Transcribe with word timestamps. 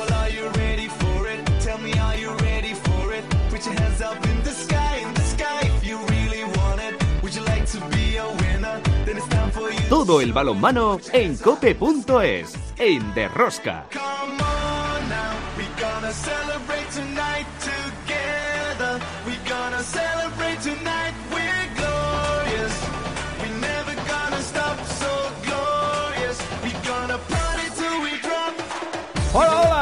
Well, 0.00 0.14
are 0.14 0.30
you 0.30 0.48
ready 0.64 0.88
for 0.88 1.28
it? 1.28 1.40
Tell 1.60 1.76
me, 1.76 1.92
are 1.92 2.16
you 2.16 2.30
ready 2.36 2.72
for 2.72 3.12
it? 3.12 3.22
Put 3.50 3.66
your 3.66 3.74
hands 3.74 4.00
up 4.00 4.16
in 4.24 4.42
the 4.42 4.50
sky, 4.50 4.96
in 5.06 5.12
the 5.12 5.20
sky 5.20 5.60
if 5.76 5.84
you 5.84 5.98
really 6.06 6.42
want 6.56 6.80
it. 6.80 6.94
Would 7.22 7.34
you 7.34 7.42
like 7.42 7.66
to 7.66 7.80
be 7.94 8.16
a 8.16 8.26
winner? 8.26 8.80
Then 9.04 9.18
it's 9.18 9.28
time 9.28 9.50
for 9.50 9.70
you. 9.70 9.88
Todo 9.90 10.22
el 10.22 10.32
balonmano 10.32 10.98
en 11.12 11.36
cope.es, 11.36 12.54
en 12.78 13.12
Derrosca. 13.14 13.88
Come 13.90 14.40
on 14.40 15.08
now, 15.10 15.36
we 15.58 15.64
gonna 15.78 16.12
celebrate 16.12 16.79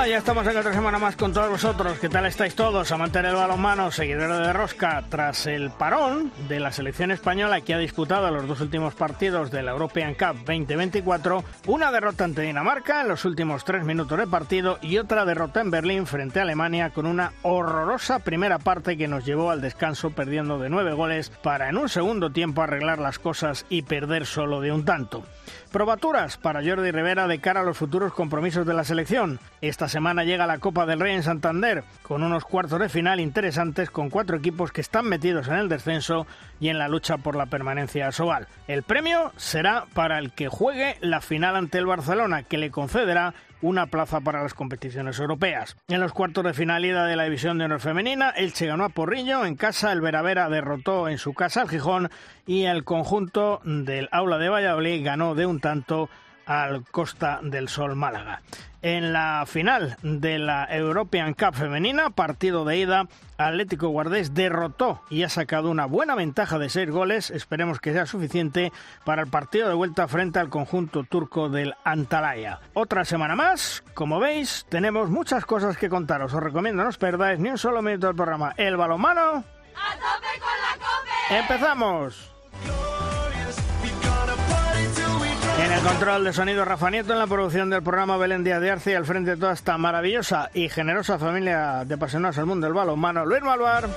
ya 0.06 0.18
estamos 0.18 0.46
en 0.46 0.56
otra 0.56 0.72
semana 0.72 0.98
más 0.98 1.16
con 1.16 1.32
todos 1.32 1.50
vosotros. 1.50 1.98
¿Qué 1.98 2.08
tal 2.08 2.24
estáis 2.24 2.54
todos? 2.54 2.92
Amantes 2.92 3.22
del 3.22 3.34
balonmano, 3.34 3.90
seguidores 3.90 4.38
de 4.38 4.52
Rosca. 4.52 5.02
Tras 5.08 5.46
el 5.46 5.70
parón 5.70 6.30
de 6.48 6.60
la 6.60 6.70
selección 6.70 7.10
española 7.10 7.62
que 7.62 7.74
ha 7.74 7.78
disputado 7.78 8.30
los 8.30 8.46
dos 8.46 8.60
últimos 8.60 8.94
partidos 8.94 9.50
de 9.50 9.62
la 9.62 9.72
European 9.72 10.14
Cup 10.14 10.36
2024, 10.46 11.42
una 11.66 11.90
derrota 11.90 12.24
ante 12.24 12.42
Dinamarca 12.42 13.00
en 13.00 13.08
los 13.08 13.24
últimos 13.24 13.64
tres 13.64 13.84
minutos 13.84 14.18
de 14.18 14.26
partido 14.26 14.78
y 14.82 14.98
otra 14.98 15.24
derrota 15.24 15.60
en 15.60 15.70
Berlín 15.70 16.06
frente 16.06 16.38
a 16.38 16.42
Alemania 16.42 16.90
con 16.90 17.06
una 17.06 17.32
horrorosa 17.42 18.20
primera 18.20 18.58
parte 18.58 18.96
que 18.96 19.08
nos 19.08 19.24
llevó 19.24 19.50
al 19.50 19.60
descanso 19.60 20.10
perdiendo 20.10 20.58
de 20.58 20.70
nueve 20.70 20.92
goles 20.92 21.30
para 21.42 21.68
en 21.68 21.76
un 21.76 21.88
segundo 21.88 22.30
tiempo 22.30 22.62
arreglar 22.62 23.00
las 23.00 23.18
cosas 23.18 23.66
y 23.68 23.82
perder 23.82 24.26
solo 24.26 24.60
de 24.60 24.70
un 24.70 24.84
tanto. 24.84 25.24
Probaturas 25.70 26.38
para 26.38 26.64
Jordi 26.64 26.90
Rivera 26.90 27.28
de 27.28 27.40
cara 27.40 27.60
a 27.60 27.62
los 27.62 27.76
futuros 27.76 28.14
compromisos 28.14 28.66
de 28.66 28.72
la 28.72 28.84
selección. 28.84 29.38
Esta 29.60 29.86
semana 29.86 30.24
llega 30.24 30.46
la 30.46 30.58
Copa 30.58 30.86
del 30.86 30.98
Rey 30.98 31.14
en 31.14 31.22
Santander, 31.22 31.84
con 32.02 32.22
unos 32.22 32.46
cuartos 32.46 32.80
de 32.80 32.88
final 32.88 33.20
interesantes 33.20 33.90
con 33.90 34.08
cuatro 34.08 34.38
equipos 34.38 34.72
que 34.72 34.80
están 34.80 35.06
metidos 35.06 35.46
en 35.48 35.56
el 35.56 35.68
descenso 35.68 36.26
y 36.58 36.70
en 36.70 36.78
la 36.78 36.88
lucha 36.88 37.18
por 37.18 37.36
la 37.36 37.46
permanencia 37.46 38.08
a 38.08 38.12
Sobal. 38.12 38.48
El 38.66 38.82
premio 38.82 39.30
será 39.36 39.84
para 39.92 40.18
el 40.18 40.32
que 40.32 40.48
juegue 40.48 40.96
la 41.02 41.20
final 41.20 41.54
ante 41.54 41.76
el 41.76 41.86
Barcelona, 41.86 42.44
que 42.44 42.56
le 42.56 42.70
concederá 42.70 43.34
una 43.62 43.86
plaza 43.86 44.20
para 44.20 44.42
las 44.42 44.54
competiciones 44.54 45.18
europeas. 45.18 45.76
En 45.88 46.00
los 46.00 46.12
cuartos 46.12 46.44
de 46.44 46.54
final 46.54 46.84
ida 46.84 47.06
de 47.06 47.16
la 47.16 47.24
división 47.24 47.58
de 47.58 47.64
honor 47.64 47.80
femenina, 47.80 48.30
Elche 48.30 48.66
ganó 48.66 48.84
a 48.84 48.88
Porrillo, 48.90 49.44
en 49.44 49.56
casa 49.56 49.92
el 49.92 50.00
Veravera 50.00 50.48
derrotó 50.48 51.08
en 51.08 51.18
su 51.18 51.34
casa 51.34 51.62
al 51.62 51.68
Gijón 51.68 52.10
y 52.46 52.64
el 52.64 52.84
conjunto 52.84 53.60
del 53.64 54.08
Aula 54.12 54.38
de 54.38 54.48
Valladolid 54.48 55.04
ganó 55.04 55.34
de 55.34 55.46
un 55.46 55.60
tanto 55.60 56.08
al 56.48 56.82
Costa 56.90 57.38
del 57.42 57.68
Sol 57.68 57.94
Málaga. 57.94 58.40
En 58.80 59.12
la 59.12 59.44
final 59.46 59.96
de 60.02 60.38
la 60.38 60.64
European 60.70 61.34
Cup 61.34 61.54
femenina, 61.54 62.10
partido 62.10 62.64
de 62.64 62.78
ida, 62.78 63.08
Atlético 63.36 63.88
Guardés 63.88 64.34
derrotó 64.34 65.02
y 65.10 65.24
ha 65.24 65.28
sacado 65.28 65.68
una 65.68 65.86
buena 65.86 66.14
ventaja 66.14 66.58
de 66.60 66.68
seis 66.68 66.88
goles, 66.88 67.30
esperemos 67.30 67.80
que 67.80 67.92
sea 67.92 68.06
suficiente 68.06 68.72
para 69.04 69.22
el 69.22 69.28
partido 69.28 69.68
de 69.68 69.74
vuelta 69.74 70.06
frente 70.06 70.38
al 70.38 70.48
conjunto 70.48 71.02
turco 71.02 71.48
del 71.48 71.74
Antalaya. 71.84 72.60
Otra 72.72 73.04
semana 73.04 73.34
más, 73.34 73.82
como 73.94 74.20
veis, 74.20 74.64
tenemos 74.68 75.10
muchas 75.10 75.44
cosas 75.44 75.76
que 75.76 75.88
contaros, 75.88 76.32
os 76.32 76.42
recomiendo 76.42 76.82
no 76.84 76.88
os 76.88 76.98
perdáis 76.98 77.40
ni 77.40 77.50
un 77.50 77.58
solo 77.58 77.82
minuto 77.82 78.06
del 78.06 78.16
programa. 78.16 78.54
El 78.56 78.76
balonmano, 78.76 79.20
¡A 79.20 79.94
tope 79.94 80.40
con 80.40 80.56
la 80.62 80.86
cope! 80.86 81.38
empezamos. 81.40 82.32
En 85.58 85.72
el 85.72 85.80
control 85.80 86.24
de 86.24 86.32
sonido 86.32 86.64
Rafa 86.64 86.90
Nieto, 86.90 87.12
en 87.12 87.18
la 87.18 87.26
producción 87.26 87.68
del 87.68 87.82
programa 87.82 88.16
Belén 88.16 88.44
Díaz 88.44 88.60
de 88.60 88.70
Arce 88.70 88.92
y 88.92 88.94
al 88.94 89.04
frente 89.04 89.32
de 89.32 89.36
toda 89.36 89.52
esta 89.52 89.76
maravillosa 89.76 90.50
y 90.54 90.68
generosa 90.68 91.18
familia 91.18 91.84
de 91.84 91.94
apasionados 91.94 92.38
al 92.38 92.46
mundo 92.46 92.66
del 92.66 92.74
balonmano, 92.74 93.26
Luis 93.26 93.42
Malvar. 93.42 93.88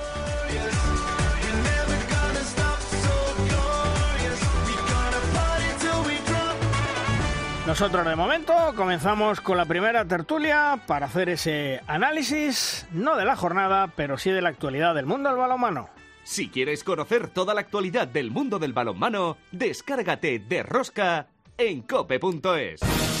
Nosotros 7.64 8.04
de 8.04 8.16
momento 8.16 8.52
comenzamos 8.74 9.40
con 9.40 9.56
la 9.56 9.64
primera 9.64 10.04
tertulia 10.04 10.80
para 10.86 11.06
hacer 11.06 11.28
ese 11.28 11.80
análisis, 11.86 12.88
no 12.90 13.16
de 13.16 13.24
la 13.24 13.36
jornada, 13.36 13.86
pero 13.94 14.18
sí 14.18 14.30
de 14.30 14.42
la 14.42 14.48
actualidad 14.48 14.96
del 14.96 15.06
mundo 15.06 15.28
del 15.28 15.38
balonmano. 15.38 15.88
Si 16.24 16.48
quieres 16.48 16.84
conocer 16.84 17.28
toda 17.28 17.54
la 17.54 17.60
actualidad 17.60 18.08
del 18.08 18.30
mundo 18.30 18.58
del 18.58 18.72
balonmano, 18.72 19.36
descárgate 19.52 20.40
de 20.40 20.62
Rosca 20.62 21.28
en 21.58 21.82
cope.es. 21.82 23.11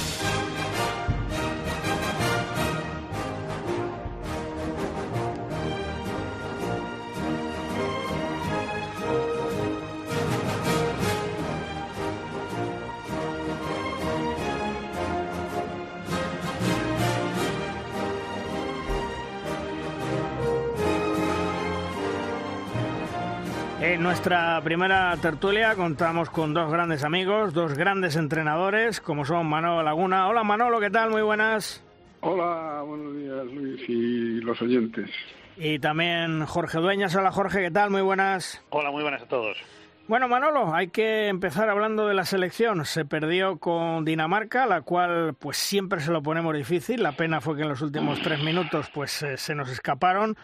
En 23.92 24.02
nuestra 24.02 24.58
primera 24.64 25.14
tertulia 25.18 25.74
contamos 25.74 26.30
con 26.30 26.54
dos 26.54 26.72
grandes 26.72 27.04
amigos, 27.04 27.52
dos 27.52 27.74
grandes 27.74 28.16
entrenadores, 28.16 29.02
como 29.02 29.26
son 29.26 29.46
Manolo 29.46 29.82
Laguna. 29.82 30.28
Hola 30.28 30.42
Manolo, 30.42 30.80
¿qué 30.80 30.88
tal? 30.88 31.10
Muy 31.10 31.20
buenas. 31.20 31.84
Hola, 32.22 32.82
buenos 32.86 33.14
días 33.14 33.44
Luis 33.52 33.82
y 33.86 34.40
los 34.40 34.62
oyentes. 34.62 35.10
Y 35.58 35.78
también 35.78 36.46
Jorge 36.46 36.78
Dueñas. 36.78 37.14
Hola 37.14 37.32
Jorge, 37.32 37.60
¿qué 37.60 37.70
tal? 37.70 37.90
Muy 37.90 38.00
buenas. 38.00 38.64
Hola, 38.70 38.90
muy 38.90 39.02
buenas 39.02 39.20
a 39.24 39.26
todos. 39.26 39.58
Bueno, 40.08 40.26
Manolo, 40.26 40.74
hay 40.74 40.88
que 40.88 41.28
empezar 41.28 41.68
hablando 41.68 42.06
de 42.06 42.14
la 42.14 42.24
selección. 42.24 42.86
Se 42.86 43.04
perdió 43.04 43.58
con 43.58 44.06
Dinamarca, 44.06 44.64
la 44.64 44.80
cual 44.80 45.34
pues 45.38 45.58
siempre 45.58 46.00
se 46.00 46.12
lo 46.12 46.22
ponemos 46.22 46.56
difícil. 46.56 47.02
La 47.02 47.12
pena 47.12 47.42
fue 47.42 47.56
que 47.56 47.62
en 47.62 47.68
los 47.68 47.82
últimos 47.82 48.22
tres 48.22 48.42
minutos 48.42 48.90
pues 48.94 49.22
eh, 49.22 49.36
se 49.36 49.54
nos 49.54 49.68
escaparon. 49.68 50.34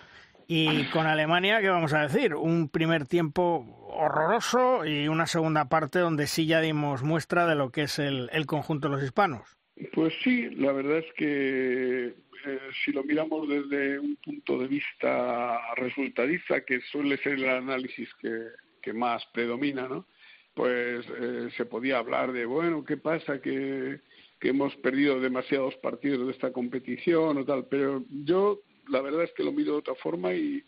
Y 0.50 0.86
con 0.86 1.06
Alemania, 1.06 1.60
¿qué 1.60 1.68
vamos 1.68 1.92
a 1.92 2.08
decir? 2.08 2.34
Un 2.34 2.70
primer 2.70 3.06
tiempo 3.06 3.66
horroroso 3.90 4.86
y 4.86 5.06
una 5.06 5.26
segunda 5.26 5.68
parte 5.68 5.98
donde 5.98 6.26
sí 6.26 6.46
ya 6.46 6.62
dimos 6.62 7.02
muestra 7.02 7.46
de 7.46 7.54
lo 7.54 7.70
que 7.70 7.82
es 7.82 7.98
el, 7.98 8.30
el 8.32 8.46
conjunto 8.46 8.88
de 8.88 8.94
los 8.94 9.04
hispanos. 9.04 9.58
Pues 9.92 10.14
sí, 10.24 10.48
la 10.56 10.72
verdad 10.72 10.98
es 10.98 11.12
que 11.18 12.06
eh, 12.46 12.58
si 12.82 12.92
lo 12.92 13.04
miramos 13.04 13.46
desde 13.46 13.98
un 13.98 14.16
punto 14.16 14.58
de 14.58 14.68
vista 14.68 15.60
resultadista, 15.76 16.64
que 16.64 16.80
suele 16.80 17.18
ser 17.18 17.34
el 17.34 17.50
análisis 17.50 18.08
que, 18.14 18.46
que 18.80 18.94
más 18.94 19.26
predomina, 19.34 19.86
¿no? 19.86 20.06
Pues 20.54 21.04
eh, 21.20 21.50
se 21.58 21.66
podía 21.66 21.98
hablar 21.98 22.32
de, 22.32 22.46
bueno, 22.46 22.84
¿qué 22.84 22.96
pasa? 22.96 23.42
Que, 23.42 24.00
que 24.40 24.48
hemos 24.48 24.74
perdido 24.76 25.20
demasiados 25.20 25.74
partidos 25.76 26.26
de 26.26 26.32
esta 26.32 26.52
competición 26.52 27.36
o 27.36 27.44
tal, 27.44 27.66
pero 27.66 28.02
yo 28.08 28.62
la 28.90 29.00
verdad 29.00 29.24
es 29.24 29.32
que 29.32 29.44
lo 29.44 29.52
miro 29.52 29.72
de 29.72 29.78
otra 29.78 29.94
forma 29.94 30.34
y 30.34 30.62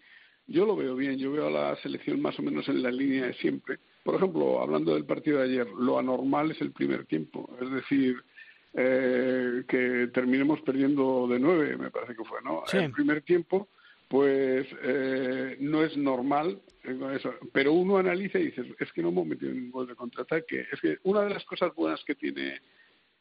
yo 0.46 0.66
lo 0.66 0.74
veo 0.74 0.96
bien, 0.96 1.18
yo 1.18 1.32
veo 1.32 1.46
a 1.46 1.50
la 1.50 1.76
selección 1.76 2.20
más 2.20 2.38
o 2.38 2.42
menos 2.42 2.68
en 2.68 2.82
la 2.82 2.90
línea 2.90 3.26
de 3.26 3.34
siempre. 3.34 3.78
Por 4.02 4.16
ejemplo, 4.16 4.60
hablando 4.60 4.94
del 4.94 5.04
partido 5.04 5.38
de 5.38 5.44
ayer, 5.44 5.68
lo 5.68 5.98
anormal 5.98 6.50
es 6.50 6.60
el 6.60 6.72
primer 6.72 7.06
tiempo, 7.06 7.56
es 7.60 7.70
decir, 7.70 8.16
eh, 8.74 9.64
que 9.68 10.08
terminemos 10.12 10.60
perdiendo 10.62 11.26
de 11.28 11.38
nueve, 11.38 11.76
me 11.76 11.90
parece 11.90 12.16
que 12.16 12.24
fue, 12.24 12.40
¿no? 12.42 12.62
Sí. 12.66 12.78
El 12.78 12.92
primer 12.92 13.22
tiempo, 13.22 13.68
pues 14.08 14.66
eh, 14.82 15.56
no 15.60 15.84
es 15.84 15.96
normal, 15.96 16.60
eh, 16.84 16.98
eso. 17.14 17.34
pero 17.52 17.72
uno 17.72 17.98
analiza 17.98 18.38
y 18.38 18.46
dice, 18.46 18.62
es 18.78 18.92
que 18.92 19.02
no 19.02 19.08
hemos 19.10 19.26
metido 19.26 19.52
ningún 19.52 19.70
gol 19.70 19.86
de 19.86 19.94
contraataque. 19.94 20.66
Es 20.72 20.80
que 20.80 20.98
una 21.04 21.22
de 21.22 21.30
las 21.30 21.44
cosas 21.44 21.74
buenas 21.74 22.02
que 22.04 22.14
tiene 22.14 22.60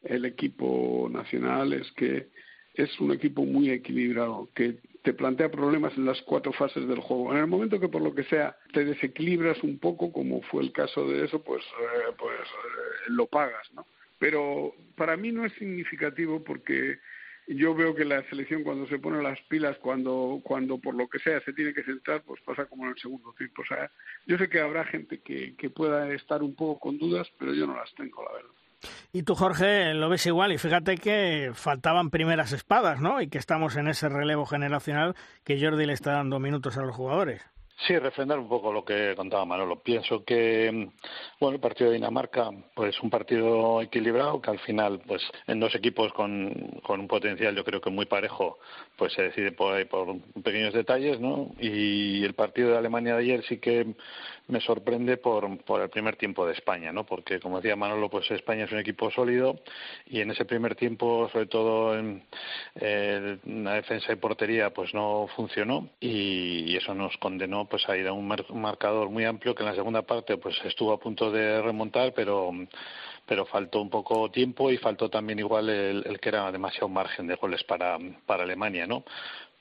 el 0.04 0.26
equipo 0.26 1.10
nacional 1.12 1.74
es 1.74 1.92
que 1.92 2.30
es 2.74 3.00
un 3.00 3.12
equipo 3.12 3.44
muy 3.44 3.70
equilibrado, 3.72 4.50
que 4.56 4.78
te 5.04 5.14
plantea 5.14 5.50
problemas 5.50 5.96
en 5.98 6.06
las 6.06 6.22
cuatro 6.24 6.52
fases 6.54 6.88
del 6.88 7.00
juego. 7.00 7.32
En 7.32 7.40
el 7.40 7.48
momento 7.48 7.80
que 7.80 7.90
por 7.90 8.02
lo 8.02 8.14
que 8.14 8.24
sea 8.26 8.58
te 8.74 8.84
desequilibras 8.86 9.64
un 9.64 9.80
poco, 9.80 10.12
como 10.12 10.42
fue 10.44 10.64
el 10.64 10.72
caso 10.72 11.08
de 11.08 11.26
eso, 11.26 11.42
pues, 11.44 11.64
eh, 11.64 12.14
pues 12.18 12.40
eh, 12.40 13.10
lo 13.10 13.28
pagas, 13.28 13.72
¿no? 13.74 13.86
Pero 14.20 14.74
para 14.96 15.16
mí 15.16 15.32
no 15.32 15.46
es 15.46 15.54
significativo 15.54 16.44
porque 16.44 17.00
yo 17.48 17.74
veo 17.74 17.96
que 17.96 18.06
la 18.06 18.22
selección 18.30 18.64
cuando 18.64 18.86
se 18.88 19.00
pone 19.00 19.24
las 19.24 19.42
pilas, 19.44 19.78
cuando, 19.80 20.42
cuando 20.44 20.78
por 20.78 20.94
lo 20.94 21.08
que 21.08 21.20
sea 21.20 21.42
se 21.42 21.54
tiene 21.54 21.74
que 21.74 21.84
centrar, 21.84 22.22
pues 22.24 22.42
pasa 22.42 22.66
como 22.66 22.84
en 22.84 22.92
el 22.92 23.00
segundo 23.00 23.34
tiempo. 23.38 23.62
O 23.62 23.66
sea, 23.66 23.90
yo 24.28 24.38
sé 24.38 24.50
que 24.50 24.60
habrá 24.60 24.84
gente 24.86 25.20
que, 25.22 25.56
que 25.56 25.70
pueda 25.70 26.14
estar 26.14 26.44
un 26.44 26.56
poco 26.56 26.80
con 26.80 26.98
dudas, 26.98 27.28
pero 27.40 27.54
yo 27.54 27.66
no 27.66 27.76
las 27.76 27.94
tengo, 27.96 28.24
la 28.24 28.34
verdad. 28.34 28.59
Y 29.12 29.24
tú, 29.24 29.36
Jorge, 29.36 29.94
lo 29.94 30.10
ves 30.10 30.26
igual. 30.26 30.52
Y 30.52 30.58
fíjate 30.58 30.98
que 30.98 31.52
faltaban 31.54 32.10
primeras 32.10 32.54
espadas, 32.54 33.02
¿no? 33.02 33.22
Y 33.22 33.30
que 33.30 33.38
estamos 33.38 33.76
en 33.76 33.88
ese 33.88 34.10
relevo 34.10 34.46
generacional 34.46 35.16
que 35.44 35.60
Jordi 35.62 35.86
le 35.86 35.94
está 35.94 36.14
dando 36.14 36.40
minutos 36.40 36.78
a 36.78 36.82
los 36.82 36.96
jugadores. 36.96 37.42
Sí, 37.88 37.98
refrendar 37.98 38.38
un 38.40 38.50
poco 38.50 38.74
lo 38.74 38.84
que 38.84 39.14
contaba 39.16 39.46
Manolo. 39.46 39.82
Pienso 39.82 40.26
que, 40.26 40.90
bueno, 41.40 41.56
el 41.56 41.62
partido 41.62 41.90
de 41.90 41.96
Dinamarca, 41.96 42.50
pues 42.76 43.00
un 43.02 43.10
partido 43.10 43.82
equilibrado 43.82 44.42
que 44.42 44.52
al 44.52 44.60
final, 44.60 45.02
pues 45.08 45.22
en 45.48 45.62
dos 45.62 45.74
equipos 45.76 46.12
con, 46.12 46.82
con 46.84 47.00
un 47.00 47.08
potencial 47.08 47.56
yo 47.56 47.64
creo 47.64 47.80
que 47.80 47.90
muy 47.90 48.06
parejo, 48.06 48.60
pues 48.98 49.14
se 49.14 49.24
decide 49.24 49.54
por 49.54 49.76
ahí 49.76 49.86
por 49.86 50.20
pequeños 50.44 50.74
detalles, 50.74 51.22
¿no? 51.22 51.52
Y 51.58 52.26
el 52.26 52.34
partido 52.34 52.72
de 52.72 52.78
Alemania 52.78 53.16
de 53.16 53.22
ayer 53.22 53.46
sí 53.48 53.60
que 53.60 53.96
me 54.50 54.60
sorprende 54.62 55.18
por, 55.18 55.58
por 55.64 55.82
el 55.82 55.90
primer 55.90 56.16
tiempo 56.16 56.46
de 56.46 56.54
España, 56.54 56.92
¿no? 56.92 57.06
Porque, 57.06 57.40
como 57.40 57.58
decía 57.58 57.76
Manolo, 57.76 58.10
pues 58.10 58.30
España 58.32 58.66
es 58.66 58.72
un 58.72 58.80
equipo 58.80 59.10
sólido 59.12 59.60
y 60.08 60.22
en 60.22 60.32
ese 60.32 60.46
primer 60.46 60.76
tiempo, 60.76 61.30
sobre 61.32 61.46
todo 61.46 61.98
en, 61.98 62.24
la 63.46 63.74
defensa 63.76 64.12
y 64.12 64.16
portería, 64.16 64.72
pues 64.72 64.94
no 64.94 65.28
funcionó 65.36 65.90
y, 66.00 66.76
eso 66.76 66.94
nos 66.94 67.16
condenó 67.18 67.66
pues 67.66 67.88
a 67.90 67.98
ir 67.98 68.08
a 68.08 68.14
un, 68.14 68.28
marcador 68.54 69.10
muy 69.10 69.26
amplio 69.26 69.54
que 69.54 69.64
en 69.64 69.70
la 69.70 69.76
segunda 69.76 70.02
parte 70.04 70.38
pues 70.38 70.56
estuvo 70.64 70.94
a 70.94 71.00
punto 71.00 71.30
de 71.32 71.62
remontar, 71.62 72.14
pero 72.14 72.52
pero 73.26 73.46
faltó 73.46 73.80
un 73.80 73.92
poco 73.92 74.32
tiempo 74.32 74.72
y 74.72 74.78
faltó 74.78 75.08
también 75.08 75.38
igual 75.38 75.70
el, 75.70 76.04
el 76.04 76.20
que 76.20 76.30
era 76.30 76.52
demasiado 76.52 76.90
margen 76.90 77.28
de 77.28 77.36
goles 77.36 77.64
para, 77.64 78.00
para 78.26 78.44
Alemania, 78.44 78.88
¿no? 78.88 79.04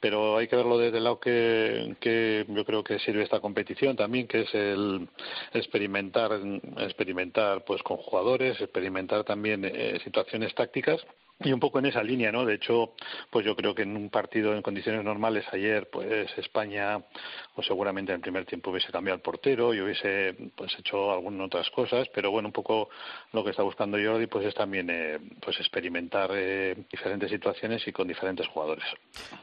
Pero 0.00 0.36
hay 0.36 0.48
que 0.48 0.56
verlo 0.56 0.78
desde 0.78 0.98
el 0.98 1.04
lado 1.04 1.18
que, 1.20 1.96
que, 2.00 2.44
yo 2.48 2.64
creo 2.64 2.84
que 2.84 2.98
sirve 3.00 3.22
esta 3.22 3.40
competición 3.40 3.96
también, 3.96 4.28
que 4.28 4.42
es 4.42 4.54
el 4.54 5.08
experimentar, 5.52 6.40
experimentar 6.78 7.64
pues 7.64 7.82
con 7.82 7.96
jugadores, 7.96 8.60
experimentar 8.60 9.24
también 9.24 9.64
eh, 9.64 9.98
situaciones 10.04 10.54
tácticas 10.54 11.04
y 11.40 11.52
un 11.52 11.60
poco 11.60 11.78
en 11.78 11.86
esa 11.86 12.02
línea, 12.02 12.32
¿no? 12.32 12.44
De 12.44 12.54
hecho, 12.54 12.94
pues 13.30 13.46
yo 13.46 13.54
creo 13.54 13.74
que 13.74 13.82
en 13.82 13.96
un 13.96 14.10
partido 14.10 14.54
en 14.54 14.62
condiciones 14.62 15.04
normales 15.04 15.44
ayer, 15.52 15.88
pues 15.90 16.30
España, 16.36 16.98
pues 17.54 17.66
seguramente 17.66 18.12
en 18.12 18.16
el 18.16 18.22
primer 18.22 18.44
tiempo 18.44 18.70
hubiese 18.70 18.90
cambiado 18.90 19.16
el 19.16 19.22
portero 19.22 19.72
y 19.72 19.80
hubiese 19.80 20.34
pues 20.56 20.72
hecho 20.78 21.12
algunas 21.12 21.46
otras 21.46 21.70
cosas, 21.70 22.08
pero 22.12 22.30
bueno, 22.30 22.48
un 22.48 22.52
poco 22.52 22.88
lo 23.32 23.44
que 23.44 23.50
está 23.50 23.62
buscando 23.62 23.98
Jordi, 24.02 24.26
pues 24.26 24.46
es 24.46 24.54
también 24.54 24.88
eh, 24.90 25.18
pues 25.40 25.58
experimentar 25.60 26.30
eh, 26.34 26.76
diferentes 26.90 27.30
situaciones 27.30 27.86
y 27.86 27.92
con 27.92 28.08
diferentes 28.08 28.46
jugadores. 28.48 28.84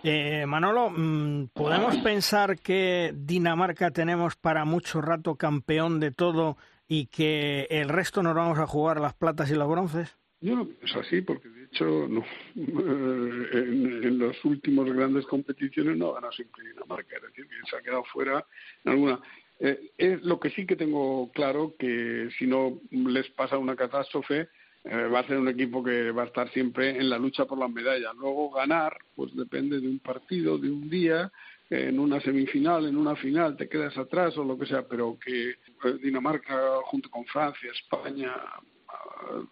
Eh, 0.03 0.45
Manolo, 0.45 0.89
mm, 0.89 1.47
¿podemos 1.53 1.95
pensar 1.97 2.59
que 2.59 3.13
Dinamarca 3.15 3.91
tenemos 3.91 4.35
para 4.35 4.65
mucho 4.65 4.99
rato 5.01 5.35
campeón 5.35 6.01
de 6.01 6.11
todo 6.11 6.57
y 6.87 7.07
que 7.07 7.67
el 7.69 7.87
resto 7.87 8.21
nos 8.21 8.35
vamos 8.35 8.59
a 8.59 8.67
jugar 8.67 8.99
las 8.99 9.13
platas 9.13 9.49
y 9.49 9.55
los 9.55 9.69
bronces? 9.69 10.17
Yo 10.41 10.55
no 10.55 10.67
pienso 10.67 10.99
así, 10.99 11.21
porque 11.21 11.49
de 11.49 11.64
hecho 11.75 12.07
no, 12.07 12.23
en, 12.55 14.03
en 14.03 14.19
las 14.19 14.43
últimas 14.45 14.85
grandes 14.85 15.25
competiciones 15.25 15.97
no 15.97 16.11
ha 16.11 16.15
ganado 16.15 16.33
siempre 16.33 16.63
Dinamarca, 16.63 17.17
es 17.17 17.21
decir, 17.23 17.47
que 17.47 17.69
se 17.69 17.75
ha 17.75 17.81
quedado 17.81 18.03
fuera 18.05 18.45
en 18.83 18.91
alguna. 18.91 19.19
Eh, 19.59 19.91
es 19.97 20.21
lo 20.23 20.39
que 20.39 20.49
sí 20.49 20.65
que 20.65 20.75
tengo 20.75 21.31
claro 21.31 21.75
que 21.77 22.29
si 22.37 22.45
no 22.45 22.79
les 22.91 23.29
pasa 23.29 23.57
una 23.57 23.75
catástrofe 23.75 24.49
eh, 24.83 25.07
va 25.07 25.21
a 25.21 25.27
ser 25.27 25.37
un 25.37 25.47
equipo 25.47 25.83
que 25.83 26.11
va 26.11 26.23
a 26.23 26.27
estar 26.27 26.51
siempre 26.51 26.89
en 26.89 27.09
la 27.09 27.17
lucha 27.17 27.45
por 27.45 27.57
las 27.57 27.71
medallas. 27.71 28.13
Luego 28.15 28.51
ganar, 28.51 28.95
pues 29.15 29.35
depende 29.35 29.79
de 29.79 29.87
un 29.87 29.99
partido, 29.99 30.57
de 30.57 30.69
un 30.69 30.89
día, 30.89 31.31
en 31.69 31.99
una 31.99 32.19
semifinal, 32.21 32.85
en 32.85 32.95
una 32.95 33.15
final, 33.15 33.57
te 33.57 33.67
quedas 33.67 33.97
atrás 33.97 34.37
o 34.37 34.43
lo 34.43 34.57
que 34.59 34.67
sea, 34.67 34.87
pero 34.87 35.17
que 35.19 35.49
eh, 35.49 35.57
Dinamarca 36.03 36.77
junto 36.83 37.09
con 37.09 37.25
Francia, 37.25 37.71
España, 37.71 38.31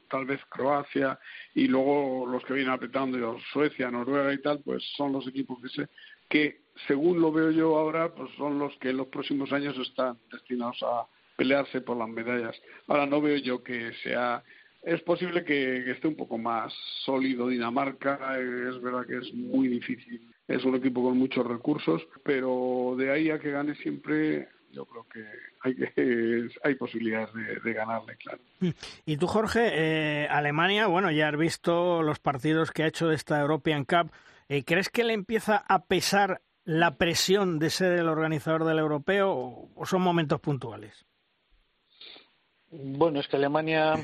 tal 0.10 0.26
vez 0.26 0.42
Croacia 0.50 1.20
y 1.54 1.68
luego 1.68 2.26
los 2.28 2.44
que 2.46 2.54
vienen 2.54 2.74
apretando, 2.74 3.38
Suecia, 3.52 3.92
Noruega 3.92 4.34
y 4.34 4.42
tal, 4.42 4.62
pues 4.64 4.84
son 4.96 5.12
los 5.14 5.28
equipos 5.28 5.62
que, 5.62 5.70
se, 5.70 5.90
que 6.30 6.62
según 6.88 7.22
lo 7.22 7.32
veo 7.32 7.52
yo 7.52 7.78
ahora, 7.78 8.14
pues 8.14 8.32
son 8.38 8.60
los 8.60 8.76
que 8.78 8.90
en 8.90 8.98
los 8.98 9.08
próximos 9.08 9.52
años 9.52 9.78
están 9.78 10.18
destinados 10.32 10.82
a 10.84 11.06
pelearse 11.36 11.82
por 11.82 11.98
las 11.98 12.10
medallas. 12.10 12.56
Ahora 12.88 13.06
no 13.06 13.22
veo 13.22 13.38
yo 13.38 13.64
que 13.64 13.94
sea 14.04 14.44
es 14.84 15.02
posible 15.02 15.46
que, 15.46 15.90
esté 15.92 16.08
un 16.10 16.16
poco 16.16 16.38
más 16.38 16.74
sólido 17.06 17.48
Dinamarca, 17.48 18.38
es 18.38 18.82
verdad 18.82 19.06
que 19.08 19.18
es 19.18 19.34
muy 19.34 19.70
difícil, 19.70 20.30
es 20.48 20.64
un 20.66 20.76
equipo 20.76 21.02
con 21.02 21.18
muchos 21.18 21.48
recursos, 21.48 22.06
pero 22.24 22.96
de 22.98 23.10
ahí 23.10 23.30
a 23.30 23.40
que 23.40 23.52
gane 23.52 23.76
siempre 23.76 24.50
yo 24.74 24.86
creo 24.86 25.06
que 25.08 25.26
hay, 25.62 25.76
que, 25.96 26.50
hay 26.64 26.76
posibilidades 26.76 27.30
de, 27.64 27.74
ganarle, 27.74 28.18
claro. 28.18 28.40
Mm. 28.60 28.70
Y 29.06 29.18
tú, 29.18 29.28
Jorge, 29.28 29.70
eh, 29.72 30.28
Alemania, 30.30 30.88
bueno, 30.88 31.12
ya 31.12 31.30
has 31.30 31.38
visto 31.38 32.02
los 32.02 32.20
partidos 32.20 32.72
que 32.72 32.84
ha 32.84 32.88
hecho 32.88 33.08
de 33.08 33.16
esta 33.16 33.40
European 33.40 33.86
Cup. 33.86 34.12
Eh, 34.50 34.64
¿Crees 34.64 34.90
que 34.90 35.04
le 35.04 35.14
empieza 35.14 35.58
a 35.58 35.86
pesar 35.86 36.42
la 36.66 36.98
presión 36.98 37.60
de 37.60 37.70
ser 37.70 37.94
el 37.94 38.08
organizador 38.08 38.64
del 38.66 38.80
europeo 38.80 39.70
o, 39.76 39.86
son 39.86 40.02
momentos 40.02 40.40
puntuales? 40.40 41.06
Bueno, 42.70 43.20
es 43.20 43.28
que 43.28 43.36
Alemania, 43.36 43.96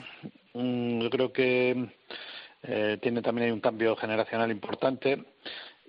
mm, 0.54 1.02
yo 1.02 1.10
creo 1.10 1.34
que 1.34 1.96
eh, 2.62 2.98
tiene 3.02 3.22
también 3.22 3.52
un 3.54 3.62
cambio 3.62 3.96
generacional 3.96 4.52
importante 4.52 5.26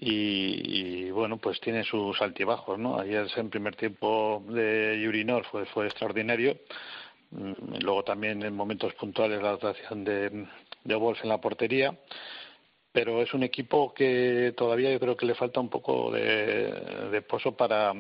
y, 0.02 1.10
bueno, 1.10 1.36
pues 1.36 1.60
tiene 1.60 1.84
sus 1.84 2.20
altibajos, 2.22 2.78
¿no? 2.78 2.98
Ayer 2.98 3.26
en 3.36 3.50
primer 3.50 3.76
tiempo 3.76 4.42
de 4.48 4.98
Yurinor 5.02 5.44
fue, 5.44 5.66
fue 5.66 5.86
extraordinario. 5.86 6.56
Mm, 7.32 7.82
luego 7.82 8.02
también 8.02 8.42
en 8.42 8.56
momentos 8.56 8.94
puntuales 8.94 9.42
la 9.42 9.52
actuación 9.52 10.04
de, 10.04 10.46
de 10.84 10.94
Wolf 10.94 11.22
en 11.22 11.28
la 11.28 11.40
portería. 11.40 11.94
Pero 12.92 13.22
es 13.22 13.34
un 13.34 13.42
equipo 13.42 13.94
que 13.94 14.54
todavía 14.56 14.90
yo 14.90 14.98
creo 14.98 15.16
que 15.16 15.26
le 15.26 15.34
falta 15.34 15.60
un 15.60 15.68
poco 15.68 16.10
de, 16.10 16.72
de 17.10 17.22
pozo 17.22 17.52
para, 17.56 17.92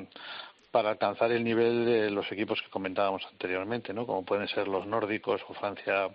para 0.70 0.90
alcanzar 0.90 1.30
el 1.32 1.44
nivel 1.44 1.84
de 1.84 2.10
los 2.10 2.30
equipos 2.32 2.62
que 2.62 2.70
comentábamos 2.70 3.26
anteriormente, 3.30 3.92
¿no? 3.92 4.06
Como 4.06 4.24
pueden 4.24 4.48
ser 4.48 4.68
los 4.68 4.86
nórdicos 4.86 5.42
o 5.48 5.54
Francia 5.54 6.08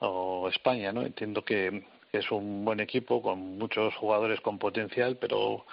o 0.00 0.48
España, 0.48 0.92
¿no? 0.92 1.02
Entiendo 1.02 1.44
que, 1.44 1.84
es 2.12 2.30
un 2.30 2.64
buen 2.64 2.80
equipo 2.80 3.22
con 3.22 3.58
muchos 3.58 3.94
jugadores 3.96 4.40
con 4.40 4.58
potencial, 4.58 5.16
pero 5.16 5.64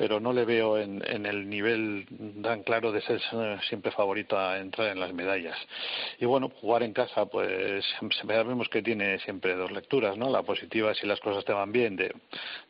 pero 0.00 0.18
no 0.18 0.32
le 0.32 0.46
veo 0.46 0.78
en, 0.78 1.04
en, 1.06 1.26
el 1.26 1.46
nivel 1.46 2.06
tan 2.42 2.62
claro 2.62 2.90
de 2.90 3.02
ser 3.02 3.20
siempre 3.68 3.92
favorito 3.92 4.38
a 4.38 4.58
entrar 4.58 4.88
en 4.88 4.98
las 4.98 5.12
medallas. 5.12 5.58
Y 6.18 6.24
bueno, 6.24 6.48
jugar 6.48 6.84
en 6.84 6.94
casa, 6.94 7.26
pues 7.26 7.84
sabemos 8.22 8.70
que 8.70 8.80
tiene 8.80 9.18
siempre 9.18 9.54
dos 9.54 9.70
lecturas, 9.70 10.16
¿no? 10.16 10.30
La 10.30 10.40
positiva 10.40 10.94
si 10.94 11.06
las 11.06 11.20
cosas 11.20 11.44
te 11.44 11.52
van 11.52 11.70
bien, 11.70 11.96
de, 11.96 12.14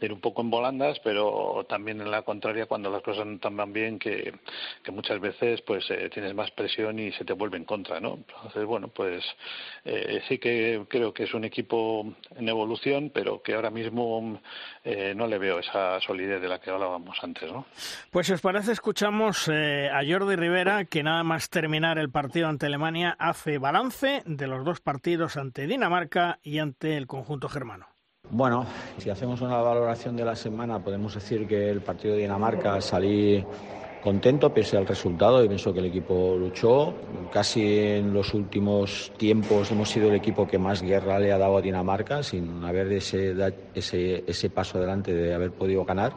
ir 0.00 0.12
un 0.12 0.20
poco 0.20 0.42
en 0.42 0.50
volandas, 0.50 0.98
pero 1.04 1.64
también 1.68 2.00
en 2.00 2.10
la 2.10 2.22
contraria 2.22 2.66
cuando 2.66 2.90
las 2.90 3.02
cosas 3.02 3.24
no 3.24 3.38
te 3.38 3.48
van 3.48 3.72
bien, 3.72 4.00
que, 4.00 4.34
que 4.82 4.90
muchas 4.90 5.20
veces 5.20 5.62
pues 5.62 5.88
eh, 5.92 6.10
tienes 6.12 6.34
más 6.34 6.50
presión 6.50 6.98
y 6.98 7.12
se 7.12 7.24
te 7.24 7.32
vuelve 7.32 7.58
en 7.58 7.64
contra, 7.64 8.00
¿no? 8.00 8.14
Entonces, 8.14 8.64
bueno, 8.64 8.88
pues 8.88 9.24
eh, 9.84 10.20
sí 10.26 10.38
que 10.38 10.84
creo 10.88 11.14
que 11.14 11.22
es 11.22 11.32
un 11.32 11.44
equipo 11.44 12.12
en 12.34 12.48
evolución, 12.48 13.12
pero 13.14 13.40
que 13.40 13.54
ahora 13.54 13.70
mismo 13.70 14.40
eh, 14.82 15.14
no 15.14 15.28
le 15.28 15.38
veo 15.38 15.60
esa 15.60 16.00
solidez 16.00 16.42
de 16.42 16.48
la 16.48 16.58
que 16.60 16.70
hablábamos 16.70 17.19
antes, 17.22 17.50
¿no? 17.50 17.64
Pues 18.10 18.26
si 18.26 18.32
os 18.32 18.40
parece, 18.40 18.72
escuchamos 18.72 19.48
eh, 19.48 19.88
a 19.90 20.00
Jordi 20.06 20.36
Rivera, 20.36 20.84
que 20.84 21.02
nada 21.02 21.22
más 21.22 21.50
terminar 21.50 21.98
el 21.98 22.10
partido 22.10 22.48
ante 22.48 22.66
Alemania 22.66 23.16
hace 23.18 23.58
balance 23.58 24.22
de 24.26 24.46
los 24.46 24.64
dos 24.64 24.80
partidos 24.80 25.36
ante 25.36 25.66
Dinamarca 25.66 26.38
y 26.42 26.58
ante 26.58 26.96
el 26.96 27.06
conjunto 27.06 27.48
germano. 27.48 27.86
Bueno, 28.30 28.64
si 28.98 29.10
hacemos 29.10 29.40
una 29.40 29.56
valoración 29.56 30.16
de 30.16 30.24
la 30.24 30.36
semana, 30.36 30.78
podemos 30.78 31.14
decir 31.14 31.48
que 31.48 31.68
el 31.68 31.80
partido 31.80 32.14
de 32.14 32.20
Dinamarca 32.20 32.80
salí 32.80 33.44
contento 34.02 34.52
pese 34.52 34.76
al 34.76 34.86
resultado 34.86 35.44
y 35.44 35.48
pienso 35.48 35.72
que 35.72 35.80
el 35.80 35.86
equipo 35.86 36.36
luchó. 36.38 36.94
Casi 37.32 37.78
en 37.78 38.14
los 38.14 38.32
últimos 38.34 39.12
tiempos 39.16 39.70
hemos 39.70 39.90
sido 39.90 40.08
el 40.08 40.14
equipo 40.14 40.46
que 40.46 40.58
más 40.58 40.82
guerra 40.82 41.18
le 41.18 41.32
ha 41.32 41.38
dado 41.38 41.58
a 41.58 41.62
Dinamarca 41.62 42.22
sin 42.22 42.64
haber 42.64 42.92
ese, 42.92 43.34
ese, 43.74 44.24
ese 44.26 44.50
paso 44.50 44.78
adelante 44.78 45.12
de 45.12 45.34
haber 45.34 45.52
podido 45.52 45.84
ganar 45.84 46.12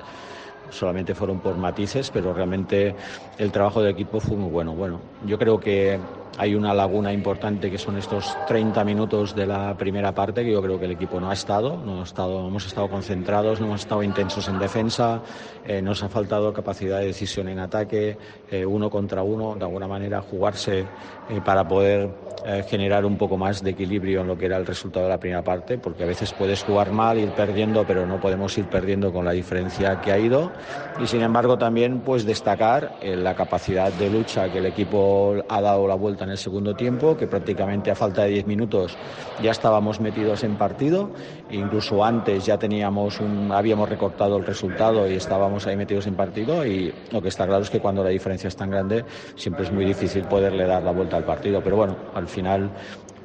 solamente 0.69 1.15
fueron 1.15 1.41
por 1.41 1.57
matices, 1.57 2.11
pero 2.11 2.33
realmente 2.33 2.95
el 3.37 3.51
trabajo 3.51 3.81
del 3.81 3.91
equipo 3.91 4.19
fue 4.19 4.37
muy 4.37 4.49
bueno. 4.49 4.75
Bueno, 4.75 5.12
yo 5.25 5.37
creo 5.37 5.59
que 5.59 5.99
hay 6.37 6.55
una 6.55 6.73
laguna 6.73 7.13
importante 7.13 7.69
que 7.69 7.77
son 7.77 7.97
estos 7.97 8.35
30 8.47 8.83
minutos 8.83 9.35
de 9.35 9.45
la 9.45 9.75
primera 9.77 10.13
parte 10.13 10.43
que 10.43 10.51
yo 10.51 10.61
creo 10.61 10.79
que 10.79 10.85
el 10.85 10.91
equipo 10.91 11.19
no 11.19 11.29
ha 11.29 11.33
estado, 11.33 11.77
no 11.85 12.01
ha 12.01 12.03
estado 12.03 12.47
hemos 12.47 12.65
estado 12.65 12.89
concentrados, 12.89 13.59
no 13.59 13.67
hemos 13.67 13.81
estado 13.81 14.01
intensos 14.01 14.47
en 14.47 14.57
defensa, 14.57 15.21
eh, 15.65 15.81
nos 15.81 16.01
ha 16.01 16.09
faltado 16.09 16.51
capacidad 16.51 16.99
de 16.99 17.07
decisión 17.07 17.49
en 17.49 17.59
ataque, 17.59 18.17
eh, 18.49 18.65
uno 18.65 18.89
contra 18.89 19.21
uno, 19.21 19.55
de 19.55 19.63
alguna 19.63 19.87
manera 19.87 20.21
jugarse 20.21 20.85
eh, 21.29 21.41
para 21.43 21.67
poder 21.67 22.33
generar 22.69 23.05
un 23.05 23.17
poco 23.17 23.37
más 23.37 23.63
de 23.63 23.69
equilibrio 23.69 24.19
en 24.19 24.27
lo 24.27 24.37
que 24.37 24.47
era 24.47 24.57
el 24.57 24.65
resultado 24.65 25.05
de 25.05 25.11
la 25.11 25.17
primera 25.17 25.41
parte, 25.41 25.77
porque 25.77 26.03
a 26.03 26.05
veces 26.05 26.33
puedes 26.33 26.61
jugar 26.61 26.91
mal, 26.91 27.17
ir 27.17 27.29
perdiendo, 27.29 27.85
pero 27.85 28.05
no 28.05 28.19
podemos 28.19 28.57
ir 28.57 28.65
perdiendo 28.65 29.13
con 29.13 29.23
la 29.23 29.31
diferencia 29.31 30.01
que 30.01 30.11
ha 30.11 30.19
ido. 30.19 30.51
Y 30.99 31.07
sin 31.07 31.21
embargo 31.21 31.57
también 31.57 32.01
pues 32.01 32.25
destacar 32.25 32.91
la 33.01 33.33
capacidad 33.33 33.93
de 33.93 34.09
lucha 34.09 34.49
que 34.49 34.57
el 34.57 34.65
equipo 34.65 35.12
ha 35.49 35.61
dado 35.61 35.87
la 35.87 35.95
vuelta 35.95 36.23
en 36.23 36.31
el 36.31 36.37
segundo 36.37 36.75
tiempo, 36.75 37.17
que 37.17 37.27
prácticamente 37.27 37.91
a 37.91 37.95
falta 37.95 38.23
de 38.23 38.29
10 38.29 38.47
minutos 38.47 38.97
ya 39.41 39.51
estábamos 39.51 39.99
metidos 39.99 40.43
en 40.43 40.55
partido, 40.55 41.11
incluso 41.51 42.03
antes 42.03 42.45
ya 42.45 42.57
teníamos 42.57 43.19
un, 43.19 43.51
habíamos 43.51 43.89
recortado 43.89 44.37
el 44.37 44.45
resultado 44.45 45.09
y 45.09 45.15
estábamos 45.15 45.67
ahí 45.67 45.75
metidos 45.75 46.07
en 46.07 46.15
partido 46.15 46.65
y 46.65 46.93
lo 47.11 47.21
que 47.21 47.29
está 47.29 47.45
claro 47.45 47.63
es 47.63 47.69
que 47.69 47.79
cuando 47.79 48.03
la 48.03 48.09
diferencia 48.09 48.47
es 48.47 48.55
tan 48.55 48.69
grande 48.69 49.05
siempre 49.35 49.63
es 49.63 49.71
muy 49.71 49.85
difícil 49.85 50.23
poderle 50.25 50.65
dar 50.65 50.83
la 50.83 50.91
vuelta 50.91 51.17
al 51.17 51.25
partido, 51.25 51.61
pero 51.63 51.75
bueno, 51.77 51.95
al 52.13 52.27
final 52.27 52.71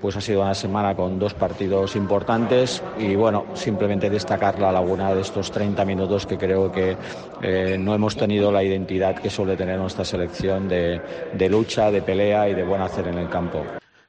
pues 0.00 0.16
ha 0.16 0.20
sido 0.20 0.42
una 0.42 0.54
semana 0.54 0.94
con 0.94 1.18
dos 1.18 1.34
partidos 1.34 1.96
importantes 1.96 2.82
y 2.98 3.14
bueno, 3.14 3.46
simplemente 3.54 4.10
destacar 4.10 4.58
la 4.58 4.72
laguna 4.72 5.14
de 5.14 5.20
estos 5.20 5.50
30 5.50 5.84
minutos 5.84 6.26
que 6.26 6.38
creo 6.38 6.70
que 6.70 6.96
eh, 7.42 7.76
no 7.78 7.94
hemos 7.94 8.16
tenido 8.16 8.52
la 8.52 8.62
identidad 8.62 9.16
que 9.16 9.30
suele 9.30 9.56
tener 9.56 9.78
nuestra 9.78 10.04
selección 10.04 10.68
de, 10.68 11.48
lucha, 11.50 11.90
de 11.90 12.02
pelea 12.02 12.48
y 12.48 12.54
de 12.54 12.64
buen 12.64 12.82
hacer 12.82 13.08
en 13.08 13.18
el 13.18 13.28
campo. 13.28 13.64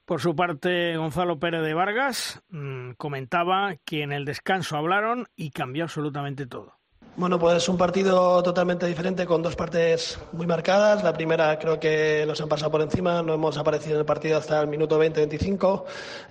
Por 0.05 0.22
su 0.22 0.36
parte, 0.36 0.98
Gonzalo 0.98 1.39
Pérez 1.39 1.62
de 1.62 1.74
Vargas 1.74 2.41
mmm, 2.50 2.91
comentaba 2.98 3.75
que 3.86 4.01
en 4.01 4.12
el 4.12 4.25
descanso 4.25 4.75
hablaron 4.75 5.27
y 5.36 5.51
cambió 5.51 5.84
absolutamente 5.84 6.48
todo. 6.48 6.79
Bueno, 7.20 7.38
pues 7.38 7.68
un 7.68 7.76
partido 7.76 8.42
totalmente 8.42 8.86
diferente 8.86 9.26
con 9.26 9.42
dos 9.42 9.54
partes 9.54 10.18
muy 10.32 10.48
marcadas. 10.48 11.04
La 11.04 11.12
primera 11.12 11.60
creo 11.60 11.78
que 11.78 12.24
nos 12.26 12.40
han 12.40 12.48
pasado 12.48 12.72
por 12.72 12.82
encima, 12.82 13.22
no 13.22 13.34
hemos 13.34 13.58
aparecido 13.58 13.96
en 13.96 14.00
el 14.00 14.06
partido 14.06 14.38
hasta 14.38 14.62
el 14.62 14.68
minuto 14.68 14.98
20-25 14.98 15.84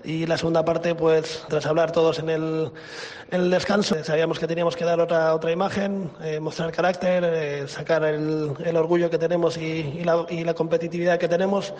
y 0.03 0.25
la 0.25 0.35
segunda 0.35 0.65
parte, 0.65 0.95
pues 0.95 1.45
tras 1.47 1.67
hablar 1.67 1.91
todos 1.91 2.17
en 2.17 2.31
el, 2.31 2.71
en 3.29 3.41
el 3.41 3.51
descanso, 3.51 4.03
sabíamos 4.03 4.39
que 4.39 4.47
teníamos 4.47 4.75
que 4.75 4.83
dar 4.83 4.99
otra, 4.99 5.35
otra 5.35 5.51
imagen, 5.51 6.09
eh, 6.23 6.39
mostrar 6.39 6.71
carácter, 6.71 7.23
eh, 7.23 7.67
sacar 7.67 8.03
el, 8.05 8.53
el, 8.65 8.75
orgullo 8.75 9.11
que 9.11 9.19
tenemos 9.19 9.57
y, 9.57 9.83
la, 10.03 10.25
y, 10.27 10.43
la, 10.43 10.55
competitividad 10.55 11.19
que 11.19 11.27
tenemos. 11.27 11.71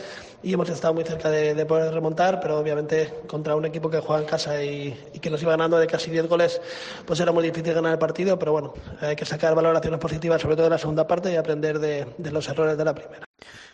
Y 0.43 0.53
hemos 0.53 0.69
estado 0.69 0.93
muy 0.93 1.03
cerca 1.03 1.31
de, 1.31 1.55
de, 1.55 1.65
poder 1.65 1.91
remontar, 1.91 2.39
pero 2.39 2.59
obviamente 2.59 3.11
contra 3.25 3.55
un 3.55 3.65
equipo 3.65 3.89
que 3.89 4.01
juega 4.01 4.21
en 4.21 4.27
casa 4.27 4.63
y, 4.63 4.95
y 5.15 5.19
que 5.19 5.31
nos 5.31 5.41
iba 5.41 5.49
ganando 5.51 5.79
de 5.79 5.87
casi 5.87 6.11
10 6.11 6.27
goles, 6.27 6.61
pues 7.07 7.19
era 7.19 7.31
muy 7.31 7.43
difícil 7.43 7.73
ganar 7.73 7.93
el 7.93 7.99
partido, 7.99 8.37
pero 8.37 8.51
bueno, 8.51 8.73
hay 9.01 9.15
que 9.15 9.25
sacar 9.25 9.55
valoraciones 9.55 9.99
positivas, 9.99 10.41
sobre 10.41 10.55
todo 10.55 10.65
de 10.65 10.71
la 10.71 10.77
segunda 10.77 11.07
parte, 11.07 11.31
y 11.31 11.35
aprender 11.35 11.79
de, 11.79 12.05
de 12.17 12.31
los 12.31 12.47
errores 12.49 12.77
de 12.77 12.85
la 12.85 12.95
primera. 12.95 13.25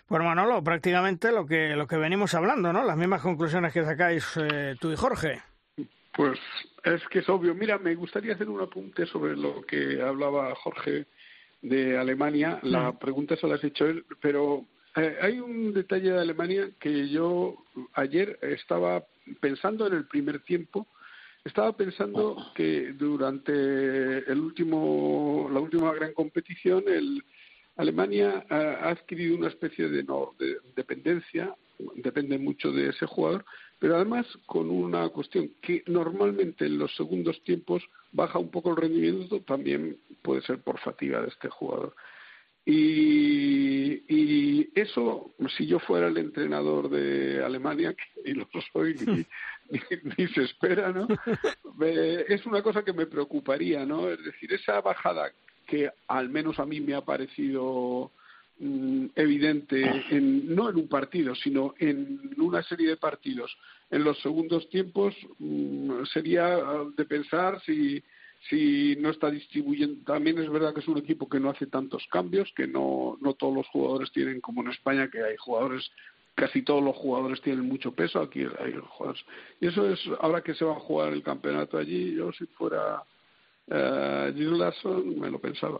Bueno, 0.07 0.25
Manolo, 0.25 0.63
prácticamente 0.63 1.31
lo 1.31 1.45
que, 1.45 1.75
lo 1.75 1.87
que 1.87 1.97
venimos 1.97 2.33
hablando, 2.35 2.71
¿no? 2.71 2.83
Las 2.83 2.97
mismas 2.97 3.21
conclusiones 3.21 3.73
que 3.73 3.83
sacáis 3.83 4.25
eh, 4.37 4.75
tú 4.79 4.91
y 4.91 4.95
Jorge. 4.95 5.41
Pues 6.13 6.39
es 6.83 7.01
que 7.09 7.19
es 7.19 7.29
obvio. 7.29 7.55
Mira, 7.55 7.79
me 7.79 7.95
gustaría 7.95 8.35
hacer 8.35 8.47
un 8.47 8.61
apunte 8.61 9.05
sobre 9.07 9.35
lo 9.35 9.63
que 9.63 10.01
hablaba 10.01 10.53
Jorge 10.55 11.07
de 11.61 11.97
Alemania. 11.97 12.59
La 12.61 12.91
mm. 12.91 12.99
pregunta 12.99 13.35
se 13.35 13.47
la 13.47 13.55
has 13.55 13.63
hecho 13.63 13.87
él, 13.87 14.05
pero 14.21 14.63
eh, 14.95 15.17
hay 15.21 15.39
un 15.39 15.73
detalle 15.73 16.11
de 16.11 16.21
Alemania 16.21 16.69
que 16.79 17.09
yo 17.09 17.55
ayer 17.93 18.37
estaba 18.41 19.03
pensando 19.39 19.87
en 19.87 19.93
el 19.93 20.05
primer 20.05 20.39
tiempo 20.41 20.87
estaba 21.45 21.71
pensando 21.73 22.51
que 22.55 22.91
durante 22.93 23.51
el 23.51 24.39
último, 24.39 25.47
la 25.53 25.59
última 25.59 25.93
gran 25.93 26.13
competición, 26.13 26.83
el, 26.87 27.23
Alemania 27.77 28.45
ha 28.49 28.89
adquirido 28.89 29.37
una 29.37 29.49
especie 29.49 29.87
de, 29.87 30.03
no, 30.03 30.33
de 30.39 30.57
dependencia, 30.75 31.55
depende 31.95 32.37
mucho 32.37 32.71
de 32.71 32.89
ese 32.89 33.05
jugador, 33.05 33.45
pero 33.79 33.95
además 33.95 34.25
con 34.45 34.69
una 34.69 35.07
cuestión 35.09 35.51
que 35.61 35.83
normalmente 35.87 36.65
en 36.65 36.79
los 36.79 36.95
segundos 36.95 37.41
tiempos 37.43 37.83
baja 38.11 38.39
un 38.39 38.49
poco 38.49 38.71
el 38.71 38.77
rendimiento, 38.77 39.41
también 39.41 39.97
puede 40.21 40.41
ser 40.41 40.59
por 40.59 40.79
fatiga 40.79 41.21
de 41.21 41.27
este 41.27 41.49
jugador. 41.49 41.93
Y, 42.65 44.03
y, 44.07 44.69
eso, 44.73 45.31
si 45.55 45.67
yo 45.67 45.79
fuera 45.79 46.07
el 46.07 46.17
entrenador 46.17 46.89
de 46.89 47.43
Alemania, 47.43 47.93
que 48.15 48.21
ni 48.25 48.33
lo 48.33 48.47
soy 48.73 48.95
ni, 48.95 49.25
ni, 49.69 49.79
ni, 50.17 50.27
se 50.29 50.43
espera, 50.43 50.91
¿no? 50.91 51.07
es 51.79 52.45
una 52.45 52.63
cosa 52.63 52.83
que 52.83 52.93
me 52.93 53.05
preocuparía, 53.05 53.85
¿no? 53.85 54.09
Es 54.09 54.23
decir, 54.23 54.51
esa 54.53 54.81
bajada 54.81 55.31
que 55.65 55.91
al 56.07 56.29
menos 56.29 56.59
a 56.59 56.65
mí 56.65 56.79
me 56.79 56.93
ha 56.93 57.01
parecido 57.01 58.11
mm, 58.59 59.07
evidente, 59.15 60.03
en, 60.09 60.53
no 60.55 60.69
en 60.69 60.77
un 60.77 60.87
partido, 60.87 61.35
sino 61.35 61.75
en 61.79 62.33
una 62.37 62.63
serie 62.63 62.87
de 62.87 62.97
partidos, 62.97 63.55
en 63.89 64.03
los 64.03 64.19
segundos 64.21 64.69
tiempos, 64.69 65.15
mm, 65.39 66.03
sería 66.05 66.59
de 66.95 67.05
pensar 67.05 67.61
si 67.65 68.03
si 68.49 68.95
no 68.97 69.09
está 69.09 69.29
distribuyendo. 69.29 70.03
También 70.05 70.37
es 70.39 70.49
verdad 70.49 70.73
que 70.73 70.81
es 70.81 70.87
un 70.87 70.97
equipo 70.97 71.27
que 71.27 71.39
no 71.39 71.49
hace 71.49 71.67
tantos 71.67 72.05
cambios, 72.11 72.51
que 72.55 72.67
no, 72.67 73.17
no 73.21 73.33
todos 73.33 73.55
los 73.55 73.67
jugadores 73.67 74.11
tienen, 74.11 74.41
como 74.41 74.61
en 74.61 74.69
España, 74.69 75.09
que 75.11 75.23
hay 75.23 75.35
jugadores, 75.37 75.91
casi 76.35 76.61
todos 76.61 76.83
los 76.83 76.95
jugadores 76.95 77.41
tienen 77.41 77.65
mucho 77.65 77.91
peso, 77.93 78.19
aquí 78.19 78.41
hay 78.41 78.73
jugadores. 78.73 79.23
Y 79.59 79.67
eso 79.67 79.89
es, 79.89 79.99
ahora 80.19 80.41
que 80.41 80.53
se 80.53 80.65
va 80.65 80.73
a 80.73 80.79
jugar 80.79 81.13
el 81.13 81.23
campeonato 81.23 81.77
allí, 81.77 82.15
yo 82.15 82.31
si 82.33 82.45
fuera 82.45 83.03
eh, 83.67 84.33
Gil 84.35 84.63
me 85.19 85.31
lo 85.31 85.39
pensaba. 85.39 85.79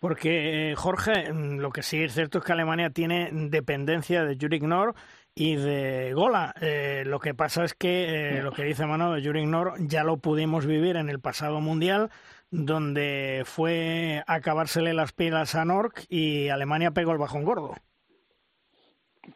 Porque, 0.00 0.72
eh, 0.72 0.74
Jorge, 0.74 1.32
mm, 1.32 1.58
lo 1.58 1.70
que 1.70 1.82
sí 1.82 2.02
es 2.02 2.14
cierto 2.14 2.38
es 2.38 2.44
que 2.44 2.52
Alemania 2.52 2.90
tiene 2.90 3.30
dependencia 3.32 4.24
de 4.24 4.36
Jurek 4.36 4.62
Nor 4.62 4.94
y 5.34 5.56
de 5.56 6.12
Gola. 6.14 6.54
Eh, 6.60 7.04
lo 7.06 7.20
que 7.20 7.34
pasa 7.34 7.64
es 7.64 7.74
que 7.74 8.38
eh, 8.38 8.42
lo 8.42 8.52
que 8.52 8.64
dice 8.64 8.86
Mano 8.86 9.12
de 9.12 9.22
Jurek 9.22 9.46
Nor 9.46 9.74
ya 9.78 10.04
lo 10.04 10.18
pudimos 10.18 10.66
vivir 10.66 10.96
en 10.96 11.08
el 11.08 11.20
pasado 11.20 11.60
mundial, 11.60 12.10
donde 12.50 13.42
fue 13.44 14.22
a 14.26 14.34
acabársele 14.34 14.94
las 14.94 15.12
pilas 15.12 15.54
a 15.54 15.64
Nork 15.64 16.04
y 16.08 16.48
Alemania 16.48 16.90
pegó 16.90 17.12
el 17.12 17.18
bajón 17.18 17.44
gordo. 17.44 17.74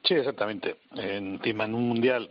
Sí, 0.02 0.14
exactamente. 0.14 0.76
Encima 0.96 1.64
en 1.64 1.74
un 1.74 1.88
mundial 1.88 2.30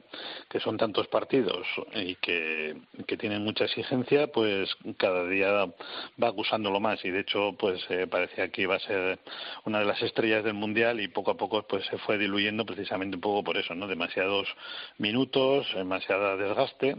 que 0.50 0.60
son 0.60 0.78
tantos 0.78 1.08
partidos 1.08 1.66
y 1.96 2.16
que, 2.16 2.76
que 3.08 3.18
tienen 3.18 3.44
mucha 3.44 3.66
exigencia, 3.66 4.28
pues 4.28 4.70
cada 4.98 5.28
día 5.28 5.52
va 6.22 6.28
acusándolo 6.28 6.80
más 6.80 7.04
y 7.06 7.10
de 7.10 7.22
hecho 7.22 7.56
pues 7.58 7.84
eh, 7.90 8.08
parecía 8.08 8.50
que 8.50 8.64
iba 8.64 8.76
a 8.76 8.80
ser 8.80 9.20
una 9.66 9.80
de 9.80 9.86
las 9.86 10.02
estrellas 10.02 10.44
del 10.44 10.54
mundial 10.54 11.00
y 11.00 11.08
poco 11.08 11.32
a 11.32 11.38
poco 11.38 11.64
pues 11.64 11.86
se 11.86 11.98
fue 12.00 12.18
diluyendo 12.18 12.66
precisamente 12.66 13.16
un 13.16 13.22
poco 13.22 13.44
por 13.44 13.58
eso, 13.58 13.74
¿no? 13.76 13.88
Demasiados 13.88 14.48
minutos, 14.98 15.68
demasiada 15.76 16.36
desgaste 16.36 16.98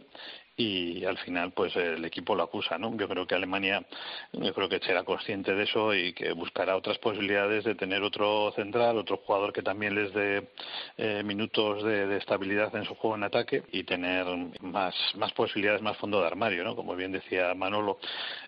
y 0.57 1.05
al 1.05 1.19
final 1.19 1.53
pues 1.53 1.75
el 1.77 2.05
equipo 2.05 2.35
lo 2.35 2.45
acusa 2.45 2.79
no 2.79 2.97
yo 2.97 3.09
creo 3.09 3.27
que 3.27 3.35
Alemania 3.35 3.85
yo 4.33 4.55
creo 4.55 4.69
que 4.69 4.79
será 4.81 5.03
consciente 5.03 5.55
de 5.55 5.65
eso 5.65 5.93
y 5.95 6.13
que 6.13 6.33
buscará 6.33 6.77
otras 6.77 6.99
posibilidades 6.99 7.65
de 7.65 7.75
tener 7.75 8.03
otro 8.03 8.53
central 8.53 8.99
otro 8.99 9.17
jugador 9.17 9.53
que 9.53 9.63
también 9.63 9.95
les 9.95 10.13
dé 10.13 10.51
eh, 10.97 11.23
minutos 11.25 11.83
de, 11.83 12.07
de, 12.07 12.19
estabilidad 12.19 12.75
en 12.77 12.85
su 12.85 12.95
juego 12.95 13.17
en 13.17 13.25
ataque 13.25 13.65
y 13.73 13.83
tener 13.83 14.27
más 14.61 14.95
más 15.17 15.33
posibilidades 15.33 15.83
más 15.83 15.97
fondo 15.97 16.21
de 16.21 16.27
armario 16.27 16.63
no 16.63 16.77
como 16.77 16.95
bien 16.95 17.13
decía 17.13 17.55
Manolo. 17.55 17.99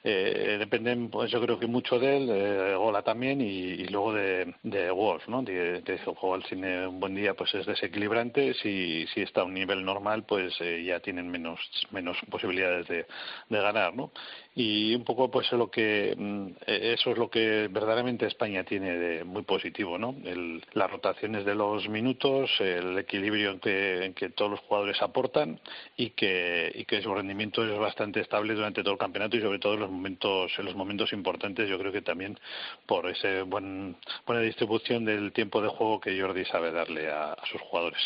Eh, 0.05 0.57
dependen 0.59 1.11
pues 1.11 1.31
yo 1.31 1.41
creo 1.41 1.59
que 1.59 1.67
mucho 1.67 1.99
de 1.99 2.17
él 2.17 2.27
de 2.27 2.75
Gola 2.77 3.03
también 3.03 3.41
y, 3.41 3.45
y 3.45 3.87
luego 3.87 4.13
de, 4.13 4.55
Wolf 4.93 5.27
no 5.29 5.43
de, 5.43 5.81
de 5.83 5.99
su 6.05 6.15
juego 6.15 6.35
al 6.37 6.45
cine 6.45 6.87
un 6.87 7.01
buen 7.01 7.15
día 7.15 7.35
pues 7.35 7.55
es 7.55 7.67
desequilibrante. 7.67 8.55
Si 8.55 9.07
si 9.09 9.23
está 9.23 9.41
a 9.41 9.45
un 9.45 9.55
nivel 9.55 9.85
normal 9.85 10.25
pues 10.25 10.55
eh, 10.61 10.85
ya 10.85 11.01
tienen 11.01 11.29
menos 11.31 11.59
menos 11.97 12.17
posibilidades 12.31 12.87
de, 12.89 13.07
de 13.49 13.61
ganar, 13.61 13.95
¿no? 13.95 14.13
y 14.59 14.95
un 14.95 15.05
poco 15.05 15.31
pues 15.31 15.53
lo 15.53 15.71
que 15.71 16.15
mm, 16.17 16.47
e, 16.67 16.95
eso 16.95 17.11
es 17.11 17.19
lo 17.19 17.29
que 17.29 17.69
verdaderamente 17.71 18.27
España 18.27 18.65
tiene 18.65 18.97
de 18.97 19.23
muy 19.23 19.43
positivo 19.43 19.99
no 19.99 20.17
el, 20.25 20.65
las 20.73 20.91
rotaciones 20.91 21.45
de 21.45 21.55
los 21.55 21.87
minutos 21.91 22.51
el 22.61 22.99
equilibrio 22.99 23.51
en 23.51 23.61
que, 24.15 24.33
todos 24.35 24.51
los 24.51 24.61
jugadores 24.61 25.01
aportan 25.03 25.61
y 25.97 26.11
que 26.11 26.73
y 26.75 26.87
que 26.87 27.03
su 27.03 27.15
rendimiento 27.15 27.65
es 27.65 27.79
bastante 27.79 28.21
estable 28.21 28.55
durante 28.55 28.83
todo 28.83 28.95
el 28.95 28.99
campeonato 28.99 29.37
y 29.37 29.43
sobre 29.43 29.59
todo 29.59 29.75
en 29.75 29.81
los 29.81 29.91
momentos 29.91 30.51
en 30.59 30.65
los 30.65 30.75
momentos 30.75 31.13
importantes 31.13 31.69
yo 31.69 31.79
creo 31.79 31.93
que 31.93 32.03
también 32.03 32.39
por 32.87 33.07
esa 33.11 33.43
buen, 33.43 33.97
buena 34.27 34.41
distribución 34.41 35.05
del 35.05 35.33
tiempo 35.33 35.61
de 35.61 35.69
juego 35.69 36.01
que 36.01 36.19
Jordi 36.19 36.47
sabe 36.47 36.73
darle 36.73 37.11
a 37.11 37.37
sus 37.51 37.61
jugadores 37.61 38.01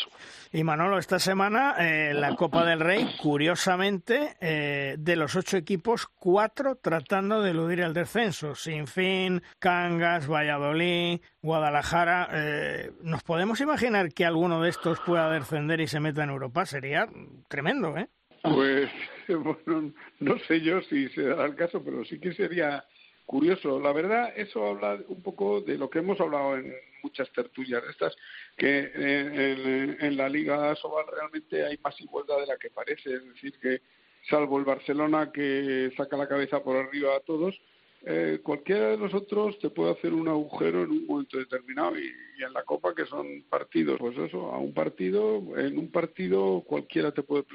y 0.53 0.63
Manolo 0.63 0.97
esta 0.97 1.19
semana 1.19 1.75
eh, 1.79 2.13
la 2.13 2.35
Copa 2.35 2.65
del 2.65 2.79
Rey 2.79 3.07
curiosamente 3.21 4.35
eh, 4.41 4.95
de 4.99 5.15
los 5.15 5.35
ocho 5.35 5.57
equipos 5.57 6.07
cuatro 6.07 6.75
tratando 6.75 7.41
de 7.41 7.51
eludir 7.51 7.81
el 7.81 7.93
descenso. 7.93 8.55
Sin 8.55 8.87
fin, 8.87 9.41
Cangas, 9.59 10.27
Valladolid, 10.27 11.21
Guadalajara. 11.41 12.29
Eh, 12.33 12.91
¿Nos 13.01 13.23
podemos 13.23 13.61
imaginar 13.61 14.13
que 14.13 14.25
alguno 14.25 14.61
de 14.61 14.69
estos 14.69 14.99
pueda 14.99 15.29
descender 15.29 15.79
y 15.79 15.87
se 15.87 15.99
meta 15.99 16.23
en 16.23 16.31
Europa? 16.31 16.65
Sería 16.65 17.07
tremendo, 17.47 17.97
¿eh? 17.97 18.09
Pues, 18.43 18.89
bueno, 19.27 19.93
no 20.19 20.39
sé 20.47 20.61
yo 20.61 20.81
si 20.81 21.07
se 21.09 21.23
dará 21.23 21.45
el 21.45 21.55
caso, 21.55 21.83
pero 21.83 22.03
sí 22.03 22.19
que 22.19 22.33
sería 22.33 22.83
curioso. 23.25 23.79
La 23.79 23.93
verdad, 23.93 24.33
eso 24.35 24.65
habla 24.65 24.99
un 25.07 25.21
poco 25.21 25.61
de 25.61 25.77
lo 25.77 25.89
que 25.89 25.99
hemos 25.99 26.19
hablado 26.19 26.57
en 26.57 26.73
muchas 27.03 27.31
tertulias 27.31 27.83
estas, 27.89 28.15
que 28.57 28.91
en, 28.93 29.97
en, 29.99 30.17
la 30.17 30.29
Liga 30.29 30.75
Sobal 30.75 31.05
realmente 31.11 31.65
hay 31.65 31.77
más 31.83 31.99
igualdad 31.99 32.39
de 32.39 32.47
la 32.47 32.57
que 32.57 32.69
parece. 32.69 33.15
Es 33.15 33.25
decir, 33.25 33.59
que 33.59 33.81
salvo 34.29 34.59
el 34.59 34.65
Barcelona 34.65 35.31
que 35.31 35.91
saca 35.97 36.17
la 36.17 36.27
cabeza 36.27 36.63
por 36.63 36.77
arriba 36.77 37.15
a 37.15 37.21
todos, 37.21 37.59
eh, 38.03 38.39
cualquiera 38.41 38.89
de 38.89 38.97
nosotros 38.97 39.59
te 39.59 39.69
puede 39.69 39.91
hacer 39.91 40.13
un 40.13 40.27
agujero 40.27 40.83
en 40.83 40.89
un 40.89 41.05
momento 41.05 41.37
determinado 41.37 41.97
y, 41.99 42.11
en 42.43 42.53
la 42.53 42.63
Copa 42.63 42.95
que 42.95 43.05
son 43.05 43.43
partidos, 43.47 43.99
pues 43.99 44.17
eso, 44.17 44.51
a 44.51 44.57
un 44.57 44.73
partido, 44.73 45.43
en 45.57 45.77
un 45.77 45.91
partido 45.91 46.63
cualquiera 46.65 47.11
te 47.11 47.21
puede 47.21 47.45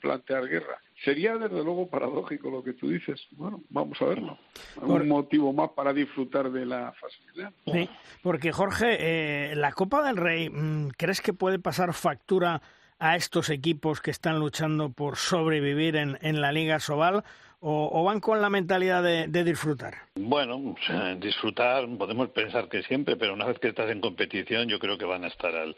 plantear 0.00 0.48
guerra. 0.48 0.80
Sería 1.04 1.36
desde 1.36 1.62
luego 1.62 1.88
paradójico 1.88 2.50
lo 2.50 2.64
que 2.64 2.72
tú 2.72 2.88
dices. 2.88 3.24
Bueno, 3.30 3.62
vamos 3.68 4.02
a 4.02 4.06
verlo. 4.06 4.38
Un 4.80 5.06
motivo 5.06 5.52
más 5.52 5.70
para 5.70 5.92
disfrutar 5.92 6.50
de 6.50 6.66
la 6.66 6.92
facilidad. 7.00 7.52
Sí, 7.66 7.88
porque 8.20 8.50
Jorge, 8.50 8.96
eh, 8.98 9.54
la 9.54 9.70
Copa 9.70 10.04
del 10.04 10.16
Rey, 10.16 10.50
mm, 10.50 10.88
¿crees 10.96 11.20
que 11.20 11.32
puede 11.32 11.60
pasar 11.60 11.92
factura 11.94 12.62
a 12.98 13.14
estos 13.14 13.48
equipos 13.48 14.00
que 14.00 14.10
están 14.10 14.40
luchando 14.40 14.90
por 14.90 15.16
sobrevivir 15.16 15.94
en, 15.94 16.18
en 16.20 16.40
la 16.40 16.50
Liga 16.50 16.80
Sobal? 16.80 17.22
O, 17.64 18.02
van 18.04 18.20
con 18.20 18.40
la 18.40 18.50
mentalidad 18.50 19.02
de, 19.02 19.44
disfrutar? 19.44 19.94
Bueno, 20.16 20.74
disfrutar 21.18 21.86
podemos 21.96 22.28
pensar 22.30 22.68
que 22.68 22.82
siempre, 22.82 23.16
pero 23.16 23.34
una 23.34 23.46
vez 23.46 23.58
que 23.60 23.68
estás 23.68 23.88
en 23.90 24.00
competición 24.00 24.68
yo 24.68 24.78
creo 24.78 24.98
que 24.98 25.04
van 25.04 25.24
a 25.24 25.28
estar 25.28 25.54
al, 25.54 25.76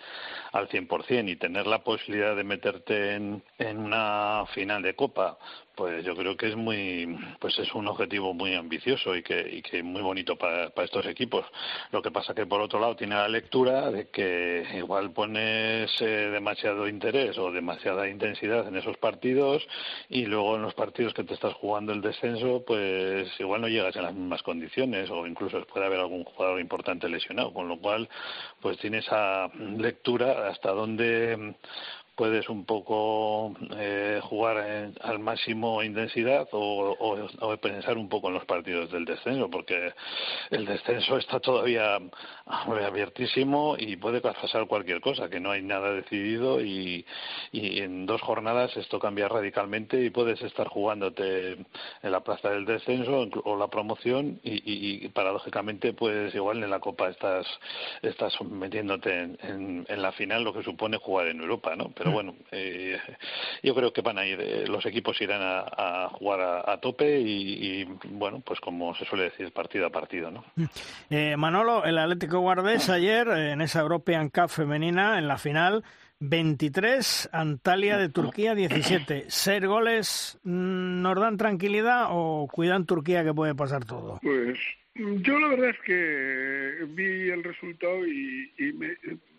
al 0.52 0.68
100% 0.68 1.30
y 1.30 1.36
tener 1.36 1.66
la 1.66 1.84
posibilidad 1.84 2.34
de 2.34 2.44
meterte 2.44 3.14
en, 3.14 3.42
en 3.58 3.78
una 3.78 4.44
final 4.54 4.82
de 4.82 4.94
Copa 4.94 5.38
pues 5.74 6.04
yo 6.04 6.14
creo 6.14 6.36
que 6.36 6.48
es 6.48 6.56
muy 6.56 7.18
pues 7.38 7.58
es 7.58 7.74
un 7.74 7.88
objetivo 7.88 8.34
muy 8.34 8.54
ambicioso 8.54 9.14
y 9.16 9.22
que, 9.22 9.40
y 9.40 9.62
que 9.62 9.82
muy 9.82 10.02
bonito 10.02 10.36
para, 10.36 10.70
para, 10.70 10.84
estos 10.84 11.06
equipos. 11.06 11.44
Lo 11.90 12.02
que 12.02 12.10
pasa 12.10 12.34
que 12.34 12.46
por 12.46 12.60
otro 12.60 12.80
lado 12.80 12.96
tiene 12.96 13.14
la 13.14 13.28
lectura 13.28 13.90
de 13.90 14.08
que 14.08 14.64
igual 14.74 15.12
pones 15.12 15.90
eh, 16.00 16.30
demasiado 16.32 16.88
interés 16.88 17.36
o 17.38 17.50
demasiada 17.50 18.08
intensidad 18.08 18.66
en 18.68 18.76
esos 18.76 18.96
partidos 18.98 19.66
y 20.08 20.26
luego 20.26 20.56
en 20.56 20.62
los 20.62 20.74
partidos 20.74 21.14
que 21.14 21.24
te 21.24 21.34
estás 21.34 21.54
jugando 21.54 21.92
el 21.92 22.00
descenso 22.00 22.64
pues 22.66 23.28
igual 23.38 23.60
no 23.60 23.68
llegas 23.68 23.96
en 23.96 24.02
las 24.02 24.14
mismas 24.14 24.42
condiciones 24.42 25.10
o 25.10 25.26
incluso 25.26 25.64
puede 25.66 25.86
haber 25.86 26.00
algún 26.00 26.24
jugador 26.24 26.60
importante 26.60 27.08
lesionado. 27.08 27.52
Con 27.52 27.68
lo 27.68 27.78
cual 27.78 28.08
pues 28.60 28.78
tiene 28.78 28.98
esa 28.98 29.48
lectura 29.76 30.48
hasta 30.48 30.70
dónde 30.70 31.54
puedes 32.14 32.48
un 32.48 32.64
poco 32.64 33.54
eh, 33.76 34.20
jugar 34.22 34.92
al 35.00 35.18
máximo 35.18 35.82
intensidad 35.82 36.46
o, 36.52 36.96
o, 37.40 37.56
pensar 37.56 37.96
un 37.96 38.08
poco 38.08 38.28
en 38.28 38.34
los 38.34 38.44
partidos 38.44 38.90
del 38.90 39.04
descenso, 39.04 39.50
porque 39.50 39.92
el 40.50 40.66
descenso 40.66 41.16
está 41.16 41.40
todavía 41.40 41.98
abiertísimo 42.46 43.76
y 43.78 43.96
puede 43.96 44.20
pasar 44.20 44.66
cualquier 44.66 45.00
cosa, 45.00 45.28
que 45.28 45.40
no 45.40 45.50
hay 45.50 45.62
nada 45.62 45.92
decidido 45.92 46.60
y, 46.60 47.04
y 47.52 47.80
en 47.80 48.06
dos 48.06 48.20
jornadas 48.20 48.76
esto 48.76 48.98
cambia 48.98 49.28
radicalmente 49.28 50.02
y 50.02 50.10
puedes 50.10 50.40
estar 50.42 50.68
jugándote 50.68 51.52
en 51.52 52.12
la 52.12 52.20
plaza 52.20 52.50
del 52.50 52.64
descenso 52.64 53.28
o 53.44 53.56
la 53.56 53.68
promoción 53.68 54.40
y, 54.42 55.04
y, 55.04 55.08
paradójicamente 55.08 55.92
pues 55.92 56.34
igual 56.34 56.62
en 56.62 56.70
la 56.70 56.80
Copa 56.80 57.08
estás, 57.08 57.46
estás 58.02 58.40
metiéndote 58.42 59.20
en, 59.20 59.86
en, 59.88 60.02
la 60.02 60.12
final 60.12 60.44
lo 60.44 60.52
que 60.52 60.62
supone 60.62 60.98
jugar 60.98 61.28
en 61.28 61.40
Europa, 61.40 61.74
¿no? 61.76 61.90
Bueno, 62.10 62.36
eh, 62.50 62.98
yo 63.62 63.74
creo 63.74 63.92
que 63.92 64.02
van 64.02 64.18
a 64.18 64.26
ir, 64.26 64.40
eh, 64.40 64.66
los 64.66 64.84
equipos 64.86 65.20
irán 65.20 65.40
a, 65.42 66.08
jugar 66.10 66.64
a, 66.66 66.78
tope 66.80 67.20
y, 67.20 67.84
bueno, 68.10 68.40
pues 68.40 68.60
como 68.60 68.94
se 68.94 69.04
suele 69.04 69.24
decir, 69.24 69.52
partido 69.52 69.86
a 69.86 69.90
partido, 69.90 70.30
¿no? 70.30 70.44
Eh, 71.10 71.36
Manolo, 71.36 71.84
el 71.84 71.98
Atlético 71.98 72.40
Guardés 72.40 72.88
ayer 72.90 73.28
en 73.28 73.60
esa 73.60 73.80
European 73.80 74.28
Cup 74.28 74.48
femenina, 74.48 75.18
en 75.18 75.28
la 75.28 75.38
final, 75.38 75.84
23, 76.20 77.30
Antalya 77.32 77.98
de 77.98 78.08
Turquía 78.08 78.54
17. 78.54 79.24
¿Ser 79.28 79.66
goles 79.66 80.38
mm, 80.42 81.02
nos 81.02 81.20
dan 81.20 81.36
tranquilidad 81.36 82.06
o 82.10 82.48
cuidan 82.50 82.86
Turquía 82.86 83.24
que 83.24 83.34
puede 83.34 83.54
pasar 83.54 83.84
todo? 83.84 84.18
Pues 84.22 84.58
yo 84.94 85.38
la 85.38 85.48
verdad 85.48 85.70
es 85.70 85.80
que 85.84 86.84
vi 86.88 87.30
el 87.30 87.42
resultado 87.42 88.06
y, 88.06 88.52
y 88.58 88.72
me, 88.72 88.96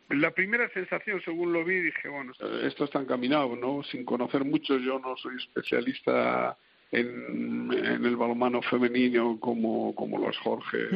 la 0.09 0.31
primera 0.31 0.69
sensación, 0.69 1.21
según 1.23 1.53
lo 1.53 1.63
vi, 1.63 1.79
dije, 1.79 2.07
bueno, 2.09 2.33
esto 2.63 2.85
está 2.85 2.99
encaminado, 2.99 3.55
¿no? 3.55 3.83
Sin 3.83 4.05
conocer 4.05 4.43
mucho, 4.45 4.77
yo 4.77 4.99
no 4.99 5.17
soy 5.17 5.35
especialista 5.37 6.57
en, 6.91 7.71
en 7.73 8.05
el 8.05 8.15
balonmano 8.15 8.61
femenino 8.61 9.39
como, 9.39 9.93
como 9.95 10.19
lo 10.19 10.29
es 10.29 10.37
Jorge, 10.37 10.89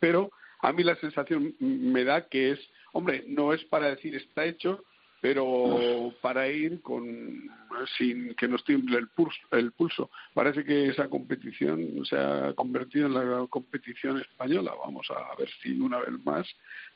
pero 0.00 0.30
a 0.60 0.72
mí 0.72 0.82
la 0.82 0.96
sensación 0.96 1.54
me 1.60 2.04
da 2.04 2.26
que 2.26 2.52
es, 2.52 2.60
hombre, 2.92 3.24
no 3.28 3.52
es 3.52 3.62
para 3.64 3.90
decir 3.90 4.14
está 4.16 4.44
hecho, 4.44 4.82
pero 5.20 6.12
para 6.20 6.48
ir 6.48 6.82
con 6.82 7.50
sin 7.96 8.34
que 8.34 8.46
nos 8.46 8.62
tiemble 8.62 8.98
el 8.98 9.08
pulso, 9.08 9.40
el 9.52 9.72
pulso. 9.72 10.10
Parece 10.34 10.64
que 10.64 10.88
esa 10.88 11.08
competición 11.08 12.04
se 12.04 12.16
ha 12.16 12.52
convertido 12.54 13.06
en 13.06 13.14
la 13.14 13.46
competición 13.48 14.20
española. 14.20 14.72
Vamos 14.78 15.10
a 15.10 15.34
ver 15.36 15.48
si 15.62 15.80
una 15.80 15.98
vez 15.98 16.10
más 16.24 16.46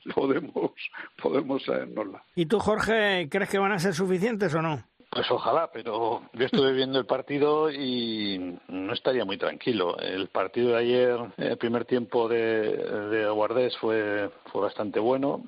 podemos 0.15 0.73
podemos 1.21 1.63
sabernosla. 1.65 2.23
¿Y 2.35 2.47
tú, 2.47 2.59
Jorge, 2.59 3.29
crees 3.31 3.51
que 3.51 3.59
van 3.59 3.73
a 3.73 3.79
ser 3.79 3.95
suficientes 3.95 4.55
o 4.55 4.63
no? 4.63 4.85
Pues 5.11 5.31
ojalá, 5.31 5.71
pero 5.73 6.23
yo 6.35 6.45
estuve 6.45 6.73
viendo 6.73 6.99
el 6.99 7.07
partido 7.07 7.71
y 7.71 8.59
no 8.69 8.93
estaría 8.93 9.25
muy 9.25 9.39
tranquilo. 9.39 9.99
El 9.99 10.29
partido 10.29 10.73
de 10.73 10.77
ayer, 10.77 11.19
el 11.39 11.57
primer 11.57 11.87
tiempo 11.87 12.29
de, 12.29 12.77
de 12.77 13.29
Guardés 13.31 13.75
fue, 13.79 14.31
fue 14.53 14.61
bastante 14.61 15.01
bueno, 15.01 15.45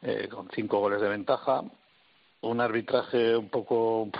eh, 0.00 0.26
con 0.28 0.48
cinco 0.54 0.80
goles 0.80 1.02
de 1.02 1.08
ventaja 1.08 1.62
un 2.44 2.60
arbitraje 2.60 3.36
un 3.36 3.48
poco 3.48 4.10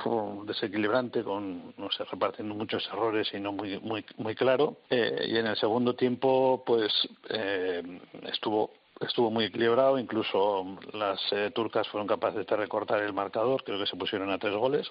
desequilibrante 0.46 1.22
con 1.22 1.74
no 1.76 1.90
sé 1.90 2.04
repartiendo 2.04 2.54
muchos 2.54 2.86
errores 2.88 3.28
y 3.32 3.40
no 3.40 3.52
muy 3.52 3.78
muy 3.80 4.04
muy 4.16 4.34
claro 4.34 4.78
eh, 4.90 5.26
y 5.28 5.36
en 5.36 5.46
el 5.46 5.56
segundo 5.56 5.94
tiempo 5.94 6.62
pues 6.64 6.90
eh, 7.28 7.82
estuvo 8.32 8.70
estuvo 9.00 9.30
muy 9.30 9.46
equilibrado, 9.46 9.98
incluso 9.98 10.78
las 10.92 11.20
eh, 11.32 11.50
turcas 11.54 11.88
fueron 11.88 12.06
capaces 12.06 12.46
de 12.46 12.56
recortar 12.56 13.02
el 13.02 13.12
marcador, 13.12 13.64
creo 13.64 13.78
que 13.78 13.86
se 13.86 13.96
pusieron 13.96 14.30
a 14.30 14.38
tres 14.38 14.54
goles, 14.54 14.90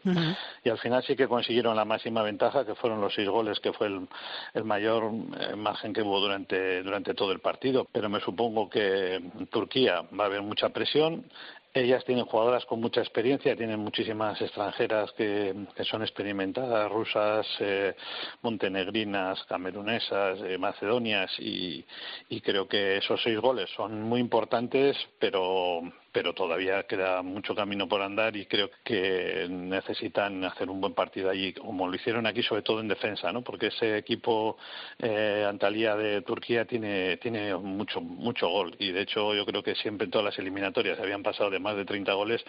y 0.64 0.70
al 0.70 0.78
final 0.78 1.04
sí 1.04 1.16
que 1.16 1.28
consiguieron 1.28 1.76
la 1.76 1.86
máxima 1.86 2.22
ventaja, 2.22 2.66
que 2.66 2.76
fueron 2.76 3.02
los 3.02 3.14
seis 3.14 3.30
goles, 3.30 3.60
que 3.60 3.74
fue 3.74 3.88
el, 3.88 4.08
el 4.54 4.64
mayor 4.64 5.12
margen 5.56 5.94
que 5.94 6.02
hubo 6.02 6.20
durante, 6.20 6.84
durante 6.84 7.14
todo 7.14 7.32
el 7.32 7.40
partido. 7.40 7.88
Pero 7.92 8.10
me 8.10 8.20
supongo 8.20 8.70
que 8.70 9.16
en 9.16 9.48
Turquía 9.48 10.02
va 10.18 10.26
a 10.26 10.28
haber 10.28 10.42
mucha 10.42 10.70
presión, 10.70 11.26
ellas 11.74 12.06
tienen 12.06 12.26
jugadoras 12.26 12.66
con 12.66 12.80
mucha 12.80 13.02
experiencia, 13.02 13.56
tienen 13.56 13.80
muchísimas 13.80 14.40
extranjeras 14.42 15.12
que, 15.14 15.54
son 15.84 16.04
experimentadas, 16.04 16.92
rusas, 16.92 17.48
eh, 17.60 17.96
montenegrinas, 18.44 19.44
camerunesas, 19.46 20.40
eh, 20.44 20.58
macedonias, 20.58 21.32
y, 21.40 21.84
y 22.30 22.42
creo 22.42 22.68
que 22.68 22.98
esos 22.98 23.22
seis 23.24 23.40
goles 23.40 23.70
son 23.76 24.04
muy 24.04 24.20
importantes, 24.20 24.96
pero 25.20 25.82
pero 26.14 26.34
todavía 26.34 26.84
queda 26.84 27.22
mucho 27.24 27.56
camino 27.56 27.90
por 27.90 28.02
andar 28.02 28.38
y 28.38 28.46
creo 28.46 28.70
que 28.84 29.48
necesitan 29.50 30.44
hacer 30.46 30.70
un 30.70 30.80
buen 30.80 30.94
partido 30.94 31.30
allí, 31.30 31.54
como 31.54 31.88
lo 31.88 31.96
hicieron 31.96 32.28
aquí, 32.28 32.44
sobre 32.44 32.62
todo 32.62 32.80
en 32.80 32.88
defensa, 32.88 33.32
¿no? 33.34 33.42
Porque 33.42 33.68
ese 33.68 33.98
equipo 33.98 34.58
eh, 35.00 35.46
Antalya 35.48 35.96
de 35.96 36.22
Turquía 36.22 36.66
tiene 36.66 37.18
tiene 37.18 37.56
mucho 37.56 38.00
mucho 38.00 38.48
gol 38.48 38.76
y 38.80 38.92
de 38.92 39.02
hecho 39.02 39.34
yo 39.34 39.46
creo 39.46 39.64
que 39.64 39.76
siempre 39.76 40.06
en 40.06 40.12
todas 40.12 40.26
las 40.26 40.38
eliminatorias 40.38 41.00
habían 41.00 41.24
pasado 41.24 41.50
de 41.50 41.60
más 41.60 41.76
de 41.76 41.86
30 41.86 42.14
goles 42.14 42.46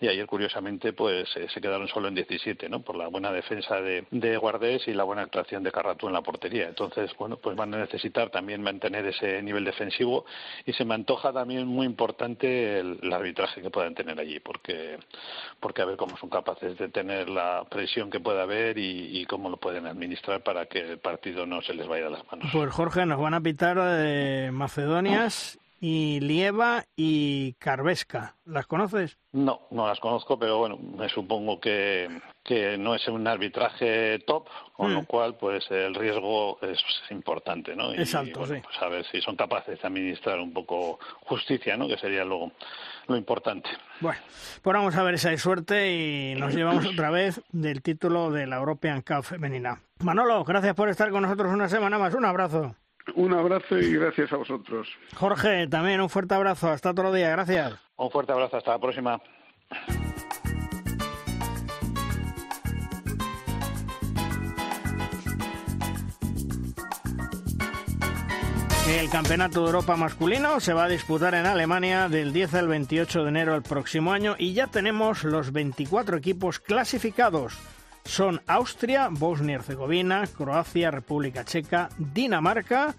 y 0.00 0.08
ayer 0.08 0.26
curiosamente 0.26 0.92
pues 0.92 1.28
eh, 1.36 1.48
se 1.52 1.60
quedaron 1.60 1.88
solo 1.88 2.08
en 2.08 2.14
17, 2.14 2.68
¿no? 2.68 2.82
Por 2.82 2.96
la 2.96 3.08
buena 3.08 3.32
defensa 3.32 3.80
de, 3.80 4.06
de 4.12 4.36
Guardés 4.36 4.86
y 4.86 4.94
la 4.94 5.02
buena 5.04 5.22
actuación 5.22 5.64
de 5.64 5.72
Carratú 5.72 6.06
en 6.06 6.12
la 6.12 6.22
portería. 6.22 6.68
Entonces, 6.68 7.10
bueno, 7.18 7.36
pues 7.36 7.56
van 7.56 7.74
a 7.74 7.78
necesitar 7.78 8.30
también 8.30 8.62
mantener 8.62 9.06
ese 9.06 9.42
nivel 9.42 9.64
defensivo 9.64 10.24
y 10.64 10.72
se 10.72 10.84
me 10.84 10.94
antoja 10.94 11.32
también 11.32 11.66
muy 11.66 11.86
importante 11.86 12.78
el 12.78 13.07
el 13.08 13.14
arbitraje 13.14 13.60
que 13.60 13.70
puedan 13.70 13.94
tener 13.94 14.18
allí, 14.20 14.38
porque, 14.40 14.98
porque 15.60 15.82
a 15.82 15.86
ver 15.86 15.96
cómo 15.96 16.16
son 16.16 16.30
capaces 16.30 16.78
de 16.78 16.88
tener 16.88 17.28
la 17.28 17.64
presión 17.68 18.10
que 18.10 18.20
pueda 18.20 18.42
haber 18.42 18.78
y, 18.78 19.26
cómo 19.26 19.50
lo 19.50 19.56
pueden 19.56 19.86
administrar 19.86 20.42
para 20.42 20.66
que 20.66 20.80
el 20.80 20.98
partido 20.98 21.44
no 21.44 21.60
se 21.62 21.74
les 21.74 21.86
vaya 21.86 22.04
de 22.04 22.10
las 22.10 22.26
manos. 22.30 22.48
Pues 22.52 22.72
Jorge, 22.72 23.04
nos 23.04 23.20
van 23.20 23.34
a 23.34 23.40
pitar 23.40 23.78
de 23.78 24.50
Macedonias 24.52 25.58
y 25.80 26.20
Lieva 26.20 26.84
y 26.96 27.54
Carvesca. 27.54 28.36
¿Las 28.46 28.66
conoces? 28.66 29.18
No, 29.32 29.60
no 29.70 29.86
las 29.86 30.00
conozco, 30.00 30.38
pero 30.38 30.58
bueno, 30.58 30.78
me 30.78 31.08
supongo 31.08 31.60
que, 31.60 32.08
que 32.48 32.78
no 32.78 32.94
es 32.94 33.06
un 33.08 33.28
arbitraje 33.28 34.20
top, 34.20 34.48
con 34.72 34.94
lo 34.94 35.02
mm. 35.02 35.04
cual 35.04 35.36
pues 35.36 35.70
el 35.70 35.94
riesgo 35.94 36.58
es 36.62 36.82
importante, 37.10 37.76
¿no? 37.76 37.94
Y, 37.94 37.98
Exacto, 37.98 38.46
sí. 38.46 38.54
Pues 38.64 38.80
a 38.80 38.88
ver 38.88 39.04
si 39.12 39.20
son 39.20 39.36
capaces 39.36 39.78
de 39.78 39.86
administrar 39.86 40.40
un 40.40 40.54
poco 40.54 40.98
justicia, 41.26 41.76
¿no? 41.76 41.86
Que 41.86 41.98
sería 41.98 42.24
lo, 42.24 42.50
lo 43.06 43.16
importante. 43.18 43.68
Bueno, 44.00 44.18
pues 44.62 44.74
vamos 44.74 44.96
a 44.96 45.02
ver 45.02 45.18
si 45.18 45.28
hay 45.28 45.36
suerte 45.36 45.92
y 45.92 46.34
nos 46.36 46.54
llevamos 46.54 46.86
otra 46.90 47.10
vez 47.10 47.42
del 47.52 47.82
título 47.82 48.30
de 48.30 48.46
la 48.46 48.56
European 48.56 49.02
Cup 49.02 49.24
femenina. 49.24 49.82
Manolo, 49.98 50.42
gracias 50.42 50.74
por 50.74 50.88
estar 50.88 51.10
con 51.10 51.24
nosotros 51.24 51.52
una 51.52 51.68
semana 51.68 51.98
más. 51.98 52.14
Un 52.14 52.24
abrazo. 52.24 52.74
Un 53.14 53.34
abrazo 53.34 53.76
y 53.78 53.92
gracias 53.92 54.32
a 54.32 54.36
vosotros. 54.36 54.88
Jorge, 55.16 55.66
también 55.66 56.00
un 56.00 56.08
fuerte 56.08 56.34
abrazo. 56.34 56.70
Hasta 56.70 56.92
otro 56.92 57.12
día. 57.12 57.28
Gracias. 57.28 57.74
Un 57.96 58.10
fuerte 58.10 58.32
abrazo. 58.32 58.56
Hasta 58.56 58.70
la 58.70 58.78
próxima. 58.78 59.20
El 68.88 69.10
Campeonato 69.10 69.60
de 69.60 69.66
Europa 69.66 69.96
masculino 69.96 70.60
se 70.60 70.72
va 70.72 70.84
a 70.84 70.88
disputar 70.88 71.34
en 71.34 71.44
Alemania 71.44 72.08
del 72.08 72.32
10 72.32 72.54
al 72.54 72.68
28 72.68 73.22
de 73.22 73.28
enero 73.28 73.52
del 73.52 73.62
próximo 73.62 74.12
año 74.12 74.34
y 74.38 74.54
ya 74.54 74.66
tenemos 74.66 75.24
los 75.24 75.52
24 75.52 76.16
equipos 76.16 76.58
clasificados. 76.58 77.52
Son 78.04 78.40
Austria, 78.46 79.08
Bosnia 79.10 79.52
y 79.52 79.54
Herzegovina, 79.56 80.26
Croacia, 80.26 80.90
República 80.90 81.44
Checa, 81.44 81.90
Dinamarca, 81.98 82.94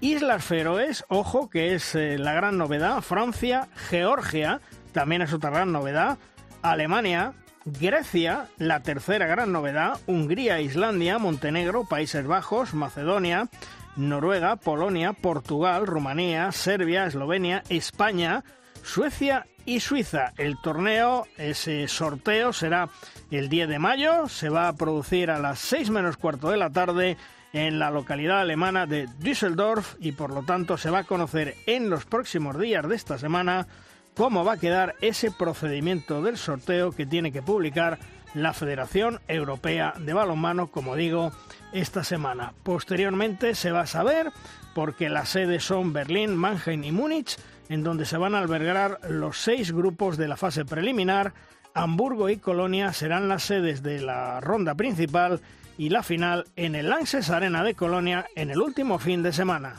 Islas 0.00 0.42
Feroes, 0.42 1.04
ojo 1.08 1.50
que 1.50 1.74
es 1.74 1.94
eh, 1.94 2.16
la 2.18 2.32
gran 2.32 2.56
novedad, 2.56 3.02
Francia, 3.02 3.68
Georgia, 3.90 4.62
también 4.92 5.20
es 5.20 5.34
otra 5.34 5.50
gran 5.50 5.70
novedad, 5.70 6.16
Alemania, 6.62 7.34
Grecia, 7.66 8.48
la 8.56 8.82
tercera 8.82 9.26
gran 9.26 9.52
novedad, 9.52 10.00
Hungría, 10.06 10.62
Islandia, 10.62 11.18
Montenegro, 11.18 11.84
Países 11.84 12.26
Bajos, 12.26 12.72
Macedonia, 12.72 13.48
Noruega, 13.96 14.56
Polonia, 14.56 15.12
Portugal, 15.12 15.86
Rumanía, 15.86 16.52
Serbia, 16.52 17.06
Eslovenia, 17.06 17.62
España, 17.68 18.44
Suecia 18.82 19.46
y 19.64 19.80
Suiza. 19.80 20.32
El 20.36 20.60
torneo, 20.60 21.26
ese 21.36 21.88
sorteo 21.88 22.52
será 22.52 22.88
el 23.30 23.48
10 23.48 23.68
de 23.68 23.78
mayo, 23.78 24.28
se 24.28 24.48
va 24.48 24.68
a 24.68 24.76
producir 24.76 25.30
a 25.30 25.38
las 25.38 25.58
6 25.58 25.90
menos 25.90 26.16
cuarto 26.16 26.50
de 26.50 26.56
la 26.56 26.70
tarde 26.70 27.16
en 27.52 27.78
la 27.78 27.90
localidad 27.90 28.40
alemana 28.40 28.86
de 28.86 29.08
Düsseldorf 29.18 29.94
y 29.98 30.12
por 30.12 30.32
lo 30.32 30.42
tanto 30.42 30.76
se 30.76 30.90
va 30.90 31.00
a 31.00 31.04
conocer 31.04 31.54
en 31.66 31.88
los 31.88 32.04
próximos 32.04 32.58
días 32.58 32.86
de 32.86 32.94
esta 32.94 33.18
semana 33.18 33.66
cómo 34.14 34.44
va 34.44 34.54
a 34.54 34.58
quedar 34.58 34.94
ese 35.00 35.30
procedimiento 35.30 36.22
del 36.22 36.36
sorteo 36.36 36.92
que 36.92 37.06
tiene 37.06 37.32
que 37.32 37.42
publicar 37.42 37.98
la 38.36 38.52
Federación 38.52 39.20
Europea 39.28 39.94
de 39.98 40.12
Balonmano, 40.12 40.66
como 40.66 40.94
digo, 40.94 41.32
esta 41.72 42.04
semana. 42.04 42.52
Posteriormente 42.62 43.54
se 43.54 43.72
va 43.72 43.80
a 43.80 43.86
saber, 43.86 44.30
porque 44.74 45.08
las 45.08 45.30
sedes 45.30 45.64
son 45.64 45.94
Berlín, 45.94 46.36
Mannheim 46.36 46.84
y 46.84 46.92
Múnich, 46.92 47.38
en 47.70 47.82
donde 47.82 48.04
se 48.04 48.18
van 48.18 48.34
a 48.34 48.40
albergar 48.40 49.00
los 49.08 49.38
seis 49.38 49.72
grupos 49.72 50.18
de 50.18 50.28
la 50.28 50.36
fase 50.36 50.66
preliminar. 50.66 51.32
Hamburgo 51.72 52.28
y 52.28 52.36
Colonia 52.36 52.92
serán 52.92 53.28
las 53.28 53.42
sedes 53.42 53.82
de 53.82 54.00
la 54.02 54.40
ronda 54.40 54.74
principal 54.74 55.40
y 55.78 55.88
la 55.88 56.02
final 56.02 56.44
en 56.56 56.74
el 56.74 56.90
Lanxess 56.90 57.30
Arena 57.30 57.62
de 57.64 57.74
Colonia 57.74 58.26
en 58.36 58.50
el 58.50 58.60
último 58.60 58.98
fin 58.98 59.22
de 59.22 59.32
semana. 59.32 59.76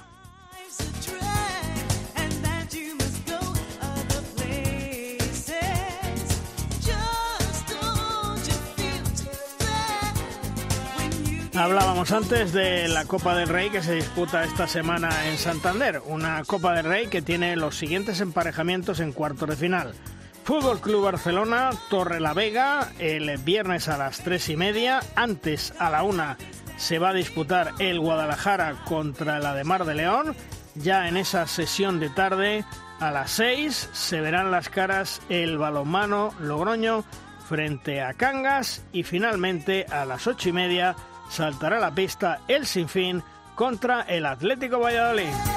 Hablábamos 11.57 12.11
antes 12.11 12.53
de 12.53 12.87
la 12.87 13.05
Copa 13.05 13.35
del 13.35 13.49
Rey 13.49 13.71
que 13.71 13.81
se 13.81 13.95
disputa 13.95 14.43
esta 14.43 14.67
semana 14.67 15.27
en 15.27 15.39
Santander, 15.39 16.03
una 16.05 16.43
Copa 16.45 16.75
del 16.75 16.85
Rey 16.85 17.07
que 17.07 17.23
tiene 17.23 17.55
los 17.55 17.75
siguientes 17.75 18.21
emparejamientos 18.21 18.99
en 18.99 19.11
cuartos 19.11 19.49
de 19.49 19.55
final. 19.55 19.95
Fútbol 20.43 20.79
Club 20.79 21.05
Barcelona, 21.05 21.71
Torre 21.89 22.19
la 22.19 22.35
Vega, 22.35 22.91
el 22.99 23.35
viernes 23.39 23.87
a 23.87 23.97
las 23.97 24.19
tres 24.19 24.49
y 24.49 24.55
media. 24.55 24.99
Antes, 25.15 25.73
a 25.79 25.89
la 25.89 26.03
una, 26.03 26.37
se 26.77 26.99
va 26.99 27.09
a 27.09 27.13
disputar 27.13 27.73
el 27.79 27.99
Guadalajara 27.99 28.75
contra 28.85 29.39
la 29.39 29.55
de 29.55 29.63
Mar 29.63 29.85
de 29.85 29.95
León. 29.95 30.35
Ya 30.75 31.07
en 31.07 31.17
esa 31.17 31.47
sesión 31.47 31.99
de 31.99 32.09
tarde, 32.11 32.65
a 32.99 33.09
las 33.09 33.31
seis, 33.31 33.89
se 33.93 34.21
verán 34.21 34.51
las 34.51 34.69
caras 34.69 35.21
el 35.27 35.57
balonmano 35.57 36.35
Logroño 36.39 37.03
frente 37.49 38.03
a 38.03 38.13
Cangas. 38.13 38.85
Y 38.93 39.01
finalmente, 39.01 39.87
a 39.89 40.05
las 40.05 40.27
ocho 40.27 40.49
y 40.49 40.53
media, 40.53 40.95
saltará 41.29 41.79
la 41.79 41.91
pista 41.91 42.39
el 42.47 42.65
Sinfín 42.65 43.23
contra 43.55 44.01
el 44.01 44.25
Atlético 44.25 44.79
Valladolid. 44.79 45.56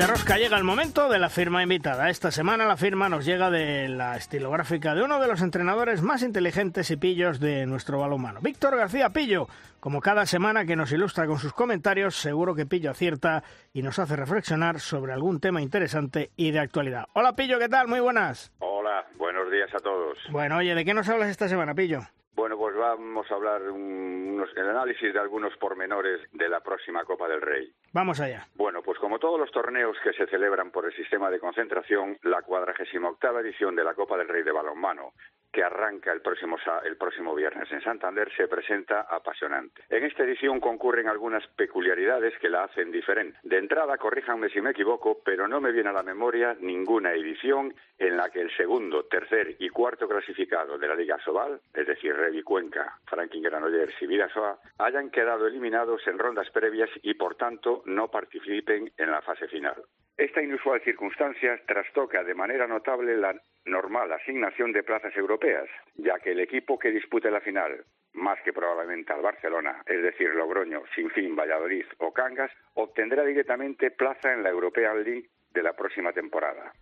De 0.00 0.06
Rosca 0.06 0.38
llega 0.38 0.56
el 0.56 0.64
momento 0.64 1.10
de 1.10 1.18
la 1.18 1.28
firma 1.28 1.62
invitada. 1.62 2.08
Esta 2.08 2.30
semana 2.30 2.64
la 2.64 2.78
firma 2.78 3.10
nos 3.10 3.26
llega 3.26 3.50
de 3.50 3.86
la 3.86 4.16
estilográfica 4.16 4.94
de 4.94 5.02
uno 5.02 5.20
de 5.20 5.28
los 5.28 5.42
entrenadores 5.42 6.00
más 6.00 6.22
inteligentes 6.22 6.90
y 6.90 6.96
pillos 6.96 7.38
de 7.38 7.66
nuestro 7.66 7.98
balonmano, 7.98 8.40
Víctor 8.40 8.78
García 8.78 9.10
Pillo. 9.10 9.46
Como 9.78 10.00
cada 10.00 10.24
semana 10.24 10.64
que 10.64 10.74
nos 10.74 10.90
ilustra 10.90 11.26
con 11.26 11.36
sus 11.36 11.52
comentarios, 11.52 12.16
seguro 12.16 12.54
que 12.54 12.64
Pillo 12.64 12.90
acierta 12.90 13.42
y 13.74 13.82
nos 13.82 13.98
hace 13.98 14.16
reflexionar 14.16 14.80
sobre 14.80 15.12
algún 15.12 15.38
tema 15.38 15.60
interesante 15.60 16.30
y 16.34 16.50
de 16.50 16.60
actualidad. 16.60 17.04
Hola 17.12 17.36
Pillo, 17.36 17.58
¿qué 17.58 17.68
tal? 17.68 17.86
Muy 17.86 18.00
buenas. 18.00 18.50
Hola, 18.60 19.04
buenos 19.18 19.50
días 19.50 19.68
a 19.74 19.80
todos. 19.80 20.16
Bueno, 20.30 20.56
oye, 20.56 20.74
¿de 20.74 20.82
qué 20.86 20.94
nos 20.94 21.10
hablas 21.10 21.28
esta 21.28 21.46
semana, 21.46 21.74
Pillo? 21.74 22.00
Bueno, 22.40 22.56
pues 22.56 22.74
vamos 22.74 23.30
a 23.30 23.34
hablar 23.34 23.60
unos, 23.70 24.48
el 24.56 24.66
análisis 24.66 25.12
de 25.12 25.20
algunos 25.20 25.54
pormenores 25.58 26.22
de 26.32 26.48
la 26.48 26.60
próxima 26.60 27.04
Copa 27.04 27.28
del 27.28 27.42
Rey. 27.42 27.70
Vamos 27.92 28.20
allá. 28.20 28.46
Bueno, 28.54 28.82
pues 28.82 28.98
como 28.98 29.18
todos 29.18 29.38
los 29.38 29.50
torneos 29.50 29.96
que 30.04 30.12
se 30.12 30.26
celebran 30.26 30.70
por 30.70 30.86
el 30.86 30.94
sistema 30.94 31.28
de 31.28 31.40
concentración, 31.40 32.18
la 32.22 32.42
cuadragésima 32.42 33.08
octava 33.08 33.40
edición 33.40 33.74
de 33.74 33.82
la 33.82 33.94
Copa 33.94 34.16
del 34.16 34.28
Rey 34.28 34.44
de 34.44 34.52
balonmano 34.52 35.12
que 35.52 35.62
arranca 35.64 36.12
el 36.12 36.20
próximo, 36.20 36.56
el 36.84 36.96
próximo 36.96 37.34
viernes 37.34 37.70
en 37.72 37.82
Santander, 37.82 38.30
se 38.36 38.48
presenta 38.48 39.02
apasionante. 39.02 39.82
En 39.88 40.04
esta 40.04 40.22
edición 40.22 40.60
concurren 40.60 41.08
algunas 41.08 41.46
peculiaridades 41.48 42.34
que 42.38 42.48
la 42.48 42.64
hacen 42.64 42.92
diferente. 42.92 43.38
De 43.42 43.58
entrada, 43.58 43.96
corríjanme 43.98 44.48
si 44.50 44.60
me 44.60 44.70
equivoco, 44.70 45.20
pero 45.24 45.48
no 45.48 45.60
me 45.60 45.72
viene 45.72 45.90
a 45.90 45.94
la 45.94 46.02
memoria 46.02 46.56
ninguna 46.60 47.12
edición 47.12 47.74
en 47.98 48.16
la 48.16 48.30
que 48.30 48.40
el 48.40 48.56
segundo, 48.56 49.04
tercer 49.04 49.56
y 49.58 49.68
cuarto 49.68 50.08
clasificado 50.08 50.78
de 50.78 50.88
la 50.88 50.94
Liga 50.94 51.18
Sobal, 51.24 51.60
es 51.74 51.86
decir, 51.86 52.14
Revi 52.14 52.42
Cuenca, 52.42 52.98
Franklin 53.06 53.42
Granollers 53.42 53.94
y 54.00 54.06
Vidasoa, 54.06 54.58
hayan 54.78 55.10
quedado 55.10 55.46
eliminados 55.46 56.06
en 56.06 56.18
rondas 56.18 56.48
previas 56.50 56.90
y, 57.02 57.14
por 57.14 57.34
tanto, 57.34 57.79
no 57.86 58.10
participen 58.10 58.90
en 58.96 59.10
la 59.10 59.22
fase 59.22 59.48
final. 59.48 59.82
Esta 60.16 60.42
inusual 60.42 60.82
circunstancia 60.82 61.58
trastoca 61.66 62.22
de 62.22 62.34
manera 62.34 62.66
notable 62.66 63.16
la 63.16 63.34
normal 63.64 64.12
asignación 64.12 64.72
de 64.72 64.82
plazas 64.82 65.16
europeas, 65.16 65.68
ya 65.94 66.18
que 66.18 66.32
el 66.32 66.40
equipo 66.40 66.78
que 66.78 66.90
dispute 66.90 67.30
la 67.30 67.40
final, 67.40 67.84
más 68.12 68.38
que 68.42 68.52
probablemente 68.52 69.12
al 69.12 69.22
Barcelona, 69.22 69.82
es 69.86 70.02
decir, 70.02 70.34
Logroño, 70.34 70.82
Sinfín, 70.94 71.36
Valladolid 71.36 71.86
o 71.98 72.12
Cangas, 72.12 72.50
obtendrá 72.74 73.24
directamente 73.24 73.90
plaza 73.90 74.32
en 74.32 74.42
la 74.42 74.50
European 74.50 75.02
League 75.02 75.30
de 75.52 75.62
la 75.62 75.72
próxima 75.72 76.12
temporada. 76.12 76.72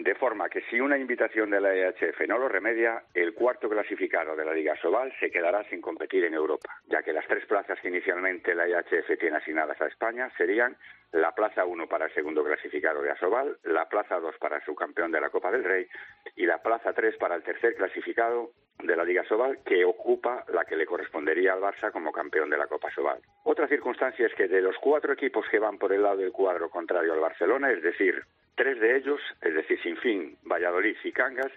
De 0.00 0.14
forma 0.14 0.48
que 0.48 0.62
si 0.70 0.80
una 0.80 0.96
invitación 0.96 1.50
de 1.50 1.60
la 1.60 1.74
EHF 1.74 2.26
no 2.26 2.38
lo 2.38 2.48
remedia, 2.48 3.02
el 3.12 3.34
cuarto 3.34 3.68
clasificado 3.68 4.34
de 4.34 4.46
la 4.46 4.54
Liga 4.54 4.74
Sobal 4.80 5.12
se 5.20 5.30
quedará 5.30 5.62
sin 5.64 5.82
competir 5.82 6.24
en 6.24 6.32
Europa, 6.32 6.80
ya 6.86 7.02
que 7.02 7.12
las 7.12 7.26
tres 7.26 7.44
plazas 7.44 7.78
que 7.80 7.88
inicialmente 7.88 8.54
la 8.54 8.66
EHF 8.66 9.18
tiene 9.18 9.36
asignadas 9.36 9.78
a 9.78 9.88
España 9.88 10.30
serían 10.38 10.74
la 11.12 11.34
plaza 11.34 11.66
1 11.66 11.86
para 11.86 12.06
el 12.06 12.14
segundo 12.14 12.42
clasificado 12.42 13.02
de 13.02 13.10
Asobal, 13.10 13.58
la 13.64 13.90
plaza 13.90 14.18
2 14.18 14.36
para 14.38 14.64
su 14.64 14.74
campeón 14.74 15.12
de 15.12 15.20
la 15.20 15.28
Copa 15.28 15.50
del 15.50 15.64
Rey 15.64 15.86
y 16.34 16.46
la 16.46 16.62
plaza 16.62 16.94
3 16.94 17.18
para 17.18 17.34
el 17.34 17.42
tercer 17.42 17.74
clasificado 17.74 18.52
de 18.78 18.96
la 18.96 19.04
Liga 19.04 19.24
Sobal, 19.24 19.58
que 19.66 19.84
ocupa 19.84 20.46
la 20.48 20.64
que 20.64 20.76
le 20.76 20.86
correspondería 20.86 21.52
al 21.52 21.60
Barça 21.60 21.92
como 21.92 22.10
campeón 22.10 22.48
de 22.48 22.56
la 22.56 22.68
Copa 22.68 22.90
Sobal. 22.94 23.20
Otra 23.44 23.68
circunstancia 23.68 24.26
es 24.26 24.34
que 24.34 24.48
de 24.48 24.62
los 24.62 24.78
cuatro 24.78 25.12
equipos 25.12 25.44
que 25.50 25.58
van 25.58 25.76
por 25.76 25.92
el 25.92 26.02
lado 26.02 26.16
del 26.16 26.32
cuadro 26.32 26.70
contrario 26.70 27.12
al 27.12 27.20
Barcelona, 27.20 27.70
es 27.70 27.82
decir, 27.82 28.24
Tres 28.60 28.78
de 28.78 28.94
ellos, 28.94 29.18
es 29.40 29.54
decir, 29.54 29.80
Sinfín, 29.80 30.36
Valladolid 30.42 30.94
y 31.02 31.12
Cangas, 31.12 31.50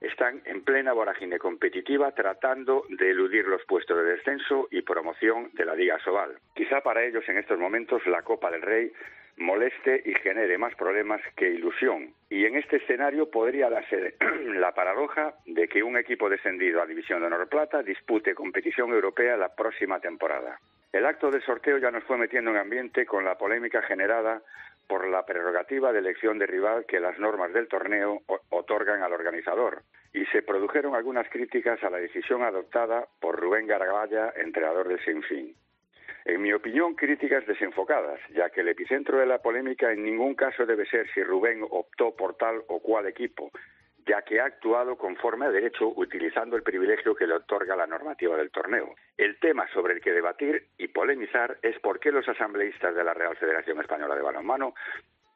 están 0.00 0.42
en 0.44 0.62
plena 0.62 0.92
vorágine 0.92 1.40
competitiva 1.40 2.12
tratando 2.12 2.84
de 2.88 3.10
eludir 3.10 3.48
los 3.48 3.64
puestos 3.64 3.96
de 3.96 4.04
descenso 4.12 4.68
y 4.70 4.82
promoción 4.82 5.50
de 5.54 5.64
la 5.64 5.74
Liga 5.74 5.98
Sobal. 6.04 6.38
Quizá 6.54 6.82
para 6.82 7.02
ellos 7.02 7.24
en 7.26 7.38
estos 7.38 7.58
momentos 7.58 8.06
la 8.06 8.22
Copa 8.22 8.52
del 8.52 8.62
Rey 8.62 8.92
moleste 9.38 10.00
y 10.04 10.14
genere 10.14 10.56
más 10.56 10.72
problemas 10.76 11.20
que 11.34 11.50
ilusión. 11.50 12.14
Y 12.30 12.44
en 12.44 12.54
este 12.54 12.76
escenario 12.76 13.28
podría 13.28 13.68
darse 13.68 14.14
la 14.54 14.72
paradoja 14.72 15.34
de 15.46 15.66
que 15.66 15.82
un 15.82 15.96
equipo 15.96 16.30
descendido 16.30 16.80
a 16.80 16.86
División 16.86 17.22
de 17.22 17.26
Honor 17.26 17.48
Plata 17.48 17.82
dispute 17.82 18.36
competición 18.36 18.92
europea 18.92 19.36
la 19.36 19.52
próxima 19.52 19.98
temporada. 19.98 20.60
El 20.92 21.06
acto 21.06 21.32
de 21.32 21.40
sorteo 21.40 21.78
ya 21.78 21.90
nos 21.90 22.04
fue 22.04 22.16
metiendo 22.16 22.52
en 22.52 22.58
ambiente 22.58 23.04
con 23.04 23.24
la 23.24 23.36
polémica 23.36 23.82
generada 23.82 24.40
por 24.86 25.08
la 25.08 25.24
prerrogativa 25.24 25.92
de 25.92 25.98
elección 25.98 26.38
de 26.38 26.46
rival 26.46 26.86
que 26.86 27.00
las 27.00 27.18
normas 27.18 27.52
del 27.52 27.68
torneo 27.68 28.22
otorgan 28.50 29.02
al 29.02 29.12
organizador. 29.12 29.82
Y 30.12 30.24
se 30.26 30.42
produjeron 30.42 30.94
algunas 30.94 31.28
críticas 31.28 31.82
a 31.82 31.90
la 31.90 31.98
decisión 31.98 32.42
adoptada 32.42 33.06
por 33.20 33.38
Rubén 33.38 33.66
Garabaya, 33.66 34.32
entrenador 34.36 34.88
de 34.88 34.98
Sinfín. 35.04 35.54
En 36.24 36.42
mi 36.42 36.52
opinión, 36.52 36.94
críticas 36.94 37.46
desenfocadas, 37.46 38.18
ya 38.34 38.50
que 38.50 38.62
el 38.62 38.68
epicentro 38.68 39.18
de 39.18 39.26
la 39.26 39.38
polémica 39.38 39.92
en 39.92 40.02
ningún 40.02 40.34
caso 40.34 40.66
debe 40.66 40.84
ser 40.86 41.08
si 41.12 41.22
Rubén 41.22 41.64
optó 41.70 42.16
por 42.16 42.36
tal 42.36 42.62
o 42.66 42.80
cual 42.80 43.06
equipo, 43.06 43.50
ya 44.06 44.22
que 44.22 44.40
ha 44.40 44.44
actuado 44.44 44.96
conforme 44.96 45.46
a 45.46 45.50
derecho 45.50 45.92
utilizando 45.96 46.56
el 46.56 46.62
privilegio 46.62 47.14
que 47.14 47.26
le 47.26 47.34
otorga 47.34 47.74
la 47.74 47.86
normativa 47.86 48.36
del 48.36 48.50
torneo. 48.50 48.94
El 49.16 49.38
tema 49.38 49.66
sobre 49.72 49.94
el 49.94 50.00
que 50.00 50.12
debatir 50.12 50.68
y 50.78 50.88
polemizar 50.88 51.58
es 51.62 51.78
por 51.80 51.98
qué 51.98 52.12
los 52.12 52.28
asambleístas 52.28 52.94
de 52.94 53.04
la 53.04 53.14
Real 53.14 53.36
Federación 53.36 53.80
Española 53.80 54.14
de 54.14 54.22
Balonmano 54.22 54.74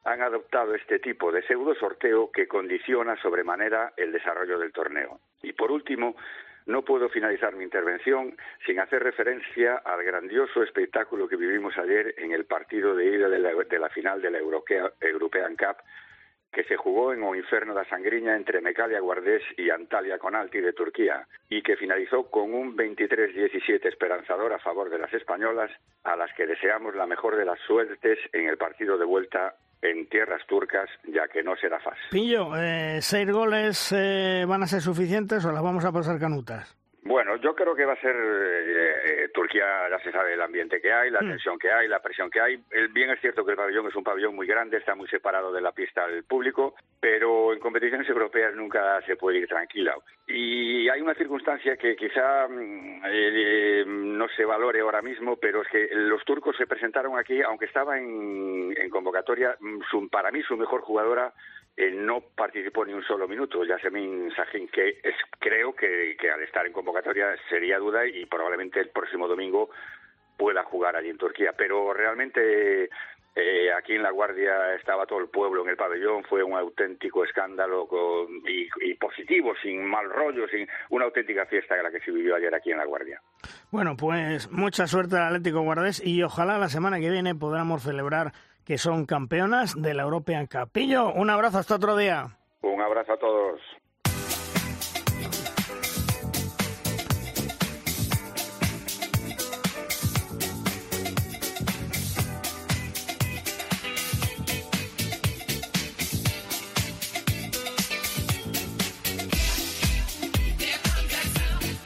han 0.03 0.21
adoptado 0.21 0.73
este 0.73 0.99
tipo 0.99 1.31
de 1.31 1.43
pseudo 1.43 1.75
sorteo 1.75 2.31
que 2.31 2.47
condiciona 2.47 3.15
sobremanera 3.21 3.93
el 3.97 4.11
desarrollo 4.11 4.57
del 4.57 4.71
torneo. 4.71 5.19
Y 5.43 5.53
por 5.53 5.71
último, 5.71 6.15
no 6.65 6.83
puedo 6.83 7.09
finalizar 7.09 7.55
mi 7.55 7.63
intervención 7.63 8.35
sin 8.65 8.79
hacer 8.79 9.03
referencia 9.03 9.77
al 9.77 10.03
grandioso 10.03 10.63
espectáculo 10.63 11.27
que 11.27 11.35
vivimos 11.35 11.77
ayer 11.77 12.15
en 12.17 12.31
el 12.31 12.45
partido 12.45 12.95
de 12.95 13.05
ida 13.05 13.29
de 13.29 13.39
la, 13.79 13.89
final 13.89 14.21
de 14.21 14.31
la 14.31 14.39
European 14.39 15.55
Cup 15.55 15.77
que 16.51 16.63
se 16.65 16.75
jugó 16.75 17.13
en 17.13 17.23
o 17.23 17.35
Inferno 17.35 17.73
da 17.73 17.85
Sangriña 17.85 18.35
entre 18.35 18.61
Mecalia 18.61 18.99
Guardés 18.99 19.43
y 19.57 19.69
Antalya 19.69 20.19
Conalti 20.19 20.59
de 20.59 20.73
Turquía 20.73 21.25
y 21.49 21.61
que 21.61 21.77
finalizó 21.77 22.29
con 22.29 22.53
un 22.53 22.75
23-17 22.75 23.85
esperanzador 23.87 24.51
a 24.53 24.59
favor 24.59 24.89
de 24.89 24.99
las 24.99 25.13
españolas 25.13 25.71
a 26.03 26.15
las 26.15 26.33
que 26.33 26.45
deseamos 26.45 26.95
la 26.95 27.07
mejor 27.07 27.37
de 27.37 27.45
las 27.45 27.59
suertes 27.61 28.19
en 28.33 28.47
el 28.47 28.57
partido 28.57 28.97
de 28.97 29.05
vuelta 29.05 29.55
en 29.81 30.07
tierras 30.09 30.45
turcas, 30.45 30.89
ya 31.07 31.27
que 31.27 31.41
no 31.41 31.55
será 31.55 31.79
fácil. 31.79 32.03
Pillo, 32.11 32.55
eh, 32.55 32.99
¿seis 33.01 33.29
goles 33.31 33.91
eh, 33.95 34.45
van 34.47 34.63
a 34.63 34.67
ser 34.67 34.81
suficientes 34.81 35.43
o 35.45 35.51
las 35.51 35.63
vamos 35.63 35.85
a 35.85 35.91
pasar 35.91 36.19
canutas? 36.19 36.80
Bueno, 37.03 37.35
yo 37.37 37.55
creo 37.55 37.75
que 37.75 37.85
va 37.85 37.93
a 37.93 38.01
ser 38.01 38.15
eh, 38.15 39.23
eh, 39.23 39.29
Turquía, 39.33 39.89
ya 39.89 39.97
se 40.03 40.11
sabe 40.11 40.33
el 40.33 40.41
ambiente 40.41 40.79
que 40.79 40.93
hay, 40.93 41.09
la 41.09 41.21
hmm. 41.21 41.29
tensión 41.29 41.57
que 41.57 41.71
hay, 41.71 41.87
la 41.87 41.99
presión 41.99 42.29
que 42.29 42.39
hay. 42.39 42.63
El, 42.69 42.89
bien 42.89 43.09
es 43.09 43.19
cierto 43.19 43.43
que 43.43 43.51
el 43.51 43.57
pabellón 43.57 43.87
es 43.87 43.95
un 43.95 44.03
pabellón 44.03 44.35
muy 44.35 44.45
grande, 44.45 44.77
está 44.77 44.93
muy 44.93 45.07
separado 45.07 45.51
de 45.51 45.61
la 45.61 45.71
pista 45.71 46.03
al 46.03 46.23
público, 46.23 46.75
pero 46.99 47.53
en 47.53 47.59
competiciones 47.59 48.07
europeas 48.09 48.53
nunca 48.53 49.01
se 49.07 49.15
puede 49.15 49.39
ir 49.39 49.47
tranquila. 49.47 49.95
Y 50.27 50.87
hay 50.89 51.01
una 51.01 51.15
circunstancia 51.15 51.75
que 51.75 51.95
quizá 51.95 52.47
mm, 52.47 53.01
eh, 53.05 53.83
no 53.87 54.27
se 54.29 54.45
valore 54.45 54.81
ahora 54.81 55.01
mismo, 55.01 55.37
pero 55.37 55.63
es 55.63 55.67
que 55.69 55.89
los 55.93 56.23
turcos 56.23 56.55
se 56.55 56.67
presentaron 56.67 57.17
aquí, 57.17 57.41
aunque 57.41 57.65
estaba 57.65 57.97
en, 57.97 58.75
en 58.77 58.89
convocatoria, 58.91 59.57
mm, 59.59 60.07
para 60.11 60.29
mí 60.29 60.43
su 60.43 60.55
mejor 60.55 60.81
jugadora 60.81 61.33
eh, 61.77 61.91
no 61.91 62.21
participó 62.35 62.85
ni 62.85 62.93
un 62.93 63.03
solo 63.03 63.27
minuto. 63.27 63.63
Yasemin 63.63 64.31
Sahin, 64.35 64.67
que 64.67 64.99
es, 65.03 65.15
creo 65.39 65.73
que, 65.73 66.15
al 66.33 66.43
estar 66.43 66.65
en 66.65 66.73
convocatoria 66.73 67.35
sería 67.49 67.79
duda 67.79 68.05
y 68.05 68.25
probablemente 68.25 68.79
el 68.79 68.89
próximo 68.89 69.27
domingo 69.27 69.69
pueda 70.37 70.63
jugar 70.63 70.95
allí 70.95 71.09
en 71.09 71.17
Turquía. 71.17 71.53
Pero 71.57 71.93
realmente 71.93 72.89
eh, 73.35 73.71
aquí 73.77 73.93
en 73.93 74.03
La 74.03 74.11
Guardia 74.11 74.75
estaba 74.75 75.05
todo 75.05 75.19
el 75.19 75.29
pueblo 75.29 75.63
en 75.63 75.69
el 75.69 75.77
pabellón, 75.77 76.23
fue 76.25 76.43
un 76.43 76.57
auténtico 76.57 77.23
escándalo 77.23 77.87
y, 78.45 78.93
positivo, 78.95 79.53
sin 79.63 79.85
mal 79.85 80.09
rollo, 80.09 80.47
sin 80.49 80.67
una 80.89 81.05
auténtica 81.05 81.45
fiesta 81.45 81.77
que 81.77 81.83
la 81.83 81.91
que 81.91 82.01
se 82.01 82.11
vivió 82.11 82.35
ayer 82.35 82.53
aquí 82.53 82.71
en 82.71 82.77
La 82.77 82.85
Guardia. 82.85 83.21
Bueno, 83.71 83.95
pues 83.95 84.51
mucha 84.51 84.85
suerte 84.87 85.15
al 85.15 85.27
Atlético 85.27 85.61
Guardés 85.61 86.05
y 86.05 86.21
ojalá 86.23 86.57
la 86.57 86.67
semana 86.67 86.99
que 86.99 87.09
viene 87.09 87.33
podamos 87.33 87.83
celebrar 87.83 88.33
que 88.65 88.77
son 88.77 89.05
campeonas 89.05 89.79
de 89.79 89.93
la 89.93 90.03
European 90.03 90.47
Capillo, 90.47 91.11
un 91.13 91.29
abrazo 91.29 91.59
hasta 91.59 91.75
otro 91.75 91.95
día. 91.97 92.37
Un 92.61 92.81
abrazo 92.81 93.13
a 93.13 93.17
todos. 93.17 93.59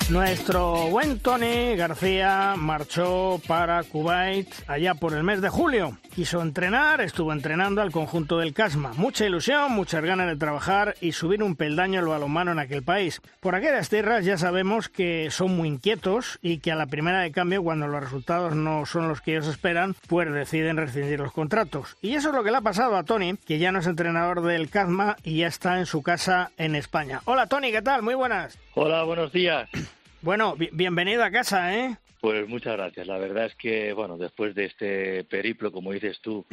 Nuestro 0.10 0.88
buen 0.92 1.18
Tony 1.18 1.76
García 1.76 2.54
marchó 2.56 3.42
para 3.48 3.82
Kuwait 3.82 4.48
allá 4.68 4.94
por 4.94 5.14
el 5.14 5.24
mes 5.24 5.42
de 5.42 5.50
julio. 5.50 5.98
Quiso 6.14 6.44
entrenar, 6.44 7.02
estuvo 7.02 7.34
entrenando 7.34 7.82
al 7.82 7.92
conjunto 7.92 8.38
del 8.38 8.54
Casma. 8.54 8.94
Mucha 8.96 9.26
ilusión, 9.26 9.72
muchas 9.72 10.04
ganas 10.04 10.28
de 10.28 10.36
trabajar 10.36 10.94
y 11.02 11.14
subir 11.14 11.42
un 11.42 11.56
peldaño 11.56 12.00
al 12.00 12.06
balonmano 12.06 12.52
en 12.52 12.60
aquel 12.60 12.84
país. 12.84 13.20
Por 13.40 13.56
aquellas 13.56 13.90
tierras 13.90 14.24
ya 14.24 14.38
sabemos 14.38 14.90
que 14.90 15.30
son 15.32 15.58
muy 15.58 15.70
inquietos 15.70 16.38
y 16.44 16.60
que 16.60 16.72
a 16.72 16.76
la 16.76 16.86
primera 16.86 17.22
de 17.22 17.32
cambio, 17.32 17.64
cuando 17.64 17.88
los 17.88 18.02
resultados 18.02 18.56
no 18.56 18.86
son 18.86 19.08
los 19.08 19.22
que 19.22 19.32
ellos 19.32 19.48
esperan, 19.48 19.96
pues 20.08 20.32
deciden 20.32 20.78
rescindir 20.78 21.20
los 21.20 21.34
contratos. 21.34 21.98
Y 22.04 22.14
eso 22.14 22.30
es 22.30 22.36
lo 22.36 22.44
que 22.44 22.52
le 22.52 22.58
ha 22.58 22.62
pasado 22.62 22.96
a 22.96 23.04
Tony, 23.04 23.38
que 23.38 23.58
ya 23.58 23.72
no 23.72 23.80
es 23.80 23.88
entrenador 23.88 24.44
del 24.44 24.70
Casma 24.70 25.18
y 25.24 25.38
ya 25.38 25.48
está 25.48 25.80
en 25.80 25.88
su 25.88 26.04
casa 26.04 26.52
en 26.58 26.76
España. 26.76 27.22
Hola 27.26 27.48
Tony, 27.48 27.72
¿qué 27.72 27.82
tal? 27.82 28.04
Muy 28.04 28.14
buenas. 28.14 28.60
Hola, 28.76 29.04
buenos 29.04 29.32
días. 29.32 29.68
Bueno, 30.26 30.56
bienvenido 30.58 31.24
a 31.24 31.30
casa, 31.30 31.78
¿eh? 31.78 31.98
Pues 32.20 32.50
muchas 32.50 32.76
gracias. 32.76 33.06
La 33.06 33.20
verdad 33.20 33.46
es 33.46 33.54
que, 33.54 33.94
bueno, 33.94 34.18
después 34.18 34.56
de 34.56 34.66
este 34.66 35.24
periplo, 35.26 35.72
como 35.72 35.92
dices 35.92 36.20
tú, 36.20 36.44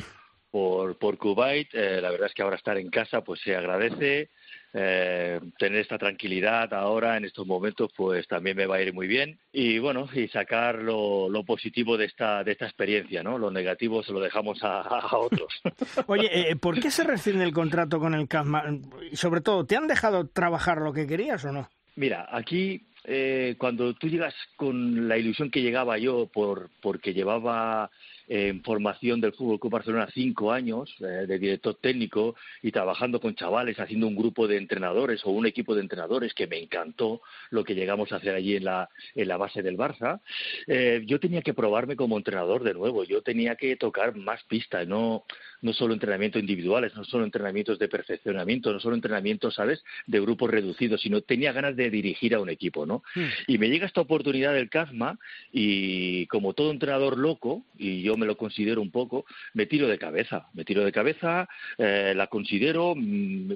por, 0.50 0.98
por 0.98 1.16
Kuwait, 1.16 1.70
eh, 1.72 2.02
la 2.02 2.10
verdad 2.10 2.26
es 2.26 2.34
que 2.34 2.42
ahora 2.42 2.56
estar 2.56 2.76
en 2.76 2.90
casa, 2.90 3.22
pues 3.22 3.40
se 3.40 3.56
agradece. 3.56 4.28
Eh, 4.74 5.40
tener 5.58 5.80
esta 5.80 5.96
tranquilidad 5.96 6.74
ahora 6.74 7.16
en 7.16 7.26
estos 7.26 7.46
momentos 7.46 7.90
pues 7.94 8.26
también 8.26 8.56
me 8.56 8.64
va 8.64 8.76
a 8.76 8.80
ir 8.80 8.94
muy 8.94 9.06
bien 9.06 9.38
y 9.52 9.78
bueno 9.78 10.08
y 10.14 10.28
sacar 10.28 10.76
lo, 10.76 11.28
positivo 11.46 11.98
de 11.98 12.06
esta 12.06 12.42
de 12.42 12.52
esta 12.52 12.64
experiencia 12.64 13.22
no 13.22 13.36
lo 13.36 13.50
negativo 13.50 14.02
se 14.02 14.12
lo 14.12 14.20
dejamos 14.20 14.64
a, 14.64 14.80
a 14.80 15.18
otros 15.18 15.60
oye 16.06 16.30
eh, 16.32 16.56
¿por 16.56 16.80
qué 16.80 16.90
se 16.90 17.04
rescinde 17.04 17.44
el 17.44 17.52
contrato 17.52 18.00
con 18.00 18.14
el 18.14 18.26
CASMA? 18.28 18.64
y 19.10 19.16
sobre 19.16 19.42
todo 19.42 19.66
¿te 19.66 19.76
han 19.76 19.88
dejado 19.88 20.26
trabajar 20.26 20.78
lo 20.78 20.94
que 20.94 21.06
querías 21.06 21.44
o 21.44 21.52
no? 21.52 21.68
Mira 21.94 22.26
aquí 22.32 22.86
eh, 23.04 23.56
cuando 23.58 23.94
tú 23.94 24.08
llegas 24.08 24.34
con 24.56 25.08
la 25.08 25.18
ilusión 25.18 25.50
que 25.50 25.62
llegaba 25.62 25.98
yo 25.98 26.26
por 26.26 26.70
porque 26.80 27.12
llevaba 27.12 27.90
en 28.28 28.62
formación 28.62 29.20
del 29.20 29.32
Fútbol 29.32 29.58
Club 29.58 29.72
Barcelona 29.72 30.08
cinco 30.14 30.52
años 30.52 30.94
eh, 31.00 31.26
de 31.26 31.38
director 31.38 31.74
técnico 31.74 32.36
y 32.62 32.70
trabajando 32.70 33.20
con 33.20 33.34
chavales, 33.34 33.78
haciendo 33.78 34.06
un 34.06 34.16
grupo 34.16 34.46
de 34.46 34.56
entrenadores 34.56 35.24
o 35.24 35.30
un 35.30 35.46
equipo 35.46 35.74
de 35.74 35.82
entrenadores 35.82 36.32
que 36.32 36.46
me 36.46 36.58
encantó 36.58 37.20
lo 37.50 37.64
que 37.64 37.74
llegamos 37.74 38.12
a 38.12 38.16
hacer 38.16 38.34
allí 38.34 38.56
en 38.56 38.64
la, 38.64 38.88
en 39.14 39.28
la 39.28 39.36
base 39.36 39.62
del 39.62 39.76
Barça. 39.76 40.20
Eh, 40.66 41.02
yo 41.04 41.18
tenía 41.18 41.42
que 41.42 41.54
probarme 41.54 41.96
como 41.96 42.16
entrenador 42.16 42.62
de 42.62 42.74
nuevo, 42.74 43.04
yo 43.04 43.22
tenía 43.22 43.56
que 43.56 43.76
tocar 43.76 44.16
más 44.16 44.42
pistas, 44.44 44.86
no, 44.86 45.24
no 45.62 45.72
solo 45.72 45.94
entrenamientos 45.94 46.40
individuales, 46.40 46.94
no 46.94 47.04
solo 47.04 47.24
entrenamientos 47.24 47.78
de 47.78 47.88
perfeccionamiento, 47.88 48.72
no 48.72 48.80
solo 48.80 48.94
entrenamientos, 48.94 49.54
¿sabes?, 49.54 49.82
de 50.06 50.20
grupos 50.20 50.50
reducidos, 50.50 51.00
sino 51.00 51.22
tenía 51.22 51.52
ganas 51.52 51.76
de 51.76 51.90
dirigir 51.90 52.34
a 52.34 52.40
un 52.40 52.50
equipo, 52.50 52.84
¿no? 52.84 53.02
Hmm. 53.14 53.26
Y 53.46 53.58
me 53.58 53.68
llega 53.68 53.86
esta 53.86 54.00
oportunidad 54.00 54.52
del 54.52 54.68
CASMA 54.68 55.18
y 55.52 56.26
como 56.26 56.52
todo 56.52 56.70
entrenador 56.70 57.16
loco, 57.16 57.64
y 57.78 58.02
yo 58.02 58.16
me 58.16 58.26
lo 58.26 58.36
considero 58.36 58.82
un 58.82 58.90
poco, 58.90 59.24
me 59.54 59.66
tiro 59.66 59.88
de 59.88 59.98
cabeza, 59.98 60.48
me 60.52 60.64
tiro 60.64 60.84
de 60.84 60.92
cabeza, 60.92 61.48
eh, 61.78 62.12
la 62.16 62.26
considero, 62.26 62.94
mm, 62.96 63.52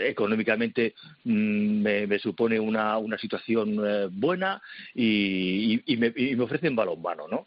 económicamente 0.00 0.94
mm, 1.24 1.82
me, 1.82 2.18
supone 2.18 2.58
una, 2.58 2.98
una 2.98 3.18
situación 3.18 3.78
eh, 3.84 4.08
buena 4.10 4.62
y, 4.94 5.82
me, 5.98 6.12
y, 6.16 6.36
me, 6.36 6.42
ofrecen 6.42 6.76
balonmano, 6.76 7.28
¿no? 7.28 7.46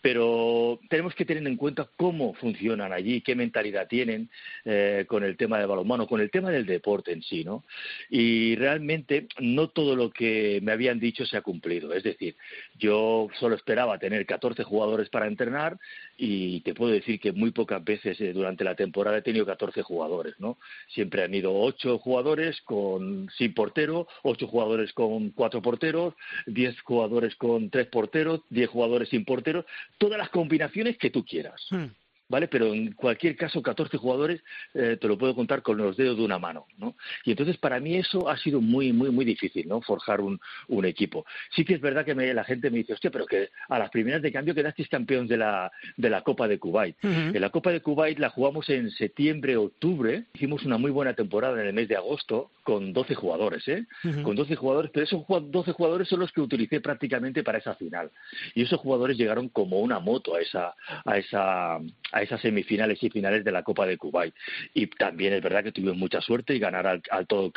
Pero 0.00 0.80
tenemos 0.88 1.14
que 1.14 1.24
tener 1.24 1.46
en 1.46 1.56
cuenta 1.56 1.88
cómo 1.96 2.34
funcionan 2.34 2.92
allí, 2.92 3.20
qué 3.30 3.36
mentalidad 3.36 3.86
tienen 3.86 4.28
eh, 4.64 5.04
con 5.06 5.22
el 5.22 5.36
tema 5.36 5.60
de 5.60 5.66
balonmano, 5.66 6.08
con 6.08 6.20
el 6.20 6.32
tema 6.32 6.50
del 6.50 6.66
deporte 6.66 7.12
en 7.12 7.22
sí, 7.22 7.44
¿no? 7.44 7.62
Y 8.08 8.56
realmente 8.56 9.28
no 9.38 9.68
todo 9.68 9.94
lo 9.94 10.10
que 10.10 10.58
me 10.64 10.72
habían 10.72 10.98
dicho 10.98 11.24
se 11.24 11.36
ha 11.36 11.42
cumplido. 11.42 11.92
Es 11.94 12.02
decir, 12.02 12.34
yo 12.76 13.28
solo 13.38 13.54
esperaba 13.54 14.00
tener 14.00 14.26
14 14.26 14.64
jugadores 14.64 15.10
para 15.10 15.28
entrenar 15.28 15.78
y 16.16 16.60
te 16.62 16.74
puedo 16.74 16.90
decir 16.90 17.20
que 17.20 17.30
muy 17.30 17.52
pocas 17.52 17.84
veces 17.84 18.20
eh, 18.20 18.32
durante 18.32 18.64
la 18.64 18.74
temporada 18.74 19.18
he 19.18 19.22
tenido 19.22 19.46
14 19.46 19.82
jugadores, 19.82 20.34
¿no? 20.40 20.58
Siempre 20.88 21.22
han 21.22 21.32
ido 21.32 21.54
8 21.54 21.98
jugadores 21.98 22.60
con 22.62 23.30
sin 23.38 23.54
portero, 23.54 24.08
8 24.24 24.48
jugadores 24.48 24.92
con 24.92 25.30
4 25.30 25.62
porteros, 25.62 26.14
10 26.46 26.80
jugadores 26.80 27.36
con 27.36 27.70
3 27.70 27.86
porteros, 27.86 28.40
10 28.50 28.68
jugadores 28.68 29.08
sin 29.08 29.24
porteros, 29.24 29.66
todas 29.98 30.18
las 30.18 30.30
combinaciones 30.30 30.98
que 30.98 31.10
tú 31.10 31.24
quieras. 31.24 31.64
Hmm. 31.70 31.90
¿Vale? 32.30 32.48
Pero 32.48 32.72
en 32.72 32.92
cualquier 32.92 33.36
caso, 33.36 33.60
14 33.60 33.98
jugadores 33.98 34.40
eh, 34.72 34.96
te 34.98 35.08
lo 35.08 35.18
puedo 35.18 35.34
contar 35.34 35.62
con 35.62 35.76
los 35.76 35.96
dedos 35.96 36.16
de 36.16 36.24
una 36.24 36.38
mano, 36.38 36.66
¿no? 36.78 36.96
Y 37.24 37.32
entonces 37.32 37.58
para 37.58 37.80
mí 37.80 37.96
eso 37.96 38.28
ha 38.28 38.38
sido 38.38 38.60
muy, 38.60 38.92
muy, 38.92 39.10
muy 39.10 39.24
difícil, 39.24 39.68
¿no? 39.68 39.82
Forjar 39.82 40.20
un, 40.20 40.40
un 40.68 40.84
equipo. 40.84 41.26
Sí 41.54 41.64
que 41.64 41.74
es 41.74 41.80
verdad 41.80 42.04
que 42.04 42.14
la 42.14 42.44
gente 42.44 42.70
me 42.70 42.78
dice, 42.78 42.94
hostia, 42.94 43.10
pero 43.10 43.26
que 43.26 43.50
a 43.68 43.78
las 43.78 43.90
primeras 43.90 44.22
de 44.22 44.32
cambio 44.32 44.54
quedasteis 44.54 44.88
campeón 44.88 45.26
de 45.26 45.36
la, 45.36 45.70
de 45.96 46.08
la 46.08 46.22
Copa 46.22 46.46
de 46.46 46.58
Kuwait. 46.58 46.96
En 47.02 47.40
la 47.40 47.50
Copa 47.50 47.72
de 47.72 47.80
Kuwait 47.80 48.18
la 48.18 48.30
jugamos 48.30 48.68
en 48.70 48.90
septiembre, 48.92 49.56
octubre, 49.56 50.24
hicimos 50.34 50.64
una 50.64 50.78
muy 50.78 50.92
buena 50.92 51.14
temporada 51.14 51.60
en 51.60 51.66
el 51.66 51.72
mes 51.72 51.88
de 51.88 51.96
agosto 51.96 52.52
con 52.62 52.92
12 52.92 53.14
jugadores, 53.16 53.66
¿eh? 53.66 53.86
Con 54.22 54.36
12 54.36 54.54
jugadores, 54.54 54.92
pero 54.94 55.04
esos 55.04 55.24
12 55.26 55.72
jugadores 55.72 56.08
son 56.08 56.20
los 56.20 56.30
que 56.30 56.40
utilicé 56.40 56.80
prácticamente 56.80 57.42
para 57.42 57.58
esa 57.58 57.74
final. 57.74 58.10
Y 58.54 58.62
esos 58.62 58.78
jugadores 58.78 59.16
llegaron 59.16 59.48
como 59.48 59.80
una 59.80 59.98
moto 59.98 60.36
a 60.36 60.40
esa, 60.40 60.74
a 61.04 61.18
esa, 61.18 61.74
a 61.76 62.19
esas 62.22 62.40
semifinales 62.40 63.02
y 63.02 63.10
finales 63.10 63.44
de 63.44 63.52
la 63.52 63.62
Copa 63.62 63.86
de 63.86 63.96
Kuwait. 63.96 64.34
Y 64.74 64.86
también 64.86 65.32
es 65.32 65.42
verdad 65.42 65.64
que 65.64 65.72
tuvimos 65.72 65.96
mucha 65.96 66.20
suerte 66.20 66.54
y 66.54 66.58
ganar 66.58 66.86
al, 66.86 67.26
todo, 67.26 67.52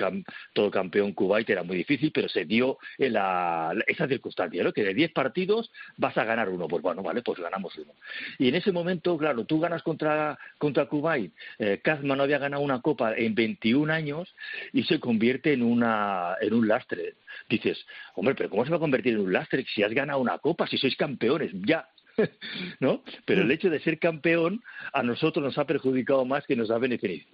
todo 0.54 0.72
campeón 0.72 1.14
Kuwait 1.14 1.50
era 1.50 1.64
muy 1.64 1.78
difícil, 1.78 2.12
pero 2.12 2.30
se 2.30 2.46
dio 2.46 2.78
en 2.98 3.14
la, 3.14 3.74
esa 3.88 4.08
circunstancia, 4.08 4.64
¿no? 4.64 4.74
que 4.74 4.84
de 4.84 4.94
10 4.94 5.12
partidos 5.12 5.72
vas 5.98 6.18
a 6.18 6.24
ganar 6.24 6.50
uno. 6.50 6.68
Pues 6.68 6.82
bueno, 6.82 7.04
vale, 7.04 7.22
pues 7.22 7.40
ganamos 7.40 7.76
uno. 7.78 7.94
Y 8.38 8.50
en 8.50 8.56
ese 8.56 8.72
momento, 8.72 9.18
claro, 9.18 9.46
tú 9.46 9.60
ganas 9.60 9.84
contra, 9.84 10.38
contra 10.58 10.86
Kuwait. 10.86 11.34
Eh, 11.60 11.80
Kazma 11.84 12.16
no 12.16 12.24
había 12.24 12.38
ganado 12.38 12.64
una 12.64 12.82
Copa 12.82 13.14
en 13.16 13.36
21 13.36 13.92
años 13.92 14.34
y 14.72 14.84
se 14.84 15.00
convierte 15.00 15.54
en, 15.54 15.64
una, 15.64 16.36
en 16.42 16.54
un 16.54 16.68
lastre. 16.68 17.16
Dices, 17.50 17.86
hombre, 18.16 18.36
pero 18.36 18.50
¿cómo 18.50 18.64
se 18.64 18.72
va 18.72 18.78
a 18.78 18.80
convertir 18.80 19.14
en 19.14 19.22
un 19.22 19.34
lastre 19.34 19.66
si 19.74 19.84
has 19.84 19.94
ganado 19.94 20.20
una 20.20 20.38
copa, 20.38 20.68
si 20.68 20.78
sois 20.78 20.96
campeones? 20.96 21.52
Ya, 21.66 21.88
¿no? 22.80 23.04
Pero 23.26 23.42
el 23.42 23.48
mm. 23.48 23.52
hecho 23.52 23.70
de 23.70 23.80
ser 23.80 24.00
campeón 24.00 24.64
a 24.94 25.04
nosotros 25.04 25.44
nos 25.44 25.58
ha 25.58 25.66
perjudicado 25.66 26.26
más 26.26 26.46
que 26.46 26.56
nos 26.56 26.72
ha, 26.72 26.80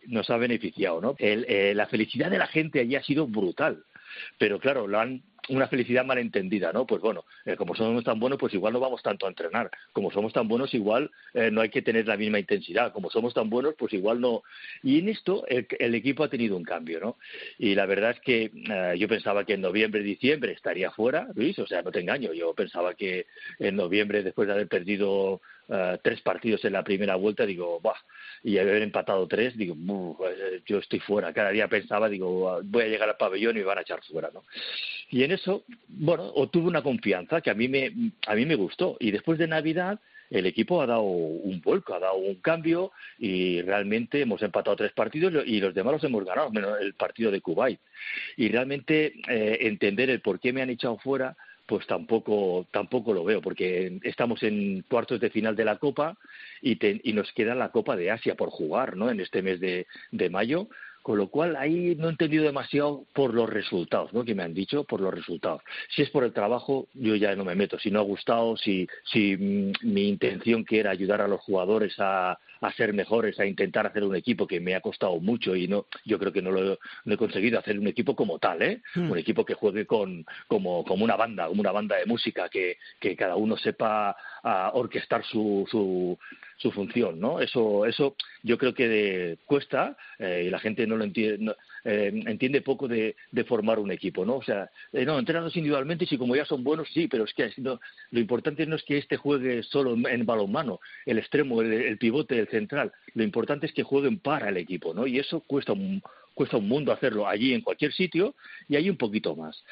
nos 0.08 0.30
ha 0.30 0.38
beneficiado, 0.38 1.02
¿no? 1.02 1.16
Eh, 1.20 1.74
la 1.76 1.88
felicidad 1.88 2.30
de 2.30 2.38
la 2.38 2.48
gente 2.48 2.80
allí 2.80 2.96
ha 2.96 3.04
sido 3.04 3.28
brutal. 3.28 3.84
Pero 4.38 4.60
claro, 4.60 4.88
lo 4.88 5.00
han 5.00 5.22
una 5.50 5.68
felicidad 5.68 6.06
malentendida, 6.06 6.72
¿no? 6.72 6.86
Pues 6.86 7.02
bueno, 7.02 7.26
eh, 7.46 7.56
como 7.56 7.76
somos 7.76 8.04
tan 8.04 8.20
buenos, 8.20 8.40
pues 8.40 8.54
igual 8.54 8.74
no 8.74 8.80
vamos 8.80 9.02
tanto 9.02 9.26
a 9.26 9.30
entrenar. 9.30 9.70
Como 9.92 10.12
somos 10.12 10.34
tan 10.34 10.48
buenos, 10.48 10.74
igual 10.74 11.12
eh, 11.34 11.50
no 11.52 11.62
hay 11.62 11.70
que 11.70 11.82
tener 11.82 12.08
la 12.08 12.18
misma 12.18 12.40
intensidad. 12.40 12.94
Como 12.94 13.10
somos 13.10 13.34
tan 13.34 13.50
buenos, 13.50 13.76
pues 13.78 13.94
igual 13.94 14.22
no. 14.22 14.44
Y 14.84 15.00
en 15.00 15.10
esto 15.10 15.46
el, 15.48 15.96
equipo 15.96 16.24
ha 16.24 16.30
tenido 16.30 16.56
un 16.56 16.64
cambio, 16.64 17.00
¿no? 17.00 17.18
Y 17.58 17.76
la 17.76 17.86
verdad 17.86 18.12
es 18.12 18.20
que 18.22 18.52
eh, 18.54 18.96
yo 18.98 19.08
pensaba 19.08 19.46
que 19.46 19.54
en 19.54 19.62
noviembre, 19.62 20.02
diciembre 20.02 20.54
estaría 20.54 20.92
fuera, 20.92 21.28
Luis, 21.36 21.58
o 21.60 21.68
sea, 21.68 21.82
no 21.82 21.92
te 21.92 22.00
engaño. 22.00 22.34
Yo 22.34 22.54
pensaba 22.54 22.94
que 22.94 23.26
en 23.58 23.76
noviembre, 23.76 24.24
después 24.24 24.48
de 24.48 24.54
haber 24.54 24.68
perdido 24.68 25.42
tres 26.02 26.22
partidos 26.22 26.64
en 26.66 26.74
la 26.74 26.84
primera 26.84 27.16
vuelta, 27.16 27.46
digo, 27.46 27.80
bah, 27.82 27.96
y 28.44 28.58
haber 28.58 28.82
empatado 28.82 29.28
tres, 29.28 29.56
digo, 29.58 29.76
yo 30.66 30.78
estoy 30.80 31.00
fuera. 31.00 31.34
Cada 31.34 31.52
día 31.52 31.68
pensaba, 31.68 32.10
digo, 32.10 32.62
voy 32.64 32.84
a 32.84 32.88
llegar 32.88 33.10
al 33.10 33.18
pabellón 33.18 33.58
y 33.58 33.60
me 33.60 33.66
van 33.66 33.78
a 33.78 33.82
echar 33.82 34.02
fuera, 34.04 34.30
¿no? 34.34 34.44
Y 35.10 35.24
en 35.24 35.32
eso, 35.32 35.64
bueno, 35.88 36.24
obtuve 36.24 36.68
una 36.68 36.82
confianza 36.82 37.42
que 37.42 37.50
a 37.50 37.56
mí 37.56 37.68
me, 37.68 37.92
a 38.28 38.36
mí 38.36 38.46
me 38.46 38.56
gustó. 38.56 38.98
Y 39.00 39.12
después 39.12 39.38
de 39.38 39.48
Navidad, 39.48 40.00
el 40.30 40.46
equipo 40.46 40.82
ha 40.82 40.86
dado 40.86 41.02
un 41.02 41.60
vuelco, 41.62 41.96
ha 41.96 42.00
dado 42.00 42.18
un 42.18 42.36
cambio 42.36 42.92
y 43.18 43.62
realmente 43.62 44.22
hemos 44.22 44.42
empatado 44.44 44.76
tres 44.76 44.92
partidos 44.92 45.34
y 45.46 45.60
los 45.60 45.74
demás 45.74 45.94
los 45.94 46.04
hemos 46.04 46.24
ganado, 46.24 46.52
menos 46.52 46.80
el 46.80 46.94
partido 46.94 47.32
de 47.32 47.42
Kuwait. 47.42 47.80
Y 48.38 48.50
realmente 48.50 49.14
eh, 49.28 49.58
entender 49.62 50.10
el 50.10 50.22
por 50.22 50.40
qué 50.40 50.54
me 50.54 50.62
han 50.62 50.70
echado 50.70 50.98
fuera, 50.98 51.36
pues 51.70 51.86
tampoco, 51.86 52.66
tampoco 52.72 53.14
lo 53.14 53.24
veo, 53.24 53.42
porque 53.42 54.00
estamos 54.02 54.42
en 54.42 54.84
cuartos 54.90 55.20
de 55.20 55.30
final 55.30 55.56
de 55.56 55.66
la 55.66 55.78
Copa 55.78 56.18
y, 56.64 56.80
y 57.08 57.14
nos 57.14 57.32
queda 57.34 57.54
la 57.54 57.70
Copa 57.70 57.96
de 57.96 58.10
Asia 58.10 58.34
por 58.34 58.50
jugar, 58.50 58.98
¿no? 58.98 59.12
En 59.12 59.20
este 59.20 59.44
mes 59.44 59.60
de, 59.60 59.86
de 60.12 60.30
mayo 60.32 60.68
con 61.02 61.18
lo 61.18 61.30
cual 61.30 61.56
ahí 61.56 61.96
no 61.98 62.08
he 62.08 62.12
entendido 62.12 62.44
demasiado 62.44 63.06
por 63.14 63.34
los 63.34 63.50
resultados, 63.50 64.12
¿no? 64.14 64.26
Que 64.26 64.36
me 64.36 64.44
han 64.44 64.54
dicho 64.54 64.84
por 64.84 65.00
los 65.00 65.14
resultados. 65.14 65.62
Si 65.96 66.02
es 66.02 66.10
por 66.10 66.24
el 66.24 66.34
trabajo, 66.34 66.88
yo 66.94 67.16
ya 67.16 67.36
no 67.36 67.46
me 67.46 67.56
meto. 67.56 67.80
Si 67.80 67.90
no 67.90 68.00
ha 68.00 68.04
gustado, 68.04 68.58
si, 68.58 68.88
si 69.06 69.38
mi 69.38 70.10
intención 70.10 70.66
que 70.66 70.80
era 70.80 70.92
ayudar 70.92 71.22
a 71.22 71.28
los 71.28 71.40
jugadores 71.40 71.96
a, 72.00 72.38
a 72.62 72.74
ser 72.74 72.94
mejores, 72.94 73.40
a 73.40 73.46
intentar 73.46 73.88
hacer 73.88 74.04
un 74.04 74.16
equipo 74.16 74.48
que 74.48 74.60
me 74.60 74.76
ha 74.76 74.82
costado 74.82 75.20
mucho 75.20 75.56
y 75.56 75.68
no, 75.68 75.86
yo 76.06 76.20
creo 76.20 76.34
que 76.34 76.42
no 76.42 76.52
lo 76.52 76.78
he 77.06 77.18
conseguido 77.18 77.60
hacer 77.60 77.80
un 77.80 77.88
equipo 77.88 78.16
como 78.16 78.40
tal, 78.40 78.62
¿eh? 78.62 78.82
Hmm. 78.96 79.12
Un 79.12 79.18
equipo 79.18 79.46
que 79.46 79.54
juegue 79.54 79.86
con, 79.86 80.26
como, 80.48 80.84
como 80.84 81.04
una 81.04 81.16
banda, 81.16 81.48
como 81.48 81.62
una 81.62 81.72
banda 81.72 81.98
de 81.98 82.06
música, 82.06 82.50
que, 82.50 82.78
que 83.00 83.16
cada 83.16 83.36
uno 83.36 83.58
sepa 83.58 84.16
a 84.44 84.72
orquestar 84.74 85.24
su, 85.26 85.68
su, 85.70 86.18
su 86.58 86.72
función, 86.72 87.20
¿no? 87.20 87.40
Eso, 87.40 87.86
eso 87.86 88.16
yo 88.44 88.58
creo 88.58 88.74
que 88.74 89.38
cuesta 89.46 89.98
eh, 90.18 90.44
y 90.48 90.50
la 90.50 90.60
gente 90.60 90.86
no 90.86 90.98
lo 90.98 91.06
entiende, 91.06 91.56
eh, 91.86 92.12
entiende 92.26 92.62
poco 92.62 92.88
de, 92.88 93.16
de, 93.32 93.44
formar 93.46 93.80
un 93.80 93.92
equipo, 93.92 94.26
¿no? 94.26 94.38
O 94.38 94.44
sea, 94.44 94.70
eh, 94.92 95.06
no, 95.06 95.18
entrenados 95.18 95.56
individualmente, 95.56 96.06
si 96.06 96.18
como 96.18 96.36
ya 96.36 96.46
son 96.46 96.64
buenos, 96.64 96.88
sí, 96.94 97.08
pero 97.08 97.24
es 97.24 97.34
que 97.34 97.50
lo 97.58 98.20
importante 98.20 98.66
no 98.66 98.76
es 98.76 98.84
que 98.84 98.98
este 98.98 99.18
juegue 99.18 99.64
solo 99.64 99.96
en 100.08 100.26
balonmano, 100.26 100.80
el 101.06 101.18
extremo, 101.18 101.62
el, 101.62 101.72
el, 101.72 101.98
pivote, 101.98 102.40
el 102.40 102.49
central. 102.50 102.92
Lo 103.14 103.24
importante 103.24 103.66
es 103.66 103.74
que 103.74 103.84
jueguen 103.84 104.20
para 104.20 104.50
el 104.50 104.58
equipo, 104.58 104.94
¿no? 104.94 105.08
Y 105.08 105.20
eso 105.20 105.42
cuesta 105.42 105.74
un, 105.74 106.02
cuesta 106.34 106.58
un 106.58 106.68
mundo 106.68 106.92
hacerlo 106.92 107.28
allí 107.28 107.54
en 107.54 107.62
cualquier 107.62 107.92
sitio 107.94 108.36
y 108.68 108.76
ahí 108.76 108.90
un 108.90 108.98
poquito 108.98 109.36
más. 109.36 109.64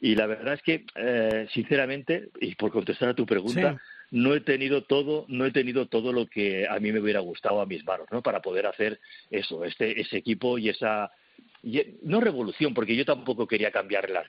Y 0.00 0.14
la 0.14 0.26
verdad 0.26 0.54
es 0.54 0.62
que, 0.62 0.84
eh, 0.96 1.46
sinceramente, 1.52 2.30
y 2.40 2.54
por 2.54 2.72
contestar 2.72 3.10
a 3.10 3.14
tu 3.14 3.26
pregunta, 3.26 3.80
no 4.10 4.34
he 4.34 4.40
tenido 4.40 4.82
todo, 4.82 5.24
no 5.28 5.46
he 5.46 5.52
tenido 5.52 5.86
todo 5.86 6.12
lo 6.12 6.26
que 6.26 6.66
a 6.68 6.78
mí 6.80 6.92
me 6.92 7.00
hubiera 7.00 7.20
gustado 7.20 7.60
a 7.60 7.66
mis 7.66 7.84
manos, 7.84 8.06
¿no? 8.10 8.22
Para 8.22 8.40
poder 8.40 8.66
hacer 8.66 9.00
eso, 9.30 9.64
este, 9.64 10.00
ese 10.00 10.16
equipo 10.16 10.58
y 10.58 10.68
esa 10.68 11.10
no 12.02 12.20
revolución, 12.20 12.74
porque 12.74 12.94
yo 12.94 13.04
tampoco 13.04 13.46
quería 13.46 13.72
cambiar 13.72 14.08
las, 14.08 14.28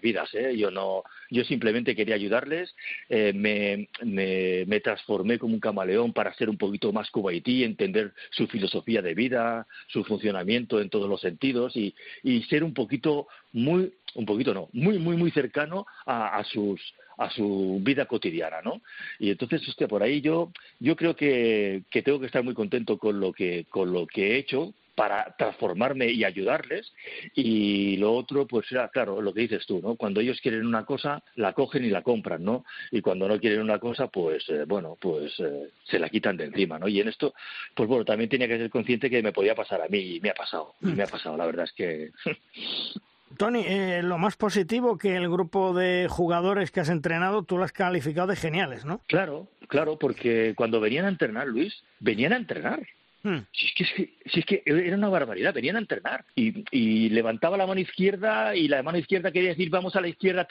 vidas, 0.00 0.34
¿eh? 0.34 0.56
yo 0.56 0.70
no, 0.70 1.02
yo 1.30 1.44
simplemente 1.44 1.94
quería 1.94 2.14
ayudarles, 2.14 2.74
eh, 3.10 3.32
me, 3.34 3.88
me, 4.02 4.80
transformé 4.80 5.38
como 5.38 5.54
un 5.54 5.60
camaleón 5.60 6.12
para 6.12 6.34
ser 6.34 6.48
un 6.48 6.56
poquito 6.56 6.92
más 6.92 7.10
cubaití, 7.10 7.62
entender 7.62 8.12
su 8.30 8.46
filosofía 8.46 9.02
de 9.02 9.14
vida, 9.14 9.66
su 9.88 10.02
funcionamiento 10.04 10.80
en 10.80 10.88
todos 10.88 11.10
los 11.10 11.20
sentidos 11.20 11.76
y, 11.76 11.94
y 12.22 12.42
ser 12.44 12.64
un 12.64 12.72
poquito 12.72 13.28
muy, 13.52 13.92
un 14.14 14.24
poquito 14.24 14.54
no, 14.54 14.68
muy, 14.72 14.98
muy, 14.98 15.16
muy 15.16 15.30
cercano 15.30 15.86
a, 16.06 16.42
sus 16.44 16.80
a 17.18 17.28
su 17.30 17.80
vida 17.82 18.06
cotidiana, 18.06 18.62
¿no? 18.62 18.80
Y 19.18 19.30
entonces, 19.30 19.66
usted 19.66 19.88
por 19.88 20.02
ahí 20.02 20.20
yo, 20.20 20.52
yo 20.78 20.94
creo 20.94 21.16
que, 21.16 21.82
que 21.90 22.02
tengo 22.02 22.20
que 22.20 22.26
estar 22.26 22.44
muy 22.44 22.54
contento 22.54 22.96
con 22.96 23.18
lo 23.18 23.32
que, 23.32 23.66
con 23.68 23.92
lo 23.92 24.06
que 24.06 24.32
he 24.32 24.38
hecho, 24.38 24.72
para 24.98 25.32
transformarme 25.38 26.10
y 26.10 26.24
ayudarles. 26.24 26.92
Y 27.32 27.96
lo 27.98 28.14
otro, 28.14 28.48
pues 28.48 28.66
era, 28.72 28.88
claro, 28.88 29.22
lo 29.22 29.32
que 29.32 29.42
dices 29.42 29.64
tú, 29.64 29.80
¿no? 29.80 29.94
Cuando 29.94 30.20
ellos 30.20 30.40
quieren 30.40 30.66
una 30.66 30.84
cosa, 30.84 31.22
la 31.36 31.52
cogen 31.52 31.84
y 31.84 31.90
la 31.90 32.02
compran, 32.02 32.42
¿no? 32.42 32.64
Y 32.90 33.00
cuando 33.00 33.28
no 33.28 33.38
quieren 33.38 33.60
una 33.60 33.78
cosa, 33.78 34.08
pues, 34.08 34.48
eh, 34.48 34.64
bueno, 34.66 34.98
pues 35.00 35.38
eh, 35.38 35.70
se 35.84 36.00
la 36.00 36.08
quitan 36.08 36.36
de 36.36 36.46
encima, 36.46 36.80
¿no? 36.80 36.88
Y 36.88 37.00
en 37.00 37.06
esto, 37.06 37.32
pues 37.76 37.88
bueno, 37.88 38.04
también 38.04 38.28
tenía 38.28 38.48
que 38.48 38.58
ser 38.58 38.70
consciente 38.70 39.08
que 39.08 39.22
me 39.22 39.30
podía 39.30 39.54
pasar 39.54 39.80
a 39.82 39.86
mí 39.86 40.16
y 40.16 40.20
me 40.20 40.30
ha 40.30 40.34
pasado, 40.34 40.74
y 40.82 40.86
me 40.86 41.04
ha 41.04 41.06
pasado, 41.06 41.36
la 41.36 41.46
verdad 41.46 41.66
es 41.66 41.72
que... 41.74 42.10
Tony, 43.36 43.62
eh, 43.66 44.00
lo 44.02 44.18
más 44.18 44.36
positivo 44.36 44.98
que 44.98 45.14
el 45.14 45.28
grupo 45.28 45.74
de 45.74 46.08
jugadores 46.10 46.72
que 46.72 46.80
has 46.80 46.88
entrenado, 46.88 47.44
tú 47.44 47.56
lo 47.56 47.62
has 47.62 47.72
calificado 47.72 48.26
de 48.26 48.34
geniales, 48.34 48.84
¿no? 48.84 49.00
Claro, 49.06 49.46
claro, 49.68 49.96
porque 49.96 50.54
cuando 50.56 50.80
venían 50.80 51.04
a 51.04 51.08
entrenar, 51.08 51.46
Luis, 51.46 51.84
venían 52.00 52.32
a 52.32 52.36
entrenar. 52.36 52.80
Hmm. 53.22 53.38
Si, 53.52 53.66
es 53.66 53.92
que, 53.92 54.14
si 54.26 54.40
es 54.40 54.46
que 54.46 54.62
era 54.64 54.96
una 54.96 55.08
barbaridad, 55.08 55.52
venían 55.52 55.74
a 55.74 55.80
entrenar 55.80 56.24
y, 56.36 57.08
levantaba 57.08 57.56
la 57.56 57.66
mano 57.66 57.80
izquierda 57.80 58.54
y 58.54 58.68
la 58.68 58.82
mano 58.82 58.98
izquierda 58.98 59.32
quería 59.32 59.50
decir 59.50 59.70
vamos 59.70 59.96
a 59.96 60.00
la 60.00 60.08
izquierda 60.08 60.46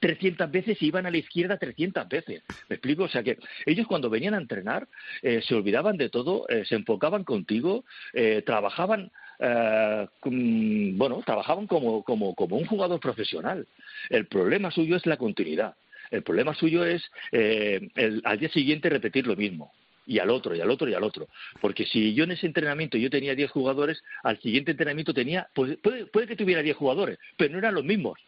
300 0.00 0.50
veces 0.50 0.82
y 0.82 0.86
iban 0.86 1.06
a 1.06 1.10
la 1.10 1.18
izquierda 1.18 1.58
300 1.58 2.08
veces. 2.08 2.42
¿Me 2.68 2.74
explico? 2.74 3.04
O 3.04 3.08
sea 3.08 3.22
que 3.22 3.38
ellos 3.66 3.86
cuando 3.86 4.10
venían 4.10 4.34
a 4.34 4.38
entrenar 4.38 4.88
eh, 5.22 5.42
se 5.46 5.54
olvidaban 5.54 5.96
de 5.96 6.08
todo, 6.08 6.48
eh, 6.48 6.64
se 6.64 6.74
enfocaban 6.74 7.24
contigo, 7.24 7.84
eh, 8.12 8.42
trabajaban 8.44 9.10
bueno, 9.40 11.22
trabajaban 11.24 11.68
como, 11.68 12.02
como, 12.02 12.34
como 12.34 12.56
un 12.56 12.66
jugador 12.66 12.98
profesional. 12.98 13.68
El 14.10 14.26
problema 14.26 14.72
suyo 14.72 14.96
es 14.96 15.06
la 15.06 15.16
continuidad. 15.16 15.76
El 16.10 16.24
problema 16.24 16.54
suyo 16.54 16.84
es 16.84 17.08
el, 17.30 18.20
al 18.24 18.40
día 18.40 18.48
siguiente 18.48 18.88
repetir 18.88 19.28
lo 19.28 19.36
mismo 19.36 19.72
y 20.08 20.18
al 20.18 20.30
otro, 20.30 20.56
y 20.56 20.60
al 20.60 20.70
otro, 20.70 20.88
y 20.88 20.94
al 20.94 21.04
otro. 21.04 21.28
Porque 21.60 21.84
si 21.84 22.14
yo 22.14 22.24
en 22.24 22.32
ese 22.32 22.46
entrenamiento 22.46 22.96
yo 22.96 23.10
tenía 23.10 23.34
10 23.34 23.50
jugadores, 23.50 24.02
al 24.22 24.40
siguiente 24.40 24.70
entrenamiento 24.70 25.12
tenía, 25.12 25.48
pues, 25.54 25.76
puede, 25.76 26.06
puede 26.06 26.26
que 26.26 26.34
tuviera 26.34 26.62
10 26.62 26.76
jugadores, 26.76 27.18
pero 27.36 27.52
no 27.52 27.58
eran 27.58 27.74
los 27.74 27.84
mismos. 27.84 28.18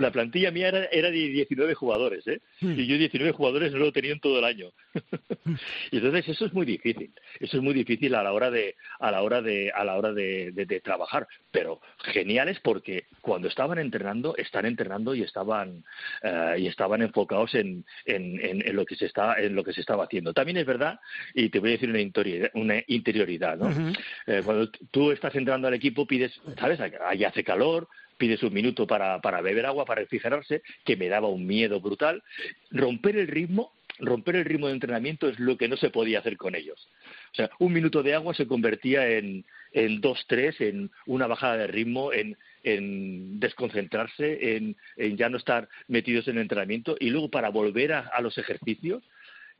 La 0.00 0.10
plantilla 0.10 0.50
mía 0.50 0.68
era, 0.68 0.84
era, 0.86 1.10
de 1.10 1.16
19 1.16 1.74
jugadores, 1.74 2.26
¿eh? 2.26 2.40
Hmm. 2.60 2.78
Y 2.78 2.86
yo 2.86 2.98
19 2.98 3.32
jugadores 3.32 3.72
no 3.72 3.78
lo 3.78 3.92
tenía 3.92 4.12
en 4.12 4.20
todo 4.20 4.38
el 4.38 4.44
año. 4.44 4.70
y 5.90 5.96
entonces 5.96 6.28
eso 6.28 6.46
es 6.46 6.52
muy 6.52 6.66
difícil. 6.66 7.12
Eso 7.38 7.56
es 7.56 7.62
muy 7.62 7.72
difícil 7.72 8.14
a 8.14 8.22
la 8.22 8.32
hora 8.32 8.50
de 8.50 8.76
a 8.98 9.10
la 9.10 9.22
hora 9.22 9.40
de 9.40 9.70
a 9.70 9.84
la 9.84 9.96
hora 9.96 10.12
de, 10.12 10.52
de, 10.52 10.80
trabajar, 10.80 11.26
pero 11.50 11.80
geniales 11.98 12.58
porque 12.60 13.04
cuando 13.20 13.48
estaban 13.48 13.78
entrenando, 13.78 14.36
están 14.36 14.66
entrenando 14.66 15.14
y 15.14 15.22
estaban 15.22 15.84
uh, 16.22 16.58
y 16.58 16.66
estaban 16.66 17.02
enfocados 17.02 17.54
en, 17.54 17.84
en, 18.04 18.40
en, 18.42 18.76
lo 18.76 18.84
que 18.84 18.96
se 18.96 19.06
está 19.06 19.40
en 19.40 19.54
lo 19.54 19.64
que 19.64 19.72
se 19.72 19.80
estaba 19.80 20.04
haciendo. 20.04 20.32
También 20.32 20.58
es 20.58 20.66
verdad 20.66 21.00
y 21.34 21.48
te 21.48 21.60
voy 21.60 21.70
a 21.70 21.72
decir 21.72 21.90
una 21.90 22.00
interioridad, 22.00 22.50
una 22.54 22.82
interioridad 22.86 23.56
¿no? 23.56 23.66
Uh 23.66 23.70
-huh. 23.70 23.98
eh, 24.26 24.42
cuando 24.44 24.70
tú 24.90 25.12
estás 25.12 25.34
entrenando 25.34 25.68
al 25.68 25.74
equipo 25.74 26.06
pides, 26.06 26.40
sabes, 26.58 26.80
ahí 26.80 27.24
hace 27.24 27.44
calor, 27.44 27.88
pides 28.20 28.42
un 28.42 28.52
minuto 28.52 28.86
para, 28.86 29.20
para 29.20 29.40
beber 29.40 29.64
agua, 29.64 29.86
para 29.86 30.02
refrigerarse, 30.02 30.62
que 30.84 30.96
me 30.96 31.08
daba 31.08 31.28
un 31.28 31.46
miedo 31.46 31.80
brutal. 31.80 32.22
Romper 32.70 33.16
el 33.16 33.26
ritmo 33.26 33.72
romper 34.02 34.36
el 34.36 34.46
ritmo 34.46 34.68
de 34.68 34.72
entrenamiento 34.72 35.28
es 35.28 35.38
lo 35.38 35.58
que 35.58 35.68
no 35.68 35.76
se 35.76 35.90
podía 35.90 36.20
hacer 36.20 36.38
con 36.38 36.54
ellos. 36.54 36.88
O 37.32 37.34
sea, 37.34 37.50
un 37.58 37.72
minuto 37.72 38.02
de 38.02 38.14
agua 38.14 38.32
se 38.32 38.46
convertía 38.46 39.06
en, 39.06 39.44
en 39.72 40.00
dos, 40.00 40.24
tres, 40.26 40.58
en 40.60 40.90
una 41.04 41.26
bajada 41.26 41.58
de 41.58 41.66
ritmo, 41.66 42.10
en, 42.10 42.38
en 42.62 43.38
desconcentrarse, 43.40 44.56
en, 44.56 44.74
en, 44.96 45.18
ya 45.18 45.28
no 45.28 45.36
estar 45.36 45.68
metidos 45.86 46.28
en 46.28 46.36
el 46.36 46.42
entrenamiento 46.42 46.96
y 46.98 47.10
luego 47.10 47.30
para 47.30 47.50
volver 47.50 47.92
a, 47.92 48.00
a 48.00 48.22
los 48.22 48.38
ejercicios 48.38 49.02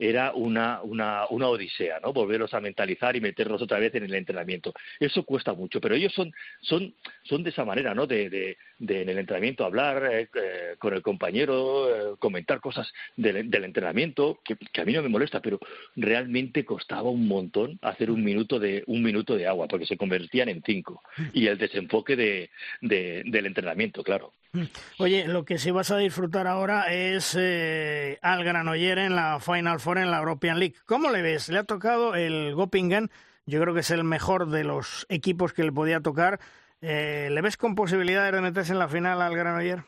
era 0.01 0.33
una, 0.33 0.81
una, 0.81 1.27
una 1.29 1.47
odisea, 1.47 1.99
¿no? 1.99 2.11
Volverlos 2.11 2.55
a 2.55 2.59
mentalizar 2.59 3.15
y 3.15 3.21
meterlos 3.21 3.61
otra 3.61 3.77
vez 3.77 3.93
en 3.93 4.03
el 4.03 4.15
entrenamiento. 4.15 4.73
Eso 4.99 5.23
cuesta 5.23 5.53
mucho, 5.53 5.79
pero 5.79 5.93
ellos 5.93 6.11
son, 6.11 6.33
son, 6.59 6.95
son 7.21 7.43
de 7.43 7.51
esa 7.51 7.65
manera, 7.65 7.93
¿no? 7.93 8.07
De, 8.07 8.27
de, 8.31 8.57
en 8.79 9.09
el 9.09 9.19
entrenamiento 9.19 9.63
hablar 9.63 10.09
eh, 10.11 10.27
eh, 10.33 10.75
con 10.79 10.95
el 10.95 11.03
compañero, 11.03 12.13
eh, 12.13 12.15
comentar 12.17 12.59
cosas 12.59 12.91
del, 13.15 13.51
del 13.51 13.63
entrenamiento, 13.63 14.39
que, 14.43 14.57
a 14.81 14.85
mí 14.85 14.93
no 14.93 15.03
me 15.03 15.09
molesta, 15.09 15.39
pero 15.39 15.59
realmente 15.95 16.65
costaba 16.65 17.11
un 17.11 17.27
montón 17.27 17.77
hacer 17.83 18.09
un 18.09 18.23
minuto 18.23 18.57
de, 18.57 18.83
un 18.87 19.03
minuto 19.03 19.35
de 19.35 19.45
agua, 19.45 19.67
porque 19.67 19.85
se 19.85 19.97
convertían 19.97 20.49
en 20.49 20.63
cinco. 20.65 21.03
Y 21.31 21.45
el 21.45 21.59
desenfoque 21.59 22.15
de, 22.15 22.49
del 22.81 23.45
entrenamiento, 23.45 24.03
claro. 24.03 24.33
Oye, 24.97 25.27
lo 25.27 25.45
que 25.45 25.57
sí 25.57 25.71
vas 25.71 25.91
a 25.91 25.97
disfrutar 25.97 26.45
ahora 26.45 26.93
es 26.93 27.37
eh, 27.39 28.19
al 28.21 28.43
Granoller 28.43 28.97
en 28.97 29.15
la 29.15 29.39
Final 29.39 29.79
Four 29.79 29.90
en 29.97 30.11
la 30.11 30.19
European 30.19 30.59
League. 30.59 30.75
¿Cómo 30.85 31.09
le 31.09 31.21
ves? 31.21 31.49
Le 31.49 31.59
ha 31.59 31.63
tocado 31.63 32.15
el 32.15 32.53
Gopingen, 32.53 33.09
yo 33.45 33.61
creo 33.61 33.73
que 33.73 33.81
es 33.81 33.91
el 33.91 34.03
mejor 34.03 34.49
de 34.49 34.63
los 34.63 35.05
equipos 35.09 35.53
que 35.53 35.63
le 35.63 35.71
podía 35.71 36.01
tocar. 36.01 36.39
Eh, 36.81 37.29
¿Le 37.31 37.41
ves 37.41 37.57
con 37.57 37.75
posibilidades 37.75 38.33
de 38.33 38.41
meterse 38.41 38.73
en 38.73 38.79
la 38.79 38.87
final 38.87 39.21
al 39.21 39.35
Granoller? 39.35 39.83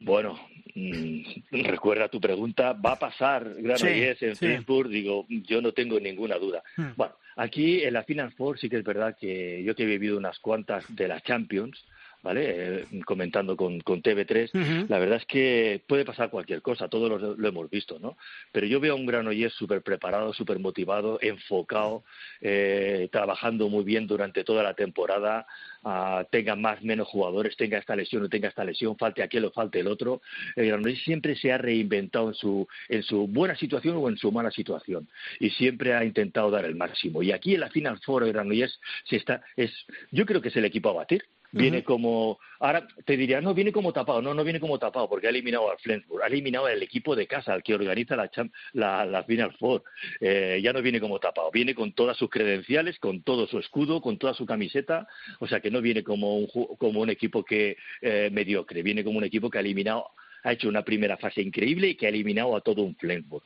Bueno, 0.00 0.38
mm, 0.74 1.22
recuerda 1.64 2.08
tu 2.08 2.20
pregunta, 2.20 2.72
¿va 2.72 2.92
a 2.92 2.98
pasar 2.98 3.54
Granollers 3.54 4.22
en 4.22 4.36
sí. 4.36 4.46
Digo, 4.88 5.26
yo 5.28 5.60
no 5.60 5.72
tengo 5.72 5.98
ninguna 5.98 6.36
duda. 6.36 6.62
Hmm. 6.76 6.90
Bueno, 6.96 7.14
aquí 7.36 7.82
en 7.82 7.94
la 7.94 8.04
Final 8.04 8.32
Four 8.32 8.58
sí 8.58 8.68
que 8.68 8.76
es 8.76 8.84
verdad 8.84 9.16
que 9.18 9.62
yo 9.64 9.74
que 9.74 9.82
he 9.82 9.86
vivido 9.86 10.16
unas 10.16 10.38
cuantas 10.38 10.84
de 10.94 11.08
las 11.08 11.22
Champions, 11.24 11.84
¿vale? 12.22 12.80
Eh, 12.80 12.84
comentando 13.04 13.56
con, 13.56 13.80
con 13.80 14.02
TV3, 14.02 14.50
uh 14.52 14.58
-huh. 14.58 14.88
la 14.88 14.98
verdad 14.98 15.18
es 15.18 15.26
que 15.26 15.82
puede 15.86 16.04
pasar 16.04 16.30
cualquier 16.30 16.62
cosa, 16.62 16.88
todos 16.88 17.08
lo, 17.08 17.36
lo 17.36 17.48
hemos 17.48 17.70
visto, 17.70 17.98
¿no? 17.98 18.16
Pero 18.52 18.66
yo 18.66 18.80
veo 18.80 18.94
a 18.94 18.96
un 18.96 19.06
Granollers 19.06 19.54
súper 19.54 19.82
preparado, 19.82 20.32
súper 20.32 20.58
motivado, 20.58 21.18
enfocado, 21.22 22.04
eh, 22.40 23.08
trabajando 23.10 23.68
muy 23.68 23.84
bien 23.84 24.06
durante 24.06 24.44
toda 24.44 24.62
la 24.62 24.74
temporada, 24.74 25.46
uh, 25.84 26.24
tenga 26.30 26.56
más 26.56 26.82
menos 26.82 27.08
jugadores, 27.08 27.56
tenga 27.56 27.78
esta 27.78 27.96
lesión 27.96 28.22
o 28.24 28.28
tenga 28.28 28.48
esta 28.48 28.64
lesión, 28.64 28.96
falte 28.96 29.22
aquel 29.22 29.44
o 29.44 29.50
falte 29.50 29.80
el 29.80 29.86
otro. 29.86 30.20
El 30.56 30.66
Granollers 30.66 31.02
siempre 31.02 31.36
se 31.36 31.52
ha 31.52 31.58
reinventado 31.58 32.28
en 32.28 32.34
su, 32.34 32.66
en 32.88 33.02
su 33.02 33.26
buena 33.26 33.56
situación 33.56 33.96
o 33.96 34.08
en 34.08 34.16
su 34.16 34.32
mala 34.32 34.50
situación 34.50 35.08
y 35.40 35.50
siempre 35.50 35.94
ha 35.94 36.04
intentado 36.04 36.50
dar 36.50 36.64
el 36.64 36.74
máximo. 36.74 37.22
Y 37.22 37.32
aquí 37.32 37.54
en 37.54 37.60
la 37.60 37.70
Final 37.70 37.98
Four 38.00 38.24
el 38.24 38.32
Granollers 38.32 38.80
se 39.04 39.16
está, 39.16 39.42
es, 39.56 39.72
yo 40.10 40.26
creo 40.26 40.40
que 40.40 40.48
es 40.48 40.56
el 40.56 40.64
equipo 40.64 40.90
a 40.90 40.94
batir 40.94 41.24
viene 41.52 41.78
uh 41.78 41.80
-huh. 41.80 41.84
como 41.84 42.38
ahora 42.60 42.86
te 43.04 43.16
diría 43.16 43.40
no 43.40 43.54
viene 43.54 43.72
como 43.72 43.92
tapado 43.92 44.20
no 44.20 44.34
no 44.34 44.44
viene 44.44 44.60
como 44.60 44.78
tapado 44.78 45.08
porque 45.08 45.26
ha 45.26 45.30
eliminado 45.30 45.70
al 45.70 45.78
Flensburg 45.78 46.22
ha 46.22 46.26
eliminado 46.26 46.66
al 46.66 46.82
equipo 46.82 47.16
de 47.16 47.26
casa 47.26 47.52
al 47.52 47.62
que 47.62 47.74
organiza 47.74 48.16
la 48.16 48.30
la, 48.72 49.04
la 49.06 49.24
Final 49.24 49.52
Four 49.58 49.82
eh, 50.20 50.60
ya 50.62 50.72
no 50.72 50.82
viene 50.82 51.00
como 51.00 51.18
tapado 51.18 51.50
viene 51.50 51.74
con 51.74 51.92
todas 51.92 52.16
sus 52.16 52.28
credenciales 52.30 52.98
con 52.98 53.22
todo 53.22 53.46
su 53.46 53.58
escudo 53.58 54.00
con 54.00 54.18
toda 54.18 54.34
su 54.34 54.44
camiseta 54.46 55.06
o 55.40 55.46
sea 55.46 55.60
que 55.60 55.70
no 55.70 55.80
viene 55.80 56.02
como 56.02 56.36
un 56.38 56.46
como 56.78 57.00
un 57.00 57.10
equipo 57.10 57.44
que 57.44 57.76
eh, 58.02 58.28
mediocre 58.32 58.82
viene 58.82 59.04
como 59.04 59.18
un 59.18 59.24
equipo 59.24 59.50
que 59.50 59.58
ha 59.58 59.62
eliminado 59.62 60.10
ha 60.42 60.52
hecho 60.52 60.68
una 60.68 60.82
primera 60.82 61.16
fase 61.16 61.42
increíble 61.42 61.88
y 61.88 61.94
que 61.94 62.06
ha 62.06 62.10
eliminado 62.10 62.56
a 62.56 62.60
todo 62.60 62.82
un 62.82 62.94
Flensburg. 62.96 63.44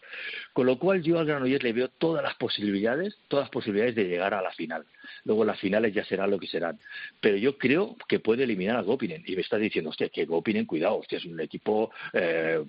Con 0.52 0.66
lo 0.66 0.78
cual 0.78 1.02
yo 1.02 1.18
al 1.18 1.26
Granollers 1.26 1.62
le 1.62 1.72
veo 1.72 1.88
todas 1.88 2.22
las 2.22 2.34
posibilidades, 2.34 3.16
todas 3.28 3.44
las 3.44 3.50
posibilidades 3.50 3.94
de 3.94 4.04
llegar 4.04 4.34
a 4.34 4.42
la 4.42 4.52
final. 4.52 4.84
Luego 5.24 5.44
las 5.44 5.58
finales 5.58 5.94
ya 5.94 6.04
serán 6.04 6.30
lo 6.30 6.38
que 6.38 6.46
serán. 6.46 6.78
Pero 7.20 7.36
yo 7.36 7.56
creo 7.58 7.96
que 8.08 8.20
puede 8.20 8.44
eliminar 8.44 8.76
a 8.76 8.82
Gopinen. 8.82 9.22
Y 9.26 9.34
me 9.34 9.42
está 9.42 9.56
diciendo, 9.56 9.90
hostia, 9.90 10.08
que 10.08 10.24
Gopinen, 10.24 10.66
cuidado, 10.66 10.98
hostia, 10.98 11.18
es 11.18 11.24
un 11.24 11.40
equipo 11.40 11.90
eh, 12.12 12.62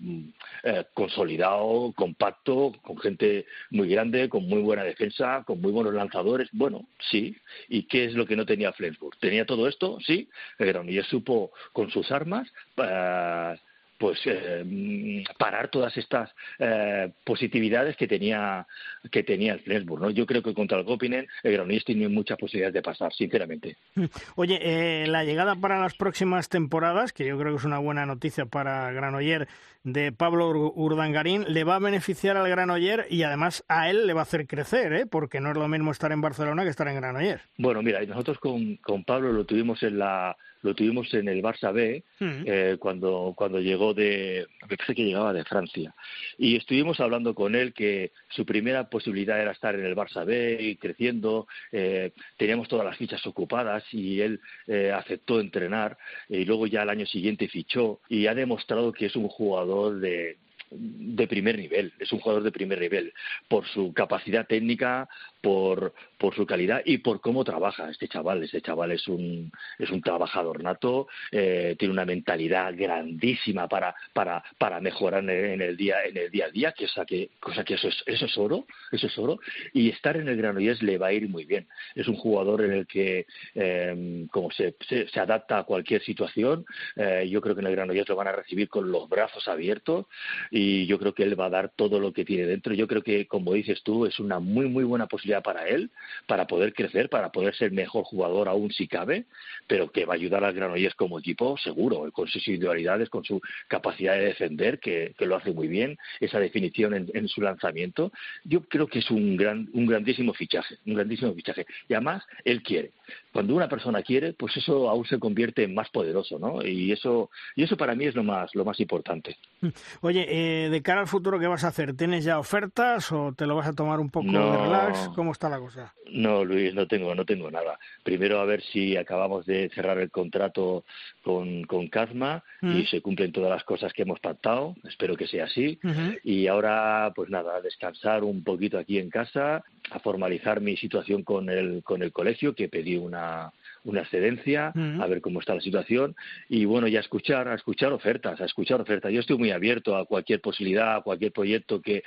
eh, 0.63 0.86
consolidado, 0.93 1.93
compacto, 1.95 2.74
con 2.82 2.97
gente 2.99 3.45
muy 3.71 3.89
grande, 3.89 4.30
con 4.30 4.47
muy 4.47 4.61
buena 4.61 4.84
defensa, 4.84 5.43
con 5.45 5.61
muy 5.61 5.71
buenos 5.71 5.93
lanzadores. 5.93 6.49
Bueno, 6.51 6.88
sí. 7.11 7.36
¿Y 7.69 7.84
qué 7.84 8.05
es 8.05 8.13
lo 8.13 8.26
que 8.26 8.36
no 8.36 8.45
tenía 8.45 8.74
Flensburg? 8.74 9.17
¿Tenía 9.19 9.45
todo 9.45 9.67
esto? 9.67 9.97
Sí. 10.05 10.30
El 10.57 10.67
Granollers 10.67 11.07
supo 11.07 11.51
con 11.71 11.89
sus 11.91 12.11
armas... 12.11 12.51
Eh, 12.78 13.55
pues 14.03 14.19
eh, 14.25 15.23
parar 15.39 15.69
todas 15.69 15.95
estas 15.95 16.29
eh, 16.59 17.09
positividades 17.23 17.95
que 17.95 18.05
tenía 18.05 18.67
que 19.09 19.23
tenía 19.23 19.53
el 19.53 19.61
Flensburg, 19.61 20.01
¿no? 20.01 20.09
Yo 20.09 20.25
creo 20.25 20.43
que 20.43 20.53
contra 20.53 20.77
el 20.77 20.83
Gopinen 20.83 21.25
el 21.41 21.53
Granollers 21.53 21.85
tiene 21.85 22.09
muchas 22.09 22.37
posibilidades 22.37 22.73
de 22.73 22.81
pasar, 22.81 23.13
sinceramente. 23.13 23.77
Oye, 24.35 24.59
eh, 24.61 25.07
la 25.07 25.23
llegada 25.23 25.55
para 25.55 25.79
las 25.79 25.93
próximas 25.93 26.49
temporadas, 26.49 27.13
que 27.13 27.25
yo 27.25 27.39
creo 27.39 27.53
que 27.53 27.59
es 27.59 27.63
una 27.63 27.79
buena 27.79 28.05
noticia 28.05 28.45
para 28.45 28.91
Granoller 28.91 29.47
de 29.85 30.11
Pablo 30.11 30.49
Urdangarín, 30.49 31.45
le 31.47 31.63
va 31.63 31.77
a 31.77 31.79
beneficiar 31.79 32.35
al 32.35 32.49
Granoller 32.49 33.07
y 33.09 33.23
además 33.23 33.63
a 33.69 33.89
él 33.89 34.05
le 34.05 34.11
va 34.11 34.19
a 34.19 34.23
hacer 34.23 34.47
crecer, 34.47 34.91
¿eh? 34.91 35.05
Porque 35.05 35.39
no 35.39 35.51
es 35.51 35.55
lo 35.55 35.69
mismo 35.69 35.91
estar 35.91 36.11
en 36.11 36.19
Barcelona 36.19 36.63
que 36.63 36.71
estar 36.71 36.89
en 36.89 36.97
Granoller. 36.97 37.39
Bueno, 37.57 37.81
mira, 37.81 38.01
nosotros 38.01 38.37
con, 38.39 38.75
con 38.77 39.05
Pablo 39.05 39.31
lo 39.31 39.45
tuvimos 39.45 39.81
en 39.81 39.99
la 39.99 40.35
lo 40.64 40.74
tuvimos 40.74 41.14
en 41.14 41.28
el 41.28 41.43
Barça 41.43 41.72
B 41.72 42.03
eh, 42.20 42.78
cuando, 42.80 43.34
cuando 43.36 43.59
llegó 43.59 43.93
de, 43.93 44.47
me 44.61 44.78
parece 44.78 44.95
que 44.95 45.05
llegaba 45.05 45.34
de 45.34 45.43
Francia. 45.43 45.93
Y 46.38 46.55
estuvimos 46.55 46.99
hablando 46.99 47.36
con 47.36 47.53
él 47.53 47.74
que 47.74 48.11
su 48.30 48.45
primera 48.45 48.89
posibilidad 48.89 49.39
era 49.39 49.51
estar 49.51 49.76
en 49.76 49.86
el 49.86 49.95
Barça 49.95 50.26
B 50.26 50.57
y 50.59 50.76
creciendo, 50.78 51.47
eh, 51.72 52.11
teníamos 52.38 52.68
todas 52.68 52.86
las 52.86 52.97
fichas 52.97 53.26
ocupadas 53.28 53.84
y 53.91 54.22
él 54.22 54.39
eh, 54.68 54.91
aceptó 54.91 55.39
entrenar 55.39 55.97
y 56.30 56.45
luego 56.45 56.66
ya 56.66 56.82
al 56.82 56.89
año 56.89 57.05
siguiente 57.05 57.47
fichó 57.47 57.99
y 58.09 58.28
ha 58.28 58.34
demostrado 58.34 58.93
que 58.93 59.07
es 59.07 59.16
un 59.16 59.28
jugador 59.28 59.99
de, 59.99 60.38
de 60.72 61.28
primer 61.28 61.57
nivel, 61.57 61.93
es 61.99 62.11
un 62.11 62.20
jugador 62.20 62.43
de 62.43 62.51
primer 62.51 62.80
nivel, 62.80 63.14
por 63.47 63.68
su 63.68 63.93
capacidad 63.93 64.47
técnica, 64.47 65.09
por, 65.43 65.93
por 66.17 66.33
su 66.33 66.45
calidad 66.45 66.81
y 66.85 66.99
por 66.99 67.19
cómo 67.19 67.43
trabaja 67.43 67.89
este 67.89 68.07
chaval. 68.07 68.41
Este 68.41 68.61
chaval 68.61 68.93
es 68.93 69.05
un, 69.09 69.51
es 69.77 69.89
un 69.91 70.01
trabajador 70.01 70.63
nato, 70.63 71.09
eh, 71.31 71.75
tiene 71.77 71.91
una 71.93 72.05
mentalidad 72.05 72.73
grandísima 72.73 73.67
para, 73.67 73.93
para, 74.13 74.41
para 74.57 74.79
mejorar 74.79 75.29
en 75.29 75.61
el, 75.61 75.75
día, 75.75 75.97
en 76.05 76.15
el 76.15 76.31
día 76.31 76.45
a 76.45 76.49
día, 76.49 76.71
que, 76.71 76.87
que, 77.05 77.31
cosa 77.41 77.65
que 77.65 77.73
eso, 77.73 77.89
es, 77.89 78.03
eso 78.05 78.25
es 78.25 78.37
oro, 78.37 78.65
eso 78.89 79.07
es 79.07 79.17
oro, 79.17 79.37
y 79.73 79.89
estar 79.89 80.15
en 80.15 80.29
el 80.29 80.37
Granollers 80.37 80.81
le 80.81 80.97
va 80.97 81.07
a 81.07 81.13
ir 81.13 81.27
muy 81.27 81.43
bien. 81.43 81.67
Es 81.93 82.07
un 82.07 82.15
jugador 82.15 82.63
en 82.63 82.71
el 82.71 82.87
que, 82.87 83.25
eh, 83.53 84.25
como 84.31 84.49
se, 84.51 84.77
se, 84.87 85.09
se, 85.09 85.19
adapta 85.19 85.57
a 85.57 85.63
cualquier 85.65 86.01
situación, 86.03 86.65
eh, 86.95 87.27
yo 87.29 87.41
creo 87.41 87.53
que 87.53 87.59
en 87.59 87.67
el 87.67 87.75
Granollers 87.75 88.07
lo 88.07 88.15
van 88.15 88.29
a 88.29 88.31
recibir 88.31 88.69
con 88.69 88.89
los 88.89 89.09
brazos 89.09 89.45
abiertos 89.49 90.05
y 90.51 90.85
yo 90.85 90.97
creo 90.99 91.13
que 91.13 91.23
él 91.23 91.37
va 91.37 91.47
a 91.47 91.49
dar 91.49 91.73
todo 91.75 91.99
lo 91.99 92.13
que 92.13 92.23
tiene 92.23 92.45
dentro. 92.45 92.73
Yo 92.73 92.87
creo 92.87 93.03
que, 93.03 93.27
como 93.27 93.51
dices 93.51 93.83
tú, 93.83 94.05
es 94.05 94.21
una 94.21 94.39
muy, 94.39 94.69
muy 94.69 94.85
buena 94.85 95.07
posibilidad 95.07 95.32
para 95.41 95.67
él, 95.67 95.91
para 96.27 96.47
poder 96.47 96.73
crecer, 96.73 97.09
para 97.09 97.31
poder 97.31 97.55
ser 97.55 97.71
mejor 97.71 98.03
jugador 98.03 98.47
aún 98.47 98.71
si 98.71 98.88
cabe, 98.88 99.25
pero 99.67 99.91
que 99.91 100.05
va 100.05 100.13
a 100.13 100.17
ayudar 100.17 100.43
al 100.43 100.53
Granollers 100.53 100.95
como 100.95 101.19
equipo, 101.19 101.57
seguro, 101.57 102.11
con 102.11 102.27
sus 102.27 102.47
individualidades, 102.47 103.09
con 103.09 103.23
su 103.23 103.41
capacidad 103.67 104.13
de 104.13 104.25
defender, 104.25 104.79
que, 104.79 105.13
que 105.17 105.25
lo 105.25 105.36
hace 105.36 105.51
muy 105.51 105.67
bien, 105.67 105.97
esa 106.19 106.39
definición 106.39 106.93
en, 106.93 107.11
en, 107.13 107.27
su 107.27 107.41
lanzamiento. 107.41 108.11
Yo 108.43 108.61
creo 108.61 108.88
que 108.88 108.99
es 108.99 109.11
un, 109.11 109.38
gran, 109.38 109.69
un 109.73 109.86
grandísimo 109.86 110.34
fichaje, 110.34 110.77
un 110.86 110.95
grandísimo 110.95 111.34
fichaje. 111.34 111.65
Y 111.88 111.93
además, 111.93 112.23
él 112.43 112.61
quiere. 112.61 112.91
Cuando 113.31 113.55
una 113.55 113.67
persona 113.67 114.01
quiere, 114.03 114.34
pues 114.34 114.55
eso 114.57 114.89
aún 114.89 115.05
se 115.05 115.19
convierte 115.19 115.63
en 115.63 115.73
más 115.73 115.89
poderoso, 115.89 116.38
¿no? 116.39 116.65
Y 116.65 116.91
eso, 116.91 117.29
y 117.55 117.63
eso 117.63 117.75
para 117.77 117.95
mí 117.95 118.05
es 118.05 118.15
lo 118.15 118.23
más, 118.23 118.53
lo 118.53 118.63
más 118.63 118.79
importante. 118.79 119.38
Oye, 120.01 120.25
eh, 120.29 120.69
de 120.69 120.81
cara 120.81 121.01
al 121.01 121.07
futuro, 121.07 121.39
¿qué 121.39 121.47
vas 121.47 121.63
a 121.63 121.69
hacer? 121.69 121.95
¿Tienes 121.95 122.23
ya 122.23 122.39
ofertas 122.39 123.11
o 123.11 123.34
te 123.34 123.45
lo 123.45 123.55
vas 123.55 123.67
a 123.67 123.73
tomar 123.73 123.99
un 123.99 124.09
poco 124.09 124.27
no, 124.27 124.51
de 124.51 124.57
relax? 124.57 125.09
¿Cómo 125.24 125.32
está 125.32 125.47
la 125.47 125.57
cosa? 125.57 125.93
No, 126.11 126.43
Luis, 126.43 126.74
no 126.74 126.86
tengo, 126.86 127.15
no 127.15 127.24
tengo 127.24 127.49
nada. 127.49 127.80
Primero 128.03 128.41
a 128.41 128.45
ver 128.45 128.61
si 128.61 128.97
acabamos 128.97 129.45
de 129.45 129.69
cerrar 129.74 129.97
el 129.99 130.11
contrato 130.11 130.84
con, 131.24 131.63
con 131.63 131.88
Kazma 131.88 132.43
mm. 132.59 132.78
y 132.78 132.86
se 132.88 132.99
cumplen 132.99 133.32
todas 133.32 133.49
las 133.49 133.63
cosas 133.63 133.93
que 133.93 134.01
hemos 134.01 134.19
pactado. 134.19 134.76
Espero 134.84 135.15
que 135.15 135.28
sea 135.28 135.45
así. 135.45 135.80
Uh 135.82 135.88
-huh. 135.88 136.19
Y 136.26 136.47
ahora, 136.47 137.13
pues 137.15 137.30
nada, 137.30 137.55
a 137.55 137.61
descansar 137.61 138.26
un 138.26 138.43
poquito 138.43 138.78
aquí 138.78 138.99
en 138.99 139.09
casa, 139.09 139.63
a 139.91 139.99
formalizar 139.99 140.59
mi 140.59 140.76
situación 140.76 141.24
con 141.24 141.49
el, 141.49 141.84
con 141.84 142.03
el 142.03 142.11
colegio, 142.11 142.53
que 142.53 142.67
pedí 142.67 142.97
una 142.97 143.53
una 143.84 144.01
excedencia, 144.01 144.71
uh 144.75 144.79
-huh. 144.79 145.03
a 145.03 145.07
ver 145.07 145.21
cómo 145.21 145.39
está 145.39 145.55
la 145.55 145.61
situación 145.61 146.15
y 146.49 146.65
bueno, 146.65 146.88
ya 146.88 146.99
escuchar, 146.99 147.47
a 147.47 147.55
escuchar 147.55 147.91
ofertas, 147.93 148.39
a 148.39 148.45
escuchar 148.45 148.81
ofertas. 148.81 149.11
Yo 149.11 149.19
estoy 149.19 149.38
muy 149.38 149.51
abierto 149.51 149.95
a 149.95 150.05
cualquier 150.05 150.41
posibilidad, 150.41 150.95
a 150.95 151.01
cualquier 151.01 151.31
proyecto 151.31 151.81
que 151.81 152.03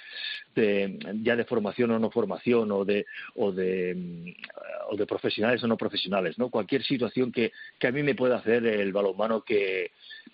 de, 0.54 0.98
ya 1.22 1.36
de 1.36 1.44
formación 1.44 1.90
o 1.90 1.98
no 1.98 2.10
formación 2.10 2.72
o 2.72 2.84
de 2.84 3.06
o 3.34 3.52
de 3.52 4.34
o 4.88 4.96
de 4.96 5.06
profesionales 5.06 5.62
o 5.62 5.66
no 5.66 5.76
profesionales, 5.76 6.38
¿no? 6.38 6.48
Cualquier 6.48 6.82
situación 6.82 7.32
que, 7.32 7.52
que 7.78 7.86
a 7.88 7.92
mí 7.92 8.02
me 8.02 8.14
pueda 8.14 8.36
hacer 8.36 8.64
el 8.66 8.92
balonmano 8.92 9.42
que 9.42 9.90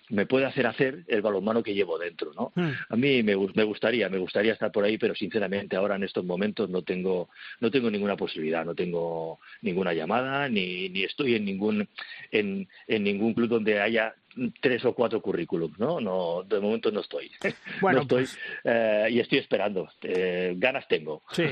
me 0.09 0.25
puede 0.25 0.45
hacer 0.45 0.67
hacer 0.67 1.03
el 1.07 1.21
balonmano 1.21 1.63
que 1.63 1.73
llevo 1.73 1.97
dentro, 1.97 2.33
¿no? 2.33 2.51
Mm. 2.55 2.71
A 2.89 2.95
mí 2.95 3.23
me, 3.23 3.35
me, 3.35 3.63
gustaría, 3.63 4.09
me 4.09 4.17
gustaría 4.17 4.53
estar 4.53 4.71
por 4.71 4.83
ahí, 4.83 4.97
pero 4.97 5.15
sinceramente 5.15 5.75
ahora 5.75 5.95
en 5.95 6.03
estos 6.03 6.25
momentos 6.25 6.69
no 6.69 6.81
tengo, 6.81 7.29
no 7.59 7.71
tengo 7.71 7.89
ninguna 7.89 8.15
posibilidad, 8.15 8.65
no 8.65 8.75
tengo 8.75 9.39
ninguna 9.61 9.93
llamada, 9.93 10.49
ni, 10.49 10.89
ni 10.89 11.03
estoy 11.03 11.32
en 11.35 11.45
ningún, 11.45 11.87
en, 12.31 12.67
en 12.87 13.03
ningún 13.03 13.33
club 13.33 13.49
donde 13.49 13.79
haya 13.79 14.15
tres 14.61 14.83
o 14.85 14.93
cuatro 14.93 15.21
currículums, 15.21 15.77
¿no? 15.79 15.99
no 15.99 16.43
de 16.43 16.59
momento 16.59 16.91
no 16.91 17.01
estoy. 17.01 17.31
Bueno, 17.81 18.01
estoy 18.01 18.23
pues 18.23 18.39
eh, 18.63 19.07
y 19.11 19.19
estoy 19.19 19.39
esperando. 19.39 19.89
Eh, 20.01 20.53
ganas 20.57 20.87
tengo. 20.87 21.21
Sí. 21.31 21.45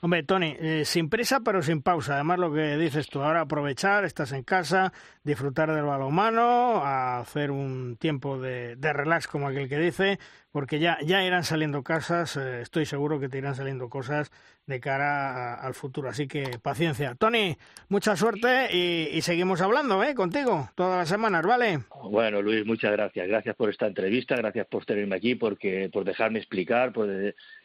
Hombre, 0.00 0.22
Tony, 0.22 0.56
eh, 0.58 0.84
sin 0.84 1.08
prisa 1.08 1.40
pero 1.44 1.62
sin 1.62 1.82
pausa. 1.82 2.14
Además, 2.14 2.38
lo 2.38 2.52
que 2.52 2.76
dices 2.76 3.08
tú, 3.08 3.20
ahora 3.22 3.42
aprovechar, 3.42 4.04
estás 4.04 4.32
en 4.32 4.42
casa, 4.42 4.92
disfrutar 5.22 5.72
del 5.72 5.84
balonmano, 5.84 6.82
hacer 6.84 7.50
un 7.50 7.96
tiempo 7.96 8.38
de, 8.38 8.76
de 8.76 8.92
relax, 8.92 9.26
como 9.26 9.48
aquel 9.48 9.68
que 9.68 9.78
dice, 9.78 10.18
porque 10.54 10.78
ya, 10.78 10.98
ya 11.04 11.24
irán 11.24 11.42
saliendo 11.42 11.82
casas, 11.82 12.36
eh, 12.36 12.60
estoy 12.60 12.86
seguro 12.86 13.18
que 13.18 13.28
te 13.28 13.38
irán 13.38 13.56
saliendo 13.56 13.88
cosas 13.88 14.30
de 14.66 14.78
cara 14.78 15.54
al 15.54 15.74
futuro. 15.74 16.08
Así 16.08 16.28
que 16.28 16.60
paciencia. 16.62 17.16
Tony, 17.16 17.56
mucha 17.88 18.14
suerte 18.14 18.68
y, 18.72 19.20
seguimos 19.22 19.60
hablando 19.60 20.04
¿eh? 20.04 20.14
contigo 20.14 20.70
todas 20.76 20.96
las 20.96 21.08
semanas, 21.08 21.44
¿vale? 21.44 21.80
Bueno, 22.08 22.40
Luis, 22.40 22.64
muchas 22.64 22.92
gracias. 22.92 23.26
Gracias 23.26 23.56
por 23.56 23.68
esta 23.68 23.88
entrevista, 23.88 24.36
gracias 24.36 24.68
por 24.68 24.84
tenerme 24.84 25.16
aquí, 25.16 25.34
porque 25.34 25.90
por 25.92 26.04
dejarme 26.04 26.38
explicar 26.38 26.92
por 26.92 27.10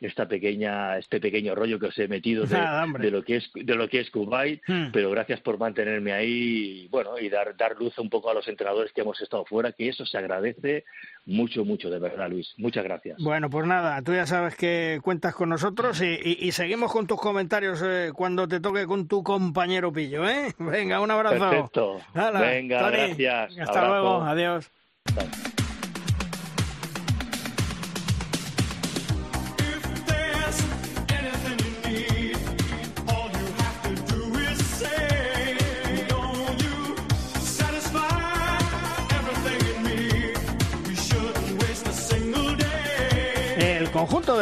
esta 0.02 0.28
pequeña, 0.28 0.98
este 0.98 1.20
pequeño 1.20 1.54
rollo 1.54 1.78
que 1.78 1.88
os 1.88 2.00
he 2.00 2.08
metido 2.08 2.46
de, 2.46 3.12
lo 3.12 3.24
que 3.24 3.36
es 3.36 3.52
de 3.54 3.76
lo 3.76 3.88
que 3.88 4.00
es 4.00 4.10
Kuwait, 4.10 4.64
hmm. 4.68 4.88
pero 4.92 5.12
gracias 5.12 5.42
por 5.42 5.60
mantenerme 5.60 6.12
ahí 6.12 6.86
y, 6.86 6.88
bueno, 6.88 7.20
y 7.20 7.30
dar, 7.30 7.56
dar 7.56 7.78
luz 7.78 8.00
un 8.00 8.10
poco 8.10 8.32
a 8.32 8.34
los 8.34 8.48
entrenadores 8.48 8.92
que 8.94 9.02
hemos 9.02 9.22
estado 9.22 9.46
fuera, 9.46 9.74
que 9.74 9.90
eso 9.90 10.08
se 10.08 10.18
agradece 10.18 10.86
mucho, 11.26 11.64
mucho, 11.64 11.90
de 11.90 12.00
verdad, 12.00 12.30
Luis. 12.30 12.54
Muchas 12.58 12.79
gracias. 12.84 13.18
Bueno, 13.22 13.50
pues 13.50 13.66
nada, 13.66 14.02
tú 14.02 14.14
ya 14.14 14.26
sabes 14.26 14.56
que 14.56 15.00
cuentas 15.04 15.36
con 15.36 15.50
nosotros 15.50 16.02
y, 16.02 16.52
seguimos 16.52 16.92
con 16.92 17.08
tus 17.08 17.20
comentarios 17.20 17.82
eh, 17.86 18.12
cuando 18.14 18.48
te 18.48 18.60
toque 18.60 18.86
con 18.86 19.08
tu 19.08 19.24
compañero 19.24 19.94
Pillo, 19.94 20.28
¿eh? 20.28 20.54
Venga, 20.60 21.00
un 21.00 21.12
abrazo. 21.12 21.50
Perfecto. 21.50 21.98
Venga, 22.14 22.90
gracias. 22.90 23.58
Hasta 23.60 23.88
luego, 23.88 24.22
adiós. 24.24 24.72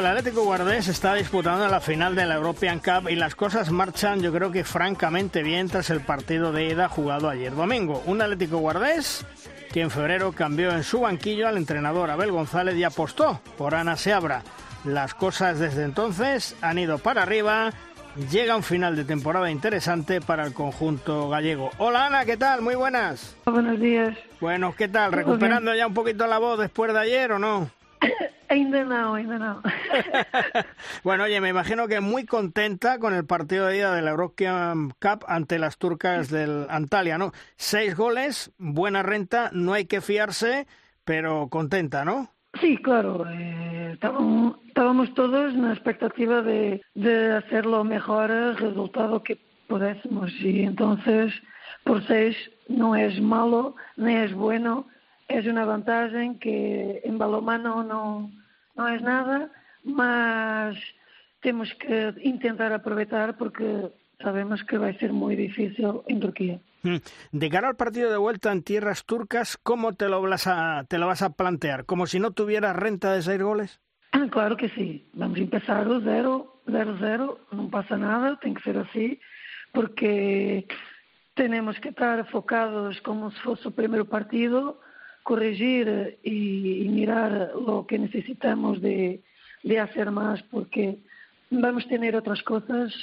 Atlético 0.07 0.45
Guardés 0.45 0.87
está 0.87 1.15
disputando 1.15 1.67
la 1.67 1.81
final 1.81 2.15
de 2.15 2.25
la 2.25 2.35
European 2.35 2.79
Cup 2.79 3.09
y 3.09 3.15
las 3.15 3.35
cosas 3.35 3.71
marchan 3.71 4.21
yo 4.21 4.31
creo 4.31 4.53
que 4.53 4.63
francamente 4.63 5.43
bien 5.43 5.67
tras 5.67 5.89
el 5.89 5.99
partido 5.99 6.53
de 6.53 6.69
ida 6.69 6.87
jugado 6.87 7.29
ayer 7.29 7.53
domingo. 7.53 8.01
Un 8.05 8.21
Atlético 8.21 8.59
Guardés 8.59 9.25
que 9.73 9.81
en 9.81 9.91
febrero 9.91 10.31
cambió 10.31 10.71
en 10.71 10.85
su 10.85 11.01
banquillo 11.01 11.45
al 11.45 11.57
entrenador 11.57 12.09
Abel 12.09 12.31
González 12.31 12.75
y 12.75 12.85
apostó 12.85 13.41
por 13.57 13.75
Ana 13.75 13.97
Seabra. 13.97 14.43
Las 14.85 15.13
cosas 15.13 15.59
desde 15.59 15.83
entonces 15.83 16.55
han 16.61 16.79
ido 16.79 16.99
para 16.99 17.23
arriba. 17.23 17.73
Llega 18.31 18.55
un 18.55 18.63
final 18.63 18.95
de 18.95 19.03
temporada 19.03 19.51
interesante 19.51 20.21
para 20.21 20.45
el 20.45 20.53
conjunto 20.53 21.27
gallego. 21.27 21.69
Hola 21.79 22.05
Ana, 22.05 22.23
¿qué 22.23 22.37
tal? 22.37 22.61
Muy 22.61 22.75
buenas. 22.75 23.35
Buenos 23.45 23.77
días. 23.77 24.17
Bueno, 24.39 24.73
¿qué 24.77 24.87
tal? 24.87 25.11
¿Recuperando 25.11 25.75
ya 25.75 25.85
un 25.85 25.93
poquito 25.93 26.27
la 26.27 26.37
voz 26.37 26.57
después 26.59 26.93
de 26.93 26.99
ayer 26.99 27.33
o 27.33 27.39
no? 27.39 27.69
Ainda 28.49 28.83
no, 28.85 29.15
ainda 29.15 29.37
no. 29.37 29.61
bueno, 31.03 31.25
oye, 31.25 31.41
me 31.41 31.49
imagino 31.49 31.87
que 31.87 31.99
muy 31.99 32.25
contenta 32.25 32.97
con 32.97 33.13
el 33.13 33.25
partido 33.25 33.67
de 33.67 33.77
ida 33.77 33.93
de 33.93 34.01
la 34.01 34.11
European 34.11 34.91
Cup 35.01 35.25
ante 35.27 35.59
las 35.59 35.77
turcas 35.77 36.29
del 36.29 36.65
Antalya, 36.69 37.17
¿no? 37.17 37.33
Seis 37.57 37.95
goles, 37.95 38.51
buena 38.57 39.03
renta, 39.03 39.49
no 39.51 39.73
hay 39.73 39.85
que 39.85 39.99
fiarse, 39.99 40.65
pero 41.03 41.49
contenta, 41.49 42.05
¿no? 42.05 42.31
Sí, 42.61 42.77
claro. 42.77 43.29
Eh, 43.29 43.91
estábamos, 43.93 44.55
estábamos, 44.65 45.13
todos 45.13 45.53
en 45.53 45.63
la 45.63 45.73
expectativa 45.73 46.41
de, 46.41 46.81
de 46.95 47.33
hacer 47.33 47.65
lo 47.65 47.83
mejor 47.83 48.29
resultado 48.29 49.23
que 49.23 49.37
pudiésemos. 49.67 50.31
Y 50.39 50.61
entonces, 50.63 51.33
por 51.83 52.05
seis, 52.07 52.37
no 52.69 52.95
es 52.95 53.19
malo, 53.21 53.75
ni 53.97 54.15
es 54.15 54.33
bueno 54.33 54.87
es 55.28 55.45
una 55.45 55.65
vantagem 55.65 56.39
que 56.39 57.01
em 57.03 57.17
balomano 57.17 57.84
não, 57.84 58.32
não 58.75 58.88
é 58.88 58.99
nada, 58.99 59.51
mas 59.84 60.78
temos 61.41 61.71
que 61.73 62.13
intentar 62.23 62.71
aproveitar 62.71 63.36
porque 63.38 63.91
sabemos 64.21 64.63
que 64.63 64.78
vai 64.78 64.93
ser 64.97 65.11
muy 65.11 65.36
difícil 65.36 66.01
en 66.07 66.19
Turquía. 66.19 66.59
Hmm. 66.84 66.97
De 67.32 67.49
cara 67.49 67.67
al 67.67 67.75
partido 67.75 68.09
de 68.09 68.17
vuelta 68.17 68.51
en 68.51 68.63
tierras 68.63 69.05
turcas, 69.05 69.57
¿cómo 69.57 69.93
te 69.93 70.07
lo, 70.07 70.21
vas 70.21 70.47
a, 70.47 70.86
te 70.88 70.97
lo 70.97 71.07
vas 71.07 71.21
a 71.21 71.32
plantear? 71.32 71.86
¿Como 71.86 72.07
si 72.07 72.19
no 72.19 72.32
tuvieras 72.32 72.75
renta 72.75 73.11
de 73.13 73.21
seis 73.21 73.41
goles? 73.41 73.82
Ah, 74.13 74.28
claro 74.30 74.55
que 74.55 74.69
sí. 74.69 75.09
Vamos 75.13 75.38
a 75.38 75.41
empezar 75.41 75.86
do 75.86 75.99
zero, 76.01 76.61
zero, 76.65 76.97
zero. 76.97 77.25
Non 77.51 77.67
pasa 77.67 77.99
nada, 77.99 78.39
tem 78.39 78.55
que 78.55 78.63
ser 78.63 78.80
así, 78.80 79.19
porque 79.75 80.65
tenemos 81.36 81.78
que 81.84 81.89
estar 81.89 82.23
focados 82.32 83.01
como 83.03 83.30
se 83.32 83.39
fosse 83.43 83.67
o 83.67 83.75
primeiro 83.75 84.07
partido 84.07 84.80
corregir 85.28 86.17
y, 86.23 86.88
mirar 86.88 87.51
lo 87.53 87.86
que 87.86 87.99
necesitamos 87.99 88.82
de, 88.82 89.19
de 89.61 89.78
hacer 89.78 90.09
más 90.09 90.41
porque 90.43 90.99
vamos 91.51 91.86
a 91.86 91.89
tener 91.89 92.15
otras 92.15 92.41
cosas, 92.43 92.93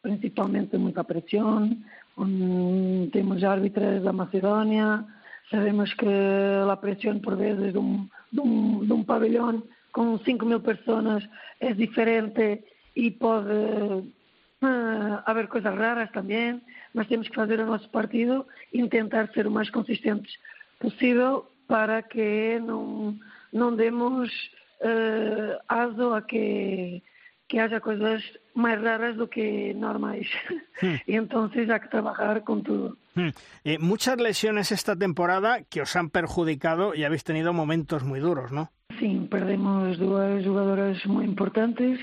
principalmente 0.00 0.78
mucha 0.78 1.04
presión, 1.04 1.84
um, 2.16 3.10
temos 3.12 3.44
árbitros 3.44 4.02
da 4.02 4.14
Macedónia, 4.14 5.04
sabemos 5.50 5.92
que 5.92 6.08
a 6.08 6.76
pressão 6.76 7.20
por 7.20 7.36
vezes 7.36 7.74
de 7.74 7.78
um, 7.78 8.08
de 8.32 8.40
um, 8.40 8.86
de 8.86 8.92
um 8.94 9.04
pavilhão 9.04 9.62
com 9.92 10.18
5 10.18 10.46
mil 10.46 10.60
pessoas 10.60 11.22
é 11.60 11.74
diferente 11.74 12.64
e 12.96 13.10
pode 13.10 13.52
uh, 13.52 15.20
haver 15.26 15.48
coisas 15.48 15.74
raras 15.74 16.10
também, 16.12 16.62
mas 16.94 17.08
temos 17.08 17.28
que 17.28 17.34
fazer 17.34 17.60
o 17.60 17.66
nosso 17.66 17.90
partido 17.90 18.46
e 18.72 18.88
tentar 18.88 19.28
ser 19.34 19.46
o 19.46 19.50
mais 19.50 19.68
consistentes 19.68 20.32
possível 20.80 21.44
para 21.68 22.02
que 22.02 22.58
não, 22.58 23.16
não 23.52 23.76
demos 23.76 24.28
uh, 24.80 25.60
aso 25.68 26.14
a 26.14 26.22
que, 26.22 27.02
que 27.46 27.60
haja 27.60 27.78
coisas 27.80 28.24
mais 28.54 28.80
raras 28.80 29.16
do 29.16 29.28
que 29.28 29.74
normais. 29.74 30.26
Hmm. 30.82 30.96
y 31.06 31.14
entonces 31.14 31.70
hay 31.70 31.80
que 31.80 31.88
trabajar 31.88 32.42
con 32.42 32.62
todo. 32.64 32.96
Hmm. 33.14 33.28
Eh, 33.64 33.78
muchas 33.78 34.18
lesiones 34.18 34.72
esta 34.72 34.96
temporada 34.96 35.62
que 35.62 35.82
os 35.82 35.94
han 35.94 36.10
perjudicado 36.10 36.94
y 36.94 37.04
habéis 37.04 37.22
tenido 37.22 37.52
momentos 37.52 38.02
muy 38.02 38.18
duros, 38.18 38.50
¿no? 38.50 38.72
Sí, 38.98 39.28
perdemos 39.30 39.98
dos 39.98 40.44
jugadoras 40.44 41.06
muy 41.06 41.24
importantes 41.26 42.00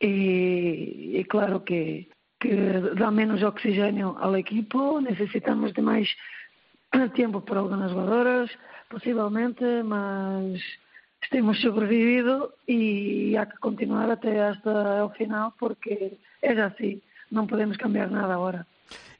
y, 0.00 1.18
y 1.18 1.24
claro 1.24 1.62
que, 1.62 2.08
que 2.40 2.56
dá 2.96 3.10
menos 3.10 3.42
oxigênio 3.42 4.16
ao 4.18 4.34
equipo, 4.34 4.98
necesitamos 5.00 5.72
de 5.76 5.82
mais 5.82 6.08
tempo 7.14 7.40
para 7.42 7.60
algumas 7.60 7.92
jogadoras, 7.92 8.50
possivelmente, 8.88 9.82
mas 9.82 10.60
temos 11.30 11.60
sobrevivido 11.60 12.54
e 12.68 13.36
há 13.36 13.46
que 13.46 13.58
continuar 13.58 14.10
até 14.10 14.40
hasta 14.40 15.04
o 15.04 15.10
final 15.10 15.54
porque 15.58 16.18
é 16.42 16.52
assim, 16.60 17.00
não 17.30 17.46
podemos 17.46 17.76
cambiar 17.76 18.10
nada 18.10 18.34
agora. 18.34 18.66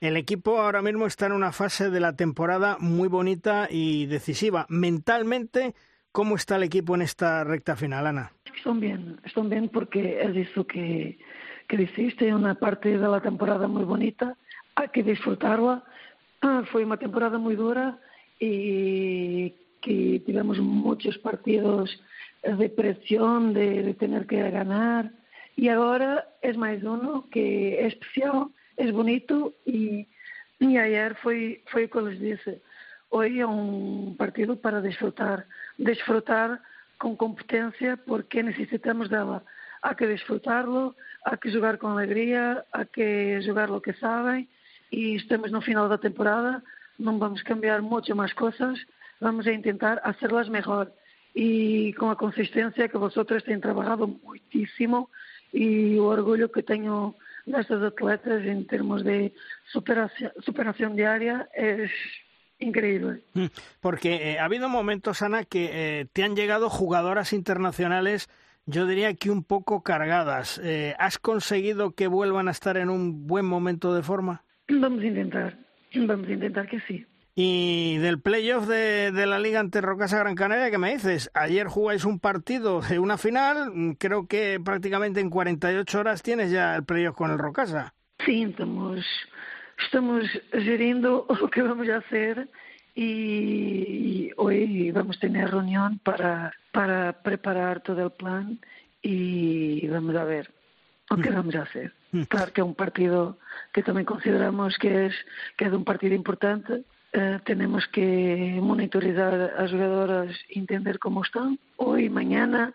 El 0.00 0.16
equipo 0.16 0.60
ahora 0.60 0.82
mismo 0.82 1.06
está 1.06 1.26
en 1.26 1.32
una 1.32 1.52
fase 1.52 1.90
de 1.90 2.00
la 2.00 2.14
temporada 2.14 2.76
muy 2.78 3.08
bonita 3.08 3.68
y 3.70 4.06
decisiva. 4.06 4.66
Mentalmente, 4.68 5.74
¿cómo 6.12 6.36
está 6.36 6.56
el 6.56 6.64
equipo 6.64 6.94
en 6.94 7.02
esta 7.02 7.42
recta 7.42 7.74
final, 7.74 8.06
Ana? 8.06 8.32
Están 8.54 8.80
bien, 8.80 9.18
están 9.24 9.48
bien 9.48 9.68
porque 9.70 10.20
es 10.20 10.36
eso 10.50 10.66
que, 10.66 11.18
que 11.68 11.76
dijiste, 11.76 12.34
una 12.34 12.54
parte 12.54 12.98
de 12.98 13.08
la 13.08 13.20
temporada 13.20 13.66
muy 13.66 13.84
bonita, 13.84 14.36
hay 14.74 14.88
que 14.88 15.02
disfrutarla. 15.02 15.82
Ah, 16.42 16.62
fue 16.70 16.84
una 16.84 16.98
temporada 16.98 17.38
muy 17.38 17.56
dura 17.56 17.98
eh, 18.45 19.55
que 19.80 20.20
tivemos 20.26 20.59
muchos 20.59 21.16
partidos 21.18 21.90
de 22.42 22.68
presión, 22.68 23.55
de, 23.55 23.82
de 23.82 23.95
tener 23.95 24.26
que 24.26 24.51
ganar. 24.51 25.11
Y 25.57 25.68
agora 25.68 26.26
es 26.42 26.57
máis 26.57 26.82
uno 26.82 27.30
que 27.30 27.78
é 27.78 27.86
especial, 27.86 28.51
es 28.76 28.90
bonito 28.90 29.55
e, 29.64 30.09
e 30.59 30.68
ayer 30.78 31.14
foi, 31.22 31.62
foi 31.70 31.86
que 31.86 32.01
les 32.03 32.18
disse, 32.18 32.61
hoy 33.11 33.38
é 33.38 33.47
un 33.47 34.18
partido 34.18 34.59
para 34.59 34.82
disfrutar, 34.82 35.47
disfrutar 35.78 36.59
con 36.99 37.14
competencia 37.14 37.97
porque 37.97 38.42
necesitamos 38.42 39.09
dela. 39.09 39.47
Há 39.80 39.95
que 39.95 40.11
disfrutarlo, 40.11 40.97
há 41.24 41.36
que 41.36 41.53
jogar 41.55 41.78
com 41.78 41.95
alegría, 41.95 42.64
há 42.72 42.84
que 42.84 43.38
jogar 43.47 43.70
lo 43.70 43.80
que 43.80 43.95
sabem 43.95 44.49
e 44.90 45.14
estamos 45.14 45.53
no 45.53 45.62
final 45.62 45.88
da 45.88 45.99
temporada 45.99 46.64
não 46.99 47.18
vamos 47.18 47.42
cambiar 47.42 47.82
muito 47.82 48.14
mais 48.14 48.32
coisas, 48.32 48.78
vamos 49.20 49.47
a 49.47 49.53
intentar 49.53 50.01
hacerlas 50.05 50.49
mejor 50.49 50.92
y 51.34 51.92
con 51.95 52.09
la 52.09 52.16
consistencia 52.16 52.88
que 52.88 52.99
vosotros 52.99 53.42
tenéis 53.42 53.62
trabajado 53.62 54.07
muchísimo 54.07 55.11
y 55.53 55.95
el 55.95 56.01
orgullo 56.01 56.51
que 56.51 56.62
tengo 56.62 57.16
de 57.47 57.61
estos 57.61 57.82
atletas 57.82 58.45
en 58.45 58.66
términos 58.66 59.05
de 59.05 59.32
superación, 59.70 60.32
superación 60.40 60.97
diaria 60.97 61.49
es, 61.55 61.90
increíble. 62.59 63.22
Mm, 63.34 63.47
porque 63.80 64.32
eh, 64.32 64.38
ha 64.38 64.45
habido 64.45 64.68
momentos, 64.68 65.22
Ana, 65.22 65.45
que 65.45 65.70
eh, 65.72 66.07
te 66.12 66.24
han 66.24 66.36
llegado 66.36 66.70
jugadoras 66.70 67.32
internacionales, 67.32 68.28
yo 68.66 68.86
diría 68.86 69.14
que 69.14 69.30
un 69.30 69.45
poco 69.45 69.82
cargadas. 69.82 70.61
Eh, 70.62 70.95
¿Has 70.99 71.18
conseguido 71.18 71.92
que 71.92 72.07
vuelvan 72.07 72.49
a 72.49 72.53
estar 72.53 72.76
en 72.76 72.90
un 72.90 73.26
buen 73.26 73.45
momento 73.45 73.95
de 73.95 74.03
forma? 74.03 74.42
Vamos 74.68 75.03
a 75.03 75.07
intentar, 75.07 75.59
vamos 76.07 76.28
a 76.28 76.32
intentar 76.32 76.66
que 76.66 76.80
sí. 76.80 77.07
Y 77.36 77.97
del 77.99 78.20
playoff 78.20 78.68
de, 78.68 79.11
de 79.11 79.26
la 79.26 79.40
Liga 79.40 79.59
ante 79.59 79.80
Rocasa 79.80 80.18
Gran 80.18 80.36
Canaria, 80.36 80.70
¿qué 80.70 80.78
me 80.78 80.92
dices? 80.92 81.30
Ayer 81.34 81.66
jugáis 81.66 82.05
un 82.05 82.20
partido 82.20 82.80
de 82.80 83.01
una 83.01 83.18
final, 83.18 83.72
mm, 83.74 83.92
creo 83.95 84.28
que 84.28 84.61
prácticamente 84.64 85.18
en 85.18 85.30
48 85.30 85.99
horas 85.99 86.22
tienes 86.22 86.53
ya 86.53 86.76
el 86.76 86.84
playoff 86.84 87.16
con 87.16 87.32
el 87.32 87.38
Rocasa. 87.38 87.92
Sí, 88.24 88.45
estamos, 88.45 89.05
estamos 89.84 90.24
geriendo 90.53 91.26
lo 91.40 91.51
que 91.51 91.62
vamos 91.62 91.88
a 91.88 91.97
hacer 91.97 92.49
y, 92.95 94.30
hoy 94.36 94.92
vamos 94.92 95.16
a 95.16 95.20
tener 95.20 95.51
reunión 95.51 95.99
para, 96.05 96.53
para 96.70 97.20
preparar 97.22 97.82
todo 97.82 98.05
el 98.05 98.12
plan 98.12 98.61
y 99.03 99.88
vamos 99.88 100.14
a 100.14 100.22
ver 100.22 100.51
que 101.09 101.30
mm. 101.30 101.34
vamos 101.34 101.55
a 101.55 101.62
hacer. 101.62 101.92
Claro 102.28 102.52
que 102.52 102.61
es 102.61 102.66
un 102.66 102.74
partido 102.74 103.38
que 103.72 103.82
también 103.82 104.07
consideramos 104.07 104.76
que 104.78 105.07
es, 105.07 105.14
que 105.57 105.66
es 105.66 105.72
un 105.72 105.84
partido 105.84 106.14
importante 106.14 106.84
Uh, 107.16 107.38
tenemos 107.44 107.86
que 107.92 108.59
monitorizar 108.61 109.55
as 109.57 109.70
jogadoras 109.70 110.34
entender 110.50 110.98
como 110.98 111.22
estão. 111.22 111.57
Hoje, 111.78 112.11
mañana, 112.11 112.74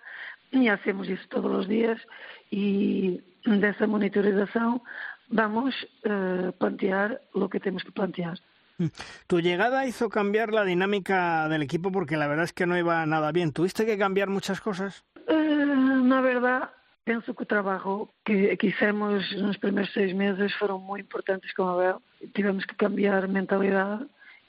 e 0.53 0.69
hacemos 0.69 1.09
isso 1.09 1.27
todos 1.27 1.51
os 1.51 1.67
dias 1.67 1.99
e 2.49 3.21
dessa 3.45 3.85
monitorização 3.85 4.81
vamos 5.29 5.75
uh, 6.05 6.53
plantear 6.53 7.19
lo 7.35 7.49
que 7.49 7.59
temos 7.59 7.83
que 7.83 7.91
plantear. 7.91 8.39
Tu 9.27 9.39
llegada 9.41 9.85
hizo 9.85 10.07
cambiar 10.07 10.53
la 10.53 10.63
dinámica 10.63 11.49
del 11.49 11.61
equipo 11.61 11.91
porque 11.91 12.15
la 12.15 12.27
verdad 12.27 12.45
es 12.45 12.53
que 12.53 12.65
no 12.65 12.77
iba 12.77 13.05
nada 13.05 13.33
bien. 13.33 13.51
¿Tuviste 13.51 13.85
que 13.85 13.97
cambiar 13.97 14.29
muchas 14.29 14.61
cosas? 14.61 15.03
Uh, 15.27 16.01
na 16.01 16.21
verdade, 16.21 16.67
penso 17.05 17.33
que 17.33 17.43
o 17.43 17.45
trabalho 17.45 18.09
que, 18.25 18.57
hicimos 18.63 19.35
nos 19.41 19.57
primeiros 19.57 19.91
seis 19.93 20.13
meses 20.13 20.53
foram 20.53 20.79
muito 20.79 21.05
importantes 21.05 21.53
com 21.53 21.63
a 21.63 21.73
Abel. 21.73 22.01
Tivemos 22.33 22.65
que 22.65 22.75
cambiar 22.75 23.27
mentalidade 23.27 24.05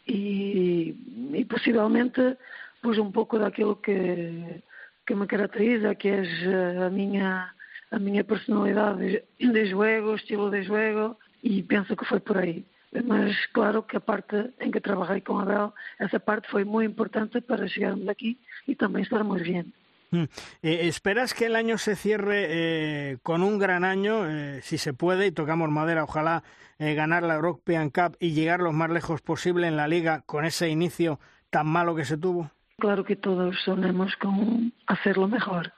e, 0.06 0.94
e 1.32 1.44
possivelmente 1.44 2.36
pus 2.82 2.98
um 2.98 3.10
pouco 3.10 3.38
daquilo 3.38 3.76
que, 3.76 4.62
que 5.06 5.14
me 5.14 5.26
caracteriza, 5.26 5.94
que 5.94 6.08
é 6.08 6.84
a 6.86 6.90
minha, 6.90 7.50
a 7.90 7.98
minha 7.98 8.24
personalidade 8.24 9.22
de 9.38 9.66
jogo, 9.66 10.14
estilo 10.14 10.50
de 10.50 10.62
jogo, 10.62 11.16
e 11.42 11.62
penso 11.62 11.96
que 11.96 12.04
foi 12.04 12.20
por 12.20 12.38
aí. 12.38 12.64
Mas 13.04 13.46
claro 13.52 13.84
que 13.84 13.96
a 13.96 14.00
parte 14.00 14.50
em 14.58 14.70
que 14.70 14.80
trabalhei 14.80 15.20
com 15.20 15.38
a 15.38 15.42
Abel, 15.42 15.72
essa 15.98 16.18
parte 16.18 16.50
foi 16.50 16.64
muito 16.64 16.90
importante 16.90 17.40
para 17.40 17.68
chegarmos 17.68 18.08
aqui 18.08 18.36
e 18.66 18.74
também 18.74 19.02
estarmos 19.02 19.40
bien. 19.42 19.72
Mm. 20.10 20.24
Eh, 20.62 20.88
¿Esperas 20.88 21.34
que 21.34 21.46
el 21.46 21.56
año 21.56 21.78
se 21.78 21.94
cierre 21.94 22.46
eh, 22.48 23.18
con 23.22 23.42
un 23.42 23.58
gran 23.58 23.84
año, 23.84 24.28
eh, 24.28 24.60
si 24.62 24.78
se 24.78 24.92
puede, 24.92 25.26
y 25.28 25.32
tocamos 25.32 25.70
madera, 25.70 26.04
ojalá 26.04 26.42
eh, 26.78 26.94
ganar 26.94 27.22
la 27.22 27.36
European 27.36 27.90
Cup 27.90 28.16
y 28.18 28.32
llegar 28.32 28.60
lo 28.60 28.72
más 28.72 28.90
lejos 28.90 29.22
posible 29.22 29.68
en 29.68 29.76
la 29.76 29.86
liga 29.86 30.22
con 30.26 30.44
ese 30.44 30.68
inicio 30.68 31.20
tan 31.50 31.66
malo 31.66 31.94
que 31.94 32.04
se 32.04 32.16
tuvo? 32.16 32.50
Claro 32.78 33.04
que 33.04 33.16
todos 33.16 33.56
sonemos 33.64 34.16
con 34.16 34.72
hacerlo 34.86 35.28
mejor. 35.28 35.72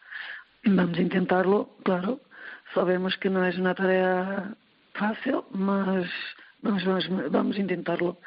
Vamos 0.65 0.97
a 0.97 1.03
intentarlo, 1.03 1.77
claro. 1.83 2.21
Sabemos 2.73 3.17
que 3.19 3.29
no 3.29 3.45
es 3.45 3.59
una 3.59 3.75
tarea 3.75 4.55
fácil, 4.95 5.41
mas 5.51 6.07
vamos, 6.63 6.85
vamos, 6.85 7.09
vamos 7.31 7.57
a 7.57 7.61
intentarlo. 7.61 8.19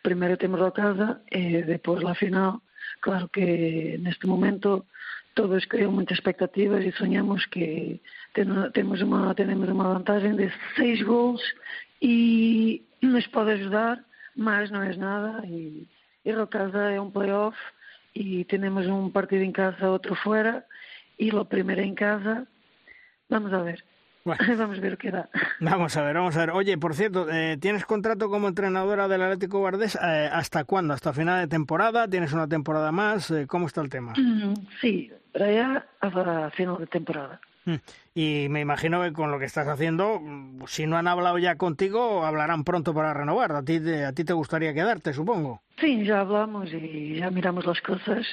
Primero 0.00 0.38
tenemos 0.38 0.60
la 0.60 0.70
casa 0.72 1.20
y 1.30 1.52
después 1.62 2.02
la 2.02 2.14
final. 2.14 2.60
Claro 3.00 3.28
que 3.28 3.96
en 3.96 4.06
este 4.06 4.26
momento 4.26 4.86
todos 5.34 5.64
cream 5.66 5.92
muitas 5.92 6.18
expectativas 6.18 6.84
e 6.84 6.92
sonhamos 6.92 7.46
que 7.46 8.00
temos 8.72 9.00
uma, 9.02 9.34
temos 9.34 9.68
uma 9.68 9.94
vantagem 9.94 10.36
de 10.36 10.52
seis 10.76 11.02
gols 11.02 11.42
e 12.00 12.82
nos 13.00 13.26
pode 13.28 13.52
ajudar, 13.52 14.04
mas 14.36 14.70
não 14.70 14.82
é 14.82 14.94
nada. 14.96 15.46
E, 15.46 15.86
e 16.24 16.32
Rocasa 16.32 16.90
é 16.90 17.00
um 17.00 17.10
playoff 17.10 17.58
e 18.14 18.44
temos 18.44 18.86
um 18.86 19.10
partido 19.10 19.42
em 19.42 19.52
casa, 19.52 19.90
outro 19.90 20.14
fora 20.14 20.64
e 21.18 21.30
o 21.30 21.44
primeiro 21.44 21.82
em 21.82 21.94
casa. 21.94 22.46
Vamos 23.28 23.52
a 23.52 23.62
ver. 23.62 23.82
Vamos 24.56 24.78
a 24.78 24.80
ver 24.80 24.96
qué 24.98 25.10
da. 25.10 25.28
Vamos 25.60 25.96
a 25.96 26.02
ver, 26.02 26.14
vamos 26.14 26.36
a 26.36 26.46
ver. 26.46 26.50
Oye, 26.50 26.78
por 26.78 26.94
cierto, 26.94 27.28
eh, 27.28 27.58
¿tienes 27.60 27.84
contrato 27.84 28.30
como 28.30 28.46
entrenadora 28.46 29.08
del 29.08 29.22
Atlético 29.22 29.58
Guardés 29.58 29.96
eh, 29.96 30.30
hasta 30.32 30.62
cuándo? 30.62 30.94
¿Hasta 30.94 31.12
final 31.12 31.40
de 31.40 31.48
temporada? 31.48 32.06
¿Tienes 32.06 32.32
una 32.32 32.46
temporada 32.46 32.92
más? 32.92 33.32
Eh, 33.32 33.48
¿Cómo 33.48 33.66
está 33.66 33.80
el 33.80 33.88
tema? 33.88 34.12
Mm, 34.16 34.54
sí, 34.80 35.10
para 35.32 35.46
allá 35.46 35.86
hasta 36.00 36.50
final 36.50 36.78
de 36.78 36.86
temporada. 36.86 37.40
Mm. 37.64 37.74
Y 38.14 38.46
me 38.50 38.60
imagino 38.60 39.02
que 39.02 39.12
con 39.12 39.30
lo 39.30 39.38
que 39.38 39.44
estás 39.44 39.68
haciendo, 39.68 40.20
si 40.66 40.86
no 40.86 40.96
han 40.96 41.06
hablado 41.06 41.38
ya 41.38 41.56
contigo, 41.56 42.24
hablarán 42.24 42.64
pronto 42.64 42.92
para 42.92 43.14
renovar. 43.14 43.52
A 43.52 43.62
ti, 43.62 43.78
a 44.04 44.12
ti 44.12 44.24
te 44.24 44.32
gustaría 44.32 44.74
quedarte, 44.74 45.12
supongo. 45.12 45.62
Sí, 45.78 46.04
ya 46.04 46.20
hablamos 46.20 46.72
y 46.72 47.16
ya 47.16 47.30
miramos 47.30 47.64
las 47.66 47.80
cosas 47.80 48.26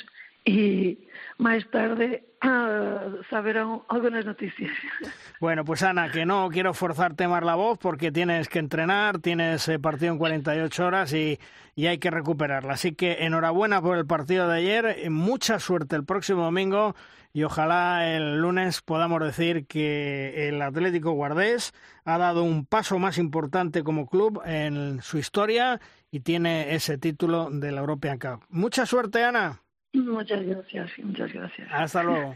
y 0.50 1.08
más 1.38 1.64
tarde 1.72 2.24
ah, 2.42 3.08
saberán 3.30 3.82
algunas 3.90 4.26
noticias. 4.26 4.72
Bueno, 5.40 5.64
pues 5.64 5.84
Ana, 5.84 6.12
que 6.12 6.26
no 6.26 6.50
quiero 6.50 6.74
forzarte 6.74 7.26
más 7.30 7.42
la 7.44 7.56
voz 7.56 7.78
porque 7.78 8.12
tienes 8.12 8.50
que 8.50 8.60
entrenar, 8.60 9.20
tienes 9.20 9.70
eh, 9.70 9.80
partido 9.80 10.12
en 10.12 10.18
48 10.18 10.86
horas 10.86 11.14
y, 11.14 11.40
y 11.76 11.88
hay 11.88 11.98
que 11.98 12.12
recuperarla. 12.12 12.74
Así 12.74 12.92
que 12.92 13.24
enhorabuena 13.24 13.82
por 13.82 13.98
el 13.98 14.06
partido 14.06 14.50
de 14.50 14.58
ayer, 14.58 14.86
eh, 14.86 15.10
mucha 15.10 15.60
suerte 15.60 15.96
el 15.96 16.04
próximo 16.04 16.44
domingo 16.44 16.94
y 17.32 17.44
ojalá 17.44 18.14
el 18.14 18.42
lunes 18.42 18.82
podamos 18.82 19.22
decir 19.24 19.66
que 19.66 20.50
el 20.50 20.62
Atlético 20.62 21.12
Guardés 21.12 21.74
ha 22.04 22.18
dado 22.18 22.44
un 22.44 22.66
paso 22.66 23.00
más 23.00 23.18
importante 23.18 23.82
como 23.82 24.08
club 24.08 24.42
en 24.46 25.02
su 25.02 25.20
historia 25.20 25.80
y 26.12 26.20
tiene 26.20 26.76
ese 26.76 26.98
título 26.98 27.50
de 27.50 27.72
la 27.72 27.80
European 27.80 28.20
Cup. 28.20 28.44
Mucha 28.50 28.86
suerte, 28.86 29.24
Ana. 29.24 29.62
Muchas 29.94 30.46
gracias, 30.46 30.92
muchas 31.00 31.34
gracias. 31.34 31.68
Hasta 31.72 32.04
luego. 32.04 32.36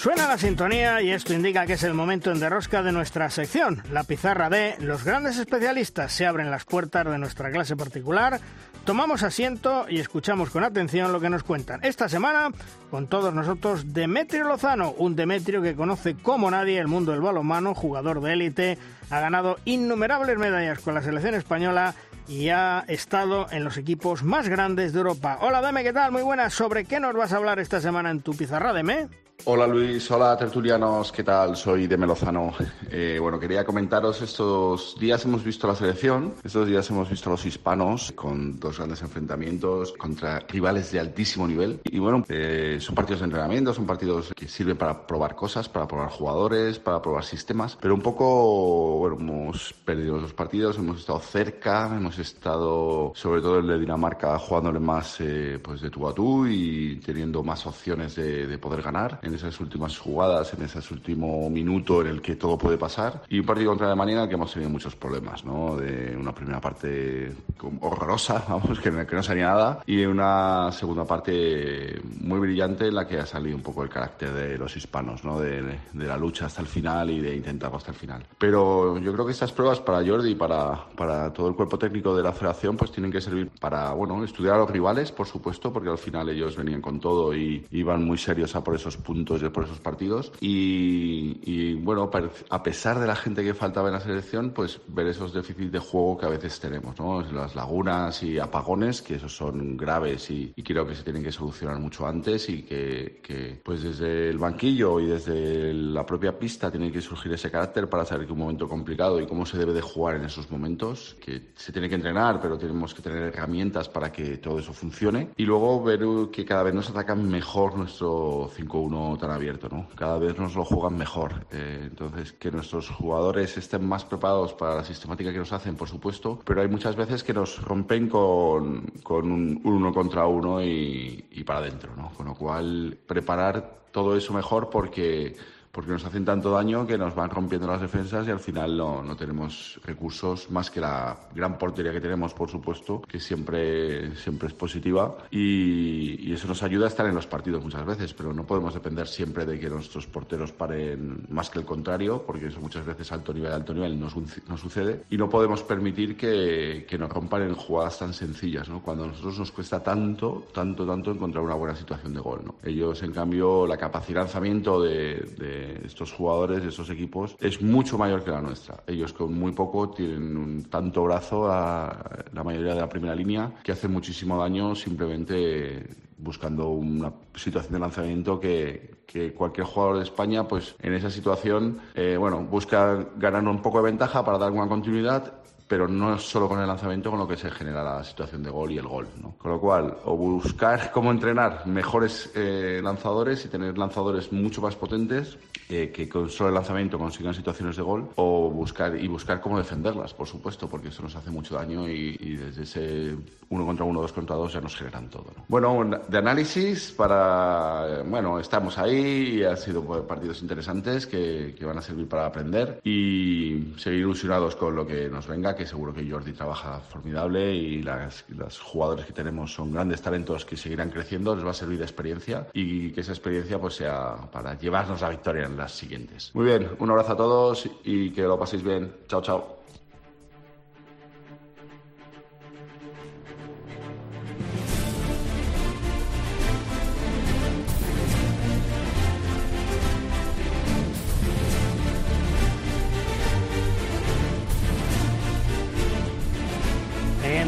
Suena 0.00 0.26
la 0.26 0.38
sintonía 0.38 1.02
y 1.02 1.10
esto 1.10 1.34
indica 1.34 1.66
que 1.66 1.74
es 1.74 1.82
el 1.82 1.92
momento 1.92 2.32
en 2.32 2.40
derrosca 2.40 2.82
de 2.82 2.90
nuestra 2.90 3.28
sección, 3.28 3.82
la 3.92 4.02
pizarra 4.02 4.48
de 4.48 4.76
los 4.80 5.04
grandes 5.04 5.36
especialistas. 5.36 6.10
Se 6.10 6.24
abren 6.24 6.50
las 6.50 6.64
puertas 6.64 7.04
de 7.04 7.18
nuestra 7.18 7.50
clase 7.50 7.76
particular, 7.76 8.40
tomamos 8.86 9.22
asiento 9.22 9.84
y 9.90 9.98
escuchamos 9.98 10.48
con 10.48 10.64
atención 10.64 11.12
lo 11.12 11.20
que 11.20 11.28
nos 11.28 11.42
cuentan. 11.42 11.84
Esta 11.84 12.08
semana, 12.08 12.48
con 12.90 13.08
todos 13.08 13.34
nosotros, 13.34 13.92
Demetrio 13.92 14.44
Lozano, 14.44 14.92
un 14.92 15.16
Demetrio 15.16 15.60
que 15.60 15.74
conoce 15.74 16.14
como 16.14 16.50
nadie 16.50 16.78
el 16.78 16.88
mundo 16.88 17.12
del 17.12 17.20
balonmano, 17.20 17.74
jugador 17.74 18.22
de 18.22 18.32
élite, 18.32 18.78
ha 19.10 19.20
ganado 19.20 19.58
innumerables 19.66 20.38
medallas 20.38 20.78
con 20.78 20.94
la 20.94 21.02
selección 21.02 21.34
española 21.34 21.94
y 22.26 22.48
ha 22.48 22.86
estado 22.88 23.48
en 23.50 23.64
los 23.64 23.76
equipos 23.76 24.22
más 24.22 24.48
grandes 24.48 24.94
de 24.94 25.00
Europa. 25.00 25.36
Hola 25.42 25.60
Deme, 25.60 25.82
¿qué 25.82 25.92
tal? 25.92 26.10
Muy 26.10 26.22
buenas. 26.22 26.54
¿Sobre 26.54 26.86
qué 26.86 27.00
nos 27.00 27.14
vas 27.14 27.34
a 27.34 27.36
hablar 27.36 27.58
esta 27.58 27.82
semana 27.82 28.10
en 28.10 28.22
tu 28.22 28.34
pizarra, 28.34 28.72
Deme? 28.72 29.08
Hola 29.46 29.66
Luis, 29.66 30.10
hola 30.10 30.36
tertulianos, 30.36 31.12
¿qué 31.12 31.24
tal? 31.24 31.56
Soy 31.56 31.86
de 31.86 31.96
Melozano. 31.96 32.52
Eh, 32.90 33.18
bueno, 33.20 33.40
quería 33.40 33.64
comentaros, 33.64 34.20
estos 34.20 34.96
días 35.00 35.24
hemos 35.24 35.42
visto 35.42 35.66
la 35.66 35.74
selección, 35.74 36.34
estos 36.44 36.66
días 36.66 36.90
hemos 36.90 37.08
visto 37.08 37.30
a 37.30 37.32
los 37.32 37.46
hispanos 37.46 38.12
con 38.12 38.60
dos 38.60 38.76
grandes 38.76 39.00
enfrentamientos 39.00 39.92
contra 39.92 40.40
rivales 40.40 40.92
de 40.92 41.00
altísimo 41.00 41.48
nivel. 41.48 41.80
Y 41.84 41.98
bueno, 41.98 42.24
eh, 42.28 42.76
son 42.80 42.94
partidos 42.94 43.20
de 43.20 43.26
entrenamiento, 43.26 43.72
son 43.72 43.86
partidos 43.86 44.32
que 44.34 44.46
sirven 44.46 44.76
para 44.76 45.06
probar 45.06 45.34
cosas, 45.34 45.68
para 45.70 45.88
probar 45.88 46.10
jugadores, 46.10 46.78
para 46.78 47.00
probar 47.00 47.24
sistemas, 47.24 47.78
pero 47.80 47.94
un 47.94 48.02
poco, 48.02 49.06
hemos 49.06 49.72
perdido 49.72 50.18
los 50.18 50.34
partidos, 50.34 50.76
hemos 50.76 51.00
estado 51.00 51.20
cerca, 51.20 51.86
hemos 51.96 52.18
estado, 52.18 53.12
sobre 53.14 53.40
todo 53.40 53.60
el 53.60 53.66
de 53.66 53.78
Dinamarca, 53.78 54.38
jugándole 54.38 54.80
más 54.80 55.16
eh, 55.20 55.58
pues 55.62 55.80
de 55.80 55.88
tú 55.88 56.06
a 56.06 56.14
tú 56.14 56.46
y 56.46 56.96
teniendo 56.96 57.42
más 57.42 57.66
opciones 57.66 58.16
de 58.16 58.58
poder 58.58 58.82
ganar 58.82 59.18
en 59.30 59.36
esas 59.36 59.58
últimas 59.60 59.96
jugadas, 59.98 60.52
en 60.54 60.62
ese 60.62 60.80
último 60.92 61.48
minuto 61.48 62.00
en 62.02 62.08
el 62.08 62.20
que 62.20 62.36
todo 62.36 62.58
puede 62.58 62.76
pasar. 62.76 63.22
Y 63.28 63.38
un 63.38 63.46
partido 63.46 63.70
contra 63.70 63.86
Alemania 63.86 64.16
en 64.16 64.22
el 64.22 64.28
que 64.28 64.34
hemos 64.34 64.52
tenido 64.52 64.70
muchos 64.70 64.96
problemas, 64.96 65.44
¿no? 65.44 65.76
De 65.76 66.16
una 66.16 66.34
primera 66.34 66.60
parte 66.60 67.32
horrorosa, 67.80 68.44
vamos, 68.48 68.78
que, 68.80 68.90
que 68.90 69.16
no 69.16 69.22
salía 69.22 69.46
nada, 69.46 69.80
y 69.86 70.04
una 70.04 70.70
segunda 70.72 71.04
parte 71.04 72.00
muy 72.20 72.40
brillante 72.40 72.88
en 72.88 72.94
la 72.94 73.06
que 73.06 73.18
ha 73.18 73.26
salido 73.26 73.56
un 73.56 73.62
poco 73.62 73.82
el 73.82 73.88
carácter 73.88 74.32
de 74.32 74.58
los 74.58 74.76
hispanos, 74.76 75.24
¿no? 75.24 75.40
De, 75.40 75.62
de 75.92 76.06
la 76.06 76.16
lucha 76.16 76.46
hasta 76.46 76.60
el 76.60 76.66
final 76.66 77.10
y 77.10 77.20
de 77.20 77.36
intentarlo 77.36 77.76
hasta 77.76 77.92
el 77.92 77.96
final. 77.96 78.24
Pero 78.38 78.98
yo 78.98 79.12
creo 79.12 79.24
que 79.24 79.32
estas 79.32 79.52
pruebas 79.52 79.80
para 79.80 80.04
Jordi 80.04 80.32
y 80.32 80.34
para, 80.34 80.86
para 80.96 81.32
todo 81.32 81.48
el 81.48 81.54
cuerpo 81.54 81.78
técnico 81.78 82.16
de 82.16 82.22
la 82.22 82.32
federación 82.32 82.76
pues 82.76 82.90
tienen 82.90 83.12
que 83.12 83.20
servir 83.20 83.50
para, 83.60 83.92
bueno, 83.92 84.22
estudiar 84.24 84.56
a 84.56 84.58
los 84.58 84.70
rivales, 84.70 85.12
por 85.12 85.26
supuesto, 85.26 85.72
porque 85.72 85.90
al 85.90 85.98
final 85.98 86.28
ellos 86.28 86.56
venían 86.56 86.80
con 86.80 87.00
todo 87.00 87.34
y 87.34 87.66
iban 87.70 88.04
muy 88.04 88.18
serios 88.18 88.54
a 88.56 88.64
por 88.64 88.74
esos 88.74 88.96
puntos 88.96 89.19
y 89.20 89.48
por 89.50 89.64
esos 89.64 89.80
partidos. 89.80 90.32
Y, 90.40 91.38
y 91.44 91.74
bueno, 91.74 92.10
a 92.50 92.62
pesar 92.62 92.98
de 92.98 93.06
la 93.06 93.16
gente 93.16 93.44
que 93.44 93.54
faltaba 93.54 93.88
en 93.88 93.94
la 93.94 94.00
selección, 94.00 94.50
pues 94.50 94.80
ver 94.88 95.06
esos 95.06 95.32
déficits 95.32 95.72
de 95.72 95.78
juego 95.78 96.18
que 96.18 96.26
a 96.26 96.30
veces 96.30 96.58
tenemos, 96.58 96.98
¿no? 96.98 97.22
Las 97.22 97.54
lagunas 97.54 98.22
y 98.22 98.38
apagones, 98.38 99.02
que 99.02 99.14
esos 99.16 99.34
son 99.34 99.76
graves 99.76 100.30
y, 100.30 100.52
y 100.56 100.62
creo 100.62 100.86
que 100.86 100.94
se 100.94 101.02
tienen 101.02 101.22
que 101.22 101.32
solucionar 101.32 101.78
mucho 101.78 102.06
antes 102.06 102.48
y 102.48 102.62
que, 102.62 103.20
que, 103.22 103.60
pues 103.62 103.82
desde 103.82 104.30
el 104.30 104.38
banquillo 104.38 105.00
y 105.00 105.06
desde 105.06 105.72
la 105.72 106.04
propia 106.04 106.38
pista 106.38 106.70
tiene 106.70 106.90
que 106.90 107.00
surgir 107.00 107.32
ese 107.32 107.50
carácter 107.50 107.88
para 107.88 108.04
saber 108.04 108.26
que 108.26 108.32
un 108.32 108.38
momento 108.38 108.68
complicado 108.68 109.20
y 109.20 109.26
cómo 109.26 109.46
se 109.46 109.58
debe 109.58 109.72
de 109.72 109.80
jugar 109.80 110.16
en 110.16 110.24
esos 110.24 110.50
momentos, 110.50 111.16
que 111.20 111.50
se 111.54 111.72
tiene 111.72 111.88
que 111.88 111.94
entrenar, 111.94 112.40
pero 112.40 112.58
tenemos 112.58 112.94
que 112.94 113.02
tener 113.02 113.22
herramientas 113.22 113.88
para 113.88 114.10
que 114.10 114.38
todo 114.38 114.58
eso 114.58 114.72
funcione. 114.72 115.30
Y 115.36 115.44
luego 115.44 115.82
ver 115.82 116.00
que 116.32 116.44
cada 116.44 116.62
vez 116.62 116.74
nos 116.74 116.88
atacan 116.90 117.28
mejor 117.28 117.76
nuestro 117.76 118.50
5-1 118.56 119.09
tan 119.16 119.30
abierto, 119.30 119.68
¿no? 119.68 119.88
Cada 119.94 120.18
vez 120.18 120.38
nos 120.38 120.54
lo 120.54 120.64
juegan 120.64 120.96
mejor. 120.96 121.46
Eh, 121.50 121.80
entonces, 121.82 122.32
que 122.32 122.50
nuestros 122.50 122.88
jugadores 122.88 123.56
estén 123.56 123.86
más 123.86 124.04
preparados 124.04 124.52
para 124.54 124.76
la 124.76 124.84
sistemática 124.84 125.32
que 125.32 125.38
nos 125.38 125.52
hacen, 125.52 125.76
por 125.76 125.88
supuesto, 125.88 126.40
pero 126.44 126.62
hay 126.62 126.68
muchas 126.68 126.96
veces 126.96 127.22
que 127.24 127.32
nos 127.32 127.62
rompen 127.62 128.08
con, 128.08 128.92
un 129.08 129.60
uno 129.64 129.92
contra 129.92 130.26
uno 130.26 130.62
y, 130.62 131.24
y 131.30 131.44
para 131.44 131.60
adentro, 131.60 131.94
¿no? 131.96 132.10
Con 132.10 132.26
lo 132.26 132.34
cual, 132.34 132.98
preparar 133.06 133.80
todo 133.92 134.16
eso 134.16 134.32
mejor 134.32 134.70
porque 134.70 135.36
porque 135.72 135.92
nos 135.92 136.04
hacen 136.04 136.24
tanto 136.24 136.50
daño 136.50 136.86
que 136.86 136.98
nos 136.98 137.14
van 137.14 137.30
rompiendo 137.30 137.68
las 137.68 137.80
defensas 137.80 138.26
y 138.26 138.30
al 138.30 138.40
final 138.40 138.76
no, 138.76 139.02
no 139.02 139.16
tenemos 139.16 139.80
recursos 139.84 140.50
más 140.50 140.70
que 140.70 140.80
la 140.80 141.16
gran 141.34 141.58
portería 141.58 141.92
que 141.92 142.00
tenemos, 142.00 142.34
por 142.34 142.50
supuesto, 142.50 143.02
que 143.02 143.20
siempre, 143.20 144.16
siempre 144.16 144.48
es 144.48 144.54
positiva 144.54 145.16
y, 145.30 146.28
y, 146.28 146.32
eso 146.32 146.48
nos 146.48 146.62
ayuda 146.62 146.86
a 146.86 146.88
estar 146.88 147.06
en 147.06 147.14
los 147.14 147.26
partidos 147.26 147.62
muchas 147.62 147.84
veces, 147.86 148.14
pero 148.14 148.32
no 148.32 148.44
podemos 148.44 148.74
depender 148.74 149.06
siempre 149.06 149.46
de 149.46 149.58
que 149.60 149.68
nuestros 149.68 150.06
porteros 150.06 150.52
paren 150.52 151.26
más 151.28 151.50
que 151.50 151.60
el 151.60 151.64
contrario, 151.64 152.24
porque 152.26 152.46
eso 152.46 152.60
muchas 152.60 152.84
veces 152.84 153.10
alto 153.12 153.32
nivel, 153.32 153.52
alto 153.52 153.72
nivel 153.72 153.98
no, 153.98 154.08
no 154.48 154.56
sucede 154.56 155.04
y 155.08 155.16
no 155.16 155.28
podemos 155.28 155.62
permitir 155.62 156.16
que, 156.16 156.84
que, 156.88 156.98
nos 156.98 157.10
rompan 157.10 157.42
en 157.42 157.54
jugadas 157.54 157.98
tan 157.98 158.12
sencillas, 158.12 158.68
¿no? 158.68 158.82
Cuando 158.82 159.04
a 159.04 159.06
nosotros 159.06 159.38
nos 159.38 159.52
cuesta 159.52 159.82
tanto, 159.82 160.46
tanto, 160.52 160.86
tanto 160.86 161.12
encontrar 161.12 161.44
una 161.44 161.54
buena 161.54 161.76
situación 161.76 162.12
de 162.12 162.20
gol, 162.20 162.42
¿no? 162.44 162.54
Ellos, 162.62 163.02
en 163.02 163.12
cambio, 163.12 163.66
la 163.66 163.76
capacidad 163.76 164.20
de 164.20 164.24
lanzamiento 164.24 164.82
de, 164.82 165.14
de 165.38 165.59
estos 165.84 166.12
jugadores, 166.12 166.62
de 166.62 166.68
estos 166.68 166.90
equipos, 166.90 167.36
es 167.40 167.60
mucho 167.62 167.98
mayor 167.98 168.24
que 168.24 168.30
la 168.30 168.40
nuestra. 168.40 168.82
Ellos 168.86 169.12
con 169.12 169.38
muy 169.38 169.52
poco 169.52 169.90
tienen 169.90 170.36
un 170.36 170.64
tanto 170.64 171.04
brazo 171.04 171.50
a 171.50 172.24
la 172.32 172.44
mayoría 172.44 172.74
de 172.74 172.80
la 172.80 172.88
primera 172.88 173.14
línea 173.14 173.52
que 173.62 173.72
hace 173.72 173.88
muchísimo 173.88 174.38
daño 174.38 174.74
simplemente 174.74 175.86
buscando 176.18 176.68
una 176.68 177.12
situación 177.34 177.72
de 177.72 177.78
lanzamiento 177.78 178.38
que, 178.38 179.02
que, 179.06 179.32
cualquier 179.32 179.66
jugador 179.66 179.96
de 179.96 180.04
España, 180.04 180.46
pues 180.46 180.74
en 180.80 180.92
esa 180.92 181.10
situación, 181.10 181.80
eh, 181.94 182.16
bueno, 182.18 182.44
busca 182.44 183.06
ganar 183.16 183.42
un 183.48 183.62
poco 183.62 183.78
de 183.78 183.84
ventaja 183.84 184.24
para 184.24 184.36
dar 184.36 184.50
una 184.52 184.68
continuidad 184.68 185.40
pero 185.70 185.86
no 185.86 186.18
solo 186.18 186.48
con 186.48 186.58
el 186.58 186.66
lanzamiento 186.66 187.10
con 187.10 187.20
lo 187.20 187.28
que 187.28 187.36
se 187.36 187.48
genera 187.48 187.84
la 187.84 188.02
situación 188.02 188.42
de 188.42 188.50
gol 188.50 188.72
y 188.72 188.78
el 188.78 188.88
gol. 188.88 189.06
¿no? 189.22 189.36
Con 189.38 189.52
lo 189.52 189.60
cual, 189.60 189.98
o 190.04 190.16
buscar 190.16 190.90
cómo 190.90 191.12
entrenar 191.12 191.64
mejores 191.68 192.32
eh, 192.34 192.80
lanzadores 192.82 193.44
y 193.44 193.48
tener 193.48 193.78
lanzadores 193.78 194.32
mucho 194.32 194.60
más 194.60 194.74
potentes 194.74 195.38
eh, 195.70 195.90
que 195.90 196.08
con 196.08 196.28
solo 196.28 196.48
el 196.48 196.54
lanzamiento 196.54 196.98
consigan 196.98 197.34
situaciones 197.34 197.76
de 197.76 197.82
gol, 197.82 198.10
o 198.16 198.50
buscar 198.50 198.96
y 198.96 199.06
buscar 199.08 199.40
cómo 199.40 199.58
defenderlas, 199.58 200.14
por 200.14 200.26
supuesto, 200.26 200.68
porque 200.68 200.88
eso 200.88 201.02
nos 201.02 201.16
hace 201.16 201.30
mucho 201.30 201.54
daño 201.54 201.88
y, 201.88 202.16
y 202.20 202.36
desde 202.36 202.62
ese 202.62 203.16
uno 203.50 203.66
contra 203.66 203.84
uno, 203.84 204.00
dos 204.00 204.12
contra 204.12 204.36
dos 204.36 204.52
ya 204.52 204.60
nos 204.60 204.76
generan 204.76 205.08
todo. 205.08 205.26
¿no? 205.36 205.44
Bueno, 205.48 206.00
de 206.06 206.18
análisis 206.18 206.92
para, 206.92 208.02
bueno, 208.06 208.38
estamos 208.38 208.78
ahí 208.78 209.42
han 209.42 209.56
sido 209.56 209.82
partidos 210.06 210.40
interesantes 210.42 211.06
que, 211.06 211.54
que 211.58 211.64
van 211.64 211.78
a 211.78 211.82
servir 211.82 212.08
para 212.08 212.26
aprender 212.26 212.80
y 212.84 213.74
seguir 213.76 214.00
ilusionados 214.00 214.54
con 214.54 214.76
lo 214.76 214.86
que 214.86 215.08
nos 215.08 215.26
venga 215.26 215.56
que 215.56 215.66
seguro 215.66 215.92
que 215.92 216.08
Jordi 216.08 216.32
trabaja 216.32 216.78
formidable 216.80 217.52
y 217.52 217.82
las, 217.82 218.24
los 218.28 218.60
jugadores 218.60 219.06
que 219.06 219.12
tenemos 219.12 219.52
son 219.52 219.72
grandes 219.72 220.00
talentos 220.00 220.44
que 220.44 220.56
seguirán 220.56 220.90
creciendo, 220.90 221.34
les 221.34 221.44
va 221.44 221.50
a 221.50 221.54
servir 221.54 221.78
de 221.78 221.84
experiencia 221.84 222.46
y 222.52 222.90
que 222.92 223.00
esa 223.00 223.12
experiencia 223.12 223.58
pues 223.58 223.74
sea 223.74 224.16
para 224.32 224.56
llevarnos 224.56 225.00
la 225.00 225.10
victoria 225.10 225.46
en 225.46 225.56
las 225.60 225.72
siguientes. 225.72 226.30
Muy 226.34 226.46
bien, 226.46 226.68
un 226.78 226.90
abrazo 226.90 227.12
a 227.12 227.16
todos 227.16 227.68
y 227.84 228.10
que 228.10 228.22
lo 228.22 228.38
paséis 228.38 228.62
bien. 228.62 228.92
Chao, 229.08 229.22
chao. 229.22 229.60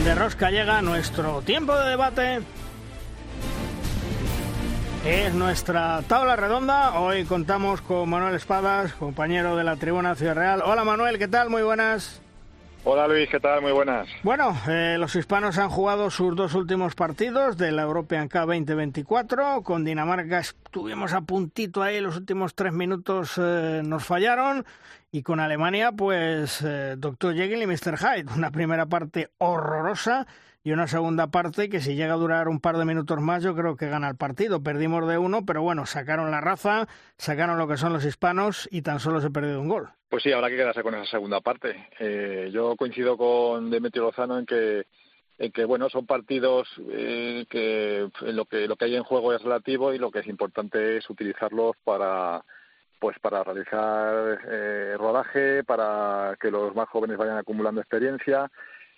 de 0.05 0.17
Rosca 0.17 0.51
llega 0.51 0.83
nuestro 0.83 1.43
tiempo 1.43 1.77
de 1.77 1.91
debate. 1.91 2.41
Es 5.05 5.35
nuestra 5.35 6.01
tabla 6.07 6.37
redonda. 6.37 7.01
Hoy 7.01 7.25
contamos 7.25 7.81
con 7.83 8.09
Manuel 8.09 8.37
Espadas, 8.37 8.93
compañero 8.93 9.57
de 9.57 9.65
la 9.65 9.75
Tribuna 9.75 10.15
Ciudad 10.15 10.37
Real. 10.37 10.63
Hola 10.65 10.85
Manuel, 10.85 11.19
¿qué 11.19 11.27
tal? 11.27 11.51
Muy 11.51 11.65
buenas. 11.65 12.23
Hola 12.85 13.09
Luis, 13.09 13.29
¿qué 13.29 13.41
tal? 13.41 13.63
Muy 13.63 13.73
buenas. 13.73 14.07
Bueno, 14.23 14.57
eh, 14.69 14.97
los 15.01 15.17
hispanos 15.17 15.59
han 15.59 15.71
jugado 15.71 16.09
sus 16.09 16.37
dos 16.37 16.55
últimos 16.55 16.95
partidos 16.95 17.57
de 17.57 17.73
la 17.73 17.83
European 17.83 18.29
Cup 18.29 18.47
2024. 18.47 19.63
Con 19.65 19.85
Dinamarca 19.85 20.39
estuvimos 20.39 21.13
a 21.15 21.23
puntito 21.23 21.83
ahí, 21.83 22.01
los 22.01 22.17
últimos 22.17 22.55
tres 22.55 22.73
minutos 22.73 23.33
eh, 23.39 23.83
nos 23.85 24.05
fallaron. 24.05 24.65
Y 25.11 25.23
con 25.23 25.41
Alemania, 25.41 25.91
pues, 25.91 26.63
eh, 26.65 26.95
Dr. 26.97 27.35
Jekyll 27.35 27.63
y 27.63 27.67
Mr. 27.67 27.99
Hyde. 27.99 28.33
Una 28.37 28.53
primera 28.53 28.87
parte 28.87 29.31
horrorosa 29.39 30.29
y 30.65 30.73
una 30.73 30.87
segunda 30.87 31.29
parte 31.29 31.69
que 31.69 31.81
si 31.81 31.95
llega 31.95 32.15
a 32.15 32.19
durar 32.19 32.49
un 32.49 32.61
par 32.61 32.77
de 32.77 32.85
minutos 32.85 33.21
más 33.21 33.43
yo 33.43 33.55
creo 33.55 33.77
que 33.77 33.89
gana 33.89 34.09
el 34.09 34.17
partido. 34.17 34.63
Perdimos 34.63 35.07
de 35.09 35.19
uno, 35.19 35.45
pero 35.45 35.63
bueno, 35.63 35.87
sacaron 35.87 36.31
la 36.31 36.41
raza, 36.41 36.87
sacaron 37.17 37.59
lo 37.59 37.67
que 37.67 37.77
son 37.77 37.93
los 37.93 38.05
hispanos 38.05 38.69
y 38.71 38.83
tan 38.83 39.01
solo 39.01 39.21
se 39.21 39.31
perdió 39.31 39.61
un 39.61 39.69
gol. 39.69 39.89
Pues 40.09 40.23
sí, 40.23 40.33
habrá 40.33 40.49
que 40.49 40.57
quedarse 40.57 40.83
con 40.83 40.95
esa 40.95 41.11
segunda 41.11 41.41
parte. 41.41 41.89
Eh, 41.99 42.51
yo 42.53 42.77
coincido 42.77 43.17
con 43.17 43.71
Demetrio 43.71 44.05
Lozano 44.05 44.39
en 44.39 44.47
que 44.47 44.87
en 45.39 45.51
que 45.51 45.65
bueno 45.65 45.89
son 45.89 46.07
partidos 46.07 46.69
eh, 46.91 47.47
que 47.49 48.09
lo 48.21 48.45
que 48.45 48.69
lo 48.69 48.77
que 48.77 48.85
hay 48.85 48.97
en 48.97 49.03
juego 49.03 49.33
es 49.33 49.43
relativo 49.43 49.93
y 49.93 49.99
lo 49.99 50.11
que 50.11 50.21
es 50.21 50.27
importante 50.27 50.99
es 50.99 51.09
utilizarlos 51.09 51.75
para 51.83 52.45
pues 53.01 53.19
para 53.19 53.43
realizar 53.43 54.41
eh, 54.47 54.95
rodaje, 54.97 55.65
para 55.65 56.37
que 56.41 56.53
los 56.53 56.73
más 56.77 56.89
jóvenes 56.89 57.17
vayan 57.19 57.39
acumulando 57.39 57.81
experiencia. 57.81 58.49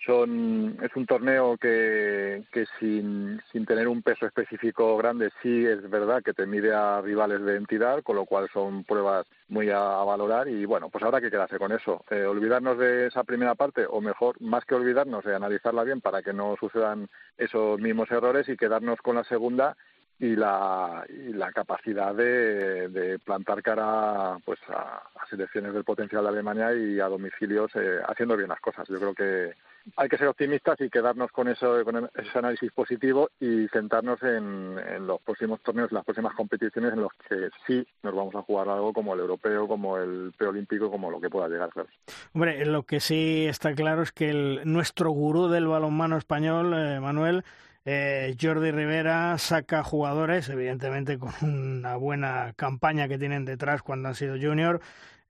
Son, 0.05 0.77
es 0.83 0.95
un 0.95 1.07
torneo 1.07 1.57
que, 1.57 2.43
que 2.51 2.65
sin, 2.79 3.41
sin 3.51 3.65
tener 3.65 3.87
un 3.87 4.03
peso 4.03 4.27
específico 4.27 4.95
grande 4.97 5.31
sí 5.41 5.65
es 5.65 5.89
verdad 5.89 6.21
que 6.21 6.33
te 6.33 6.45
mide 6.45 6.75
a 6.75 7.01
rivales 7.01 7.41
de 7.41 7.55
entidad, 7.55 8.03
con 8.03 8.15
lo 8.15 8.25
cual 8.25 8.47
son 8.53 8.83
pruebas 8.83 9.25
muy 9.47 9.71
a, 9.71 9.79
valorar 9.79 10.47
y 10.47 10.65
bueno, 10.65 10.89
pues 10.89 11.03
habrá 11.03 11.21
que 11.21 11.31
quedarse 11.31 11.57
con 11.57 11.71
eso. 11.71 12.03
Eh, 12.11 12.23
olvidarnos 12.23 12.77
de 12.77 13.07
esa 13.07 13.23
primera 13.23 13.55
parte 13.55 13.85
o 13.89 13.99
mejor, 13.99 14.39
más 14.41 14.63
que 14.65 14.75
olvidarnos, 14.75 15.23
de 15.23 15.35
analizarla 15.35 15.83
bien 15.83 16.01
para 16.01 16.21
que 16.21 16.33
no 16.33 16.55
sucedan 16.59 17.09
esos 17.37 17.79
mismos 17.79 18.11
errores 18.11 18.47
y 18.47 18.57
quedarnos 18.57 18.99
con 19.01 19.15
la 19.15 19.23
segunda 19.23 19.75
y 20.19 20.35
la, 20.35 21.03
y 21.09 21.33
la 21.33 21.51
capacidad 21.51 22.13
de, 22.13 22.89
de 22.89 23.19
plantar 23.19 23.63
cara 23.63 24.37
pues 24.45 24.59
a, 24.69 25.01
a, 25.15 25.27
selecciones 25.29 25.73
del 25.73 25.83
potencial 25.83 26.23
de 26.23 26.29
Alemania 26.29 26.73
y 26.73 26.99
a 26.99 27.07
domicilios 27.07 27.71
eh, 27.75 27.99
haciendo 28.07 28.37
bien 28.37 28.49
las 28.49 28.61
cosas. 28.61 28.87
Yo 28.87 28.97
creo 28.97 29.13
que 29.13 29.53
hay 29.97 30.09
que 30.09 30.17
ser 30.17 30.27
optimistas 30.27 30.79
y 30.81 30.89
quedarnos 30.89 31.31
con 31.31 31.47
eso 31.47 31.83
con 31.83 32.09
ese 32.15 32.37
análisis 32.39 32.71
positivo 32.71 33.29
y 33.39 33.67
centrarnos 33.69 34.21
en, 34.23 34.77
en 34.79 35.07
los 35.07 35.21
próximos 35.21 35.61
torneos, 35.61 35.91
las 35.91 36.03
próximas 36.03 36.33
competiciones 36.33 36.93
en 36.93 37.01
los 37.01 37.11
que 37.27 37.49
sí 37.67 37.85
nos 38.03 38.15
vamos 38.15 38.35
a 38.35 38.41
jugar 38.41 38.69
algo 38.69 38.93
como 38.93 39.13
el 39.13 39.19
europeo, 39.19 39.67
como 39.67 39.97
el 39.97 40.33
preolímpico, 40.37 40.89
como 40.89 41.11
lo 41.11 41.21
que 41.21 41.29
pueda 41.29 41.47
llegar. 41.47 41.69
Claro. 41.69 41.89
Hombre, 42.33 42.65
lo 42.65 42.83
que 42.83 42.99
sí 42.99 43.45
está 43.47 43.73
claro 43.73 44.01
es 44.01 44.11
que 44.11 44.29
el, 44.29 44.61
nuestro 44.65 45.11
gurú 45.11 45.47
del 45.47 45.67
balonmano 45.67 46.17
español, 46.17 46.73
eh, 46.73 46.99
Manuel, 46.99 47.43
Eh, 47.87 48.35
Jordi 48.41 48.71
Rivera 48.71 49.37
saca 49.37 49.83
jugadores, 49.83 50.49
evidentemente 50.49 51.19
con 51.19 51.31
una 51.43 51.95
buena 51.97 52.53
campaña 52.55 53.07
que 53.07 53.19
tienen 53.19 53.45
detrás 53.45 53.83
cuando 53.83 54.07
han 54.09 54.15
sido 54.15 54.37
junior. 54.41 54.81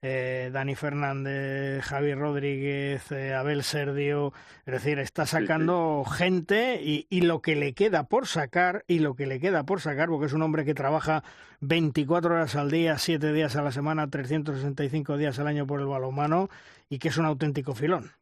Eh, 0.08 0.50
Dani 0.52 0.76
Fernández, 0.76 1.84
Javi 1.84 2.14
Rodríguez, 2.14 3.10
eh, 3.10 3.34
Abel 3.34 3.64
Serdio, 3.64 4.32
es 4.64 4.74
decir, 4.74 5.00
está 5.00 5.26
sacando 5.26 6.04
gente 6.04 6.80
y, 6.80 7.08
y, 7.10 7.22
lo 7.22 7.42
que 7.42 7.56
le 7.56 7.74
queda 7.74 8.04
por 8.04 8.28
sacar, 8.28 8.84
y 8.86 9.00
lo 9.00 9.16
que 9.16 9.26
le 9.26 9.40
queda 9.40 9.64
por 9.64 9.80
sacar, 9.80 10.08
porque 10.08 10.26
es 10.26 10.32
un 10.32 10.42
hombre 10.42 10.64
que 10.64 10.74
trabaja 10.74 11.24
24 11.58 12.34
horas 12.34 12.54
al 12.54 12.70
día, 12.70 12.98
7 12.98 13.32
días 13.32 13.56
a 13.56 13.62
la 13.62 13.72
semana, 13.72 14.08
365 14.08 15.16
días 15.16 15.40
al 15.40 15.48
año 15.48 15.66
por 15.66 15.80
el 15.80 15.86
balonmano 15.86 16.50
y 16.88 17.00
que 17.00 17.08
es 17.08 17.16
un 17.16 17.24
auténtico 17.24 17.74
filón. 17.74 18.12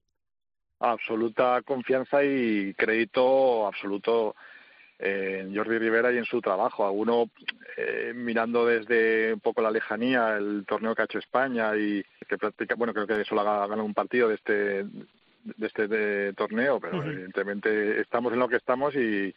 Absoluta 0.80 1.60
confianza 1.66 2.24
y 2.24 2.72
crédito 2.72 3.66
absoluto 3.66 4.36
en 5.04 5.54
Jordi 5.54 5.78
Rivera 5.78 6.10
y 6.12 6.16
en 6.16 6.24
su 6.24 6.40
trabajo. 6.40 6.84
A 6.84 6.90
uno 6.90 7.28
eh, 7.76 8.12
mirando 8.14 8.64
desde 8.64 9.34
un 9.34 9.40
poco 9.40 9.60
la 9.60 9.70
lejanía 9.70 10.36
el 10.36 10.64
torneo 10.66 10.94
que 10.94 11.02
ha 11.02 11.04
hecho 11.04 11.18
España 11.18 11.76
y 11.76 12.02
que 12.26 12.38
practica, 12.38 12.74
bueno, 12.74 12.94
creo 12.94 13.06
que 13.06 13.24
solo 13.24 13.42
ha 13.42 13.66
ganado 13.66 13.84
un 13.84 13.94
partido 13.94 14.28
de 14.28 14.36
este 14.36 14.84
de 15.44 15.66
este 15.66 16.32
torneo, 16.32 16.80
pero 16.80 17.02
evidentemente 17.04 18.00
estamos 18.00 18.32
en 18.32 18.38
lo 18.38 18.48
que 18.48 18.56
estamos 18.56 18.94
y, 18.94 19.34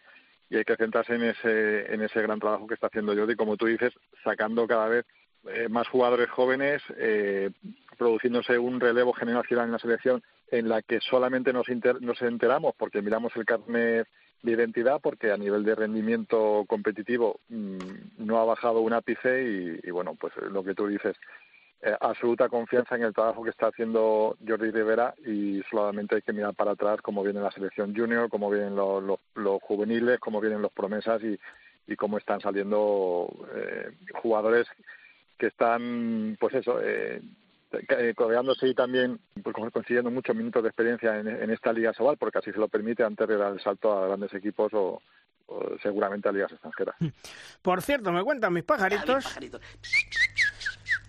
y 0.50 0.56
hay 0.56 0.64
que 0.64 0.78
centrarse 0.78 1.16
en 1.16 1.24
ese 1.24 1.94
en 1.94 2.02
ese 2.02 2.22
gran 2.22 2.40
trabajo 2.40 2.66
que 2.66 2.76
está 2.76 2.88
haciendo 2.88 3.14
Jordi, 3.14 3.36
como 3.36 3.58
tú 3.58 3.66
dices, 3.66 3.92
sacando 4.24 4.66
cada 4.66 4.88
vez 4.88 5.06
eh, 5.50 5.68
más 5.68 5.88
jugadores 5.90 6.30
jóvenes, 6.30 6.82
eh, 6.96 7.50
produciéndose 7.98 8.58
un 8.58 8.80
relevo 8.80 9.12
generacional 9.12 9.66
en 9.66 9.72
la 9.74 9.80
selección 9.80 10.24
en 10.50 10.70
la 10.70 10.82
que 10.82 11.00
solamente 11.02 11.52
nos, 11.52 11.68
nos 12.00 12.22
enteramos 12.22 12.74
porque 12.78 13.02
miramos 13.02 13.36
el 13.36 13.46
carnet 13.46 14.08
de 14.44 14.52
identidad, 14.52 15.00
porque 15.02 15.32
a 15.32 15.38
nivel 15.38 15.64
de 15.64 15.76
rendimiento 15.76 16.64
competitivo 16.68 17.40
mm, 17.50 17.78
no 18.18 18.40
ha 18.40 18.46
bajado 18.46 18.82
un 18.82 18.94
ápice 18.94 19.80
y, 19.84 19.92
bueno, 19.92 20.16
pues 20.16 20.34
lo 20.52 20.64
que 20.64 20.74
tú 20.74 20.88
dices, 20.88 21.16
eh, 21.82 21.96
absoluta 22.00 22.50
confianza 22.50 22.96
en 22.96 23.04
el 23.04 23.14
trabajo 23.14 23.44
que 23.44 23.52
está 23.52 23.68
haciendo 23.68 24.36
Jordi 24.48 24.72
Rivera 24.72 25.14
y 25.26 25.62
solamente 25.70 26.16
hay 26.16 26.22
que 26.22 26.34
mirar 26.34 26.56
para 26.56 26.72
atrás 26.72 27.02
cómo 27.02 27.24
viene 27.24 27.40
la 27.40 27.52
selección 27.52 27.96
junior, 27.96 28.30
cómo 28.30 28.50
vienen 28.50 28.76
los, 28.76 29.20
los, 29.36 29.62
juveniles, 29.62 30.20
cómo 30.20 30.42
vienen 30.42 30.62
los 30.62 30.72
promesas 30.72 31.22
y, 31.24 31.40
y 31.88 31.96
cómo 31.96 32.18
están 32.18 32.42
saliendo 32.42 33.28
eh, 33.56 33.92
jugadores 34.22 34.68
que 35.38 35.48
están, 35.48 36.36
pues 36.40 36.56
eso, 36.56 36.82
eh, 36.82 37.18
eh, 37.18 37.22
codeándose 38.16 38.68
y 38.68 38.74
también 38.74 39.20
pues, 39.44 39.56
consiguiendo 39.74 40.10
muchos 40.10 40.36
minutos 40.36 40.64
de 40.64 40.70
experiencia 40.70 41.20
en, 41.20 41.50
esta 41.50 41.74
Liga 41.74 41.94
Sobal, 41.94 42.18
porque 42.18 42.40
así 42.40 42.52
se 42.52 42.60
lo 42.60 42.68
permite 42.68 43.04
antes 43.04 43.28
de 43.28 43.38
dar 43.38 43.54
el 43.54 43.62
salto 43.62 43.92
a 43.92 44.08
grandes 44.08 44.34
equipos 44.34 44.74
o, 44.74 45.02
seguramente 45.82 46.28
a 46.28 46.32
ligas 46.32 46.52
extranjeras. 46.52 46.96
Por 47.62 47.82
cierto, 47.82 48.12
me 48.12 48.24
cuentan 48.24 48.54
mis 48.54 48.64
pajaritos 48.64 49.38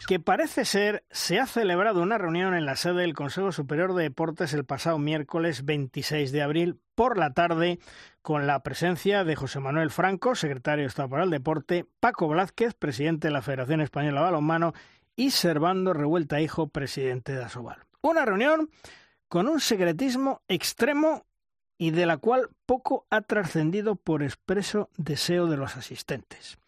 que 0.08 0.18
parece 0.18 0.64
ser 0.64 1.04
se 1.10 1.38
ha 1.38 1.46
celebrado 1.46 2.00
una 2.00 2.16
reunión 2.16 2.54
en 2.54 2.64
la 2.64 2.76
sede 2.76 3.02
del 3.02 3.12
Consejo 3.12 3.52
Superior 3.52 3.94
de 3.94 4.04
Deportes 4.04 4.54
el 4.54 4.64
pasado 4.64 4.98
miércoles 4.98 5.66
26 5.66 6.32
de 6.32 6.40
abril 6.40 6.80
por 6.94 7.18
la 7.18 7.34
tarde 7.34 7.78
con 8.22 8.46
la 8.46 8.62
presencia 8.62 9.22
de 9.22 9.36
José 9.36 9.60
Manuel 9.60 9.90
Franco, 9.90 10.34
secretario 10.34 10.84
de 10.84 10.88
Estado 10.88 11.10
para 11.10 11.24
el 11.24 11.30
Deporte, 11.30 11.84
Paco 12.00 12.26
Blázquez, 12.26 12.72
presidente 12.72 13.28
de 13.28 13.32
la 13.32 13.42
Federación 13.42 13.82
Española 13.82 14.20
de 14.20 14.24
Balonmano 14.24 14.72
y 15.18 15.32
Servando 15.32 15.92
Revuelta 15.94 16.40
Hijo, 16.40 16.68
presidente 16.68 17.32
de 17.32 17.42
Asobal. 17.42 17.78
Una 18.02 18.24
reunión 18.24 18.70
con 19.28 19.48
un 19.48 19.58
secretismo 19.58 20.42
extremo 20.46 21.26
y 21.76 21.90
de 21.90 22.06
la 22.06 22.18
cual 22.18 22.50
poco 22.66 23.04
ha 23.10 23.22
trascendido 23.22 23.96
por 23.96 24.22
expreso 24.22 24.90
deseo 24.96 25.48
de 25.48 25.56
los 25.56 25.76
asistentes. 25.76 26.58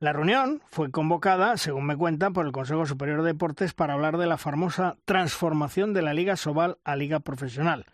La 0.00 0.12
reunión 0.12 0.60
fue 0.66 0.90
convocada, 0.90 1.56
según 1.56 1.86
me 1.86 1.96
cuentan, 1.96 2.32
por 2.32 2.44
el 2.46 2.50
Consejo 2.50 2.84
Superior 2.84 3.22
de 3.22 3.28
Deportes 3.28 3.74
para 3.74 3.94
hablar 3.94 4.18
de 4.18 4.26
la 4.26 4.38
famosa 4.38 4.96
transformación 5.04 5.94
de 5.94 6.02
la 6.02 6.14
Liga 6.14 6.36
Sobal 6.36 6.78
a 6.82 6.96
Liga 6.96 7.20
Profesional. 7.20 7.86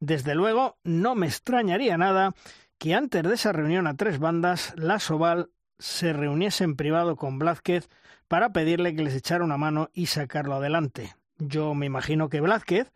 Desde 0.00 0.34
luego, 0.34 0.78
no 0.82 1.14
me 1.14 1.26
extrañaría 1.26 1.98
nada 1.98 2.32
que 2.78 2.94
antes 2.94 3.22
de 3.22 3.34
esa 3.34 3.52
reunión 3.52 3.86
a 3.86 3.98
tres 3.98 4.18
bandas, 4.18 4.72
la 4.78 4.98
Sobal 4.98 5.50
se 5.78 6.14
reuniese 6.14 6.64
en 6.64 6.74
privado 6.74 7.16
con 7.16 7.38
Blázquez 7.38 7.90
para 8.32 8.54
pedirle 8.54 8.96
que 8.96 9.02
les 9.02 9.14
echara 9.14 9.44
una 9.44 9.58
mano 9.58 9.90
y 9.92 10.06
sacarlo 10.06 10.54
adelante. 10.54 11.14
Yo 11.36 11.74
me 11.74 11.84
imagino 11.84 12.30
que 12.30 12.40
Blázquez, 12.40 12.90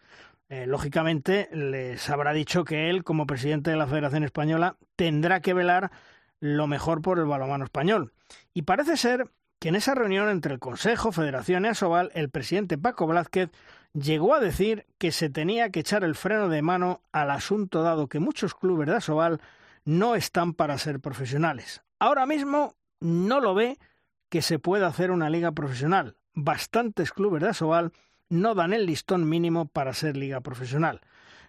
eh, 0.49 0.67
lógicamente, 0.67 1.51
les 1.53 2.09
habrá 2.09 2.33
dicho 2.33 2.65
que 2.65 2.89
él, 2.89 3.05
como 3.05 3.27
presidente 3.27 3.71
de 3.71 3.77
la 3.77 3.87
Federación 3.87 4.25
Española, 4.25 4.79
tendrá 4.97 5.41
que 5.41 5.53
velar 5.53 5.91
lo 6.41 6.67
mejor 6.67 7.03
por 7.03 7.19
el 7.19 7.27
balonmano 7.27 7.67
español. 7.67 8.15
Y 8.55 8.63
parece 8.63 8.97
ser 8.97 9.31
que 9.59 9.69
en 9.69 9.75
esa 9.75 9.95
reunión 9.95 10.31
entre 10.31 10.55
el 10.55 10.59
Consejo, 10.59 11.13
Federación 11.13 11.67
y 11.67 11.69
Asobal, 11.69 12.11
el 12.15 12.31
presidente 12.31 12.79
Paco 12.79 13.07
Blázquez 13.07 13.51
llegó 13.93 14.35
a 14.35 14.41
decir 14.41 14.87
que 14.97 15.13
se 15.13 15.29
tenía 15.29 15.69
que 15.69 15.81
echar 15.81 16.03
el 16.03 16.15
freno 16.15 16.49
de 16.49 16.63
mano 16.63 17.03
al 17.13 17.31
asunto 17.31 17.83
dado 17.83 18.09
que 18.09 18.21
muchos 18.21 18.55
clubes 18.55 18.89
de 18.89 18.97
Asobal 18.97 19.43
no 19.85 20.15
están 20.15 20.55
para 20.55 20.79
ser 20.79 20.99
profesionales. 20.99 21.83
Ahora 21.99 22.25
mismo 22.25 22.75
no 23.01 23.41
lo 23.41 23.55
ve 23.55 23.77
que 24.37 24.43
se 24.43 24.59
pueda 24.59 24.87
hacer 24.87 25.13
una 25.13 25.31
liga 25.31 25.53
profesional. 25.53 26.15
Bastantes 26.35 27.11
clubes 27.11 27.43
de 27.43 27.49
Asobal 27.49 27.93
no 28.29 28.55
dan 28.55 28.75
el 28.75 28.85
listón 28.85 29.27
mínimo 29.27 29.65
para 29.65 29.95
ser 29.95 30.15
liga 30.15 30.43
profesional. 30.43 31.01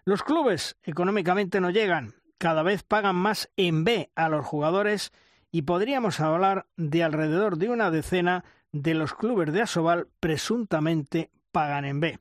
Los 0.06 0.24
clubes 0.24 0.78
económicamente 0.84 1.60
no 1.60 1.70
llegan, 1.70 2.14
cada 2.38 2.64
vez 2.64 2.84
pagan 2.84 3.18
más 3.18 3.50
en 3.58 3.84
B 3.84 4.10
a 4.16 4.30
los 4.30 4.46
jugadores 4.46 5.12
y 5.52 5.64
podríamos 5.64 6.22
hablar 6.22 6.68
de 6.78 7.04
alrededor 7.04 7.58
de 7.58 7.68
una 7.68 7.92
decena 7.92 8.46
de 8.72 8.94
los 8.94 9.14
clubes 9.14 9.52
de 9.52 9.64
Asobal 9.64 10.08
presuntamente 10.22 11.30
pagan 11.52 11.84
en 11.84 12.00
B. 12.00 12.20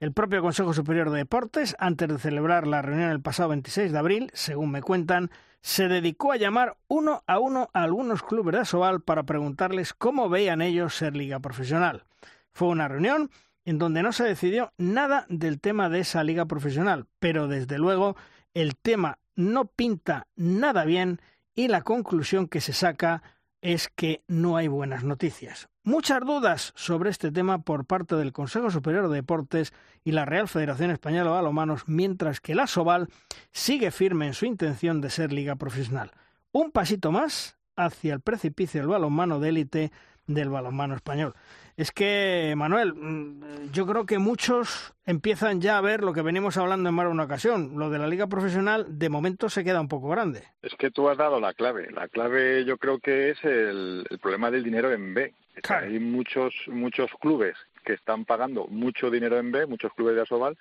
El 0.00 0.12
propio 0.12 0.42
Consejo 0.42 0.74
Superior 0.74 1.10
de 1.10 1.18
Deportes, 1.18 1.76
antes 1.78 2.08
de 2.08 2.18
celebrar 2.18 2.66
la 2.66 2.82
reunión 2.82 3.10
el 3.10 3.22
pasado 3.22 3.50
26 3.50 3.92
de 3.92 3.98
abril, 3.98 4.30
según 4.34 4.72
me 4.72 4.82
cuentan, 4.82 5.30
se 5.62 5.88
dedicó 5.88 6.32
a 6.32 6.36
llamar 6.36 6.76
uno 6.88 7.22
a 7.26 7.38
uno 7.38 7.68
a 7.72 7.82
algunos 7.82 8.22
clubes 8.22 8.54
de 8.54 8.60
Asobal 8.60 9.00
para 9.02 9.24
preguntarles 9.24 9.94
cómo 9.94 10.28
veían 10.28 10.62
ellos 10.62 10.94
ser 10.94 11.16
liga 11.16 11.40
profesional. 11.40 12.04
Fue 12.52 12.68
una 12.68 12.88
reunión 12.88 13.30
en 13.64 13.78
donde 13.78 14.02
no 14.02 14.12
se 14.12 14.24
decidió 14.24 14.72
nada 14.78 15.26
del 15.28 15.60
tema 15.60 15.88
de 15.88 16.00
esa 16.00 16.24
liga 16.24 16.46
profesional, 16.46 17.06
pero 17.18 17.46
desde 17.46 17.78
luego 17.78 18.16
el 18.54 18.76
tema 18.76 19.18
no 19.36 19.66
pinta 19.66 20.26
nada 20.36 20.84
bien 20.84 21.20
y 21.54 21.68
la 21.68 21.82
conclusión 21.82 22.48
que 22.48 22.60
se 22.60 22.72
saca 22.72 23.22
es 23.62 23.88
que 23.88 24.22
no 24.26 24.56
hay 24.56 24.68
buenas 24.68 25.04
noticias. 25.04 25.69
Muchas 25.82 26.20
dudas 26.20 26.74
sobre 26.76 27.08
este 27.08 27.32
tema 27.32 27.62
por 27.62 27.86
parte 27.86 28.14
del 28.14 28.34
Consejo 28.34 28.70
Superior 28.70 29.08
de 29.08 29.14
Deportes 29.14 29.72
y 30.04 30.12
la 30.12 30.26
Real 30.26 30.46
Federación 30.46 30.90
Española 30.90 31.30
de 31.30 31.36
Balomanos, 31.36 31.84
mientras 31.86 32.42
que 32.42 32.54
la 32.54 32.66
Soval 32.66 33.08
sigue 33.50 33.90
firme 33.90 34.26
en 34.26 34.34
su 34.34 34.44
intención 34.44 35.00
de 35.00 35.08
ser 35.08 35.32
liga 35.32 35.56
profesional. 35.56 36.10
Un 36.52 36.70
pasito 36.70 37.12
más 37.12 37.56
hacia 37.76 38.12
el 38.12 38.20
precipicio 38.20 38.82
del 38.82 38.90
balonmano 38.90 39.40
de 39.40 39.48
élite 39.48 39.92
del 40.26 40.50
balonmano 40.50 40.94
español. 40.94 41.34
Es 41.76 41.92
que, 41.92 42.54
Manuel, 42.56 42.94
mm, 42.94 43.70
yo 43.72 43.86
creo 43.86 44.06
que 44.06 44.18
muchos 44.18 44.94
empiezan 45.06 45.60
ya 45.60 45.78
a 45.78 45.80
ver 45.80 46.02
lo 46.02 46.12
que 46.12 46.22
venimos 46.22 46.56
hablando 46.56 46.88
en 46.88 46.94
más 46.94 47.06
de 47.06 47.12
una 47.12 47.24
ocasión. 47.24 47.78
Lo 47.78 47.90
de 47.90 47.98
la 47.98 48.06
liga 48.06 48.26
profesional, 48.26 48.86
de 48.98 49.08
momento, 49.08 49.48
se 49.48 49.64
queda 49.64 49.80
un 49.80 49.88
poco 49.88 50.08
grande. 50.08 50.42
Es 50.62 50.74
que 50.74 50.90
tú 50.90 51.08
has 51.08 51.18
dado 51.18 51.40
la 51.40 51.54
clave. 51.54 51.90
La 51.92 52.08
clave 52.08 52.64
yo 52.64 52.76
creo 52.76 52.98
que 52.98 53.30
es 53.30 53.44
el, 53.44 54.06
problema 54.20 54.50
del 54.50 54.64
dinero 54.64 54.92
en 54.92 55.14
B. 55.14 55.34
Hay 55.68 55.98
muchos, 55.98 56.54
muchos 56.68 57.10
clubes 57.20 57.56
que 57.84 57.94
están 57.94 58.24
pagando 58.24 58.66
mucho 58.66 59.10
dinero 59.10 59.38
en 59.38 59.52
B, 59.52 59.66
muchos 59.66 59.92
clubes 59.94 60.14
de 60.14 60.22
Asobal, 60.22 60.56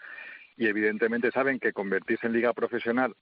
y 0.58 0.68
evidentemente 0.68 1.32
saben 1.32 1.60
que 1.60 1.74
convertirse 1.74 2.28
en 2.28 2.34
liga 2.34 2.54
profesional 2.54 3.16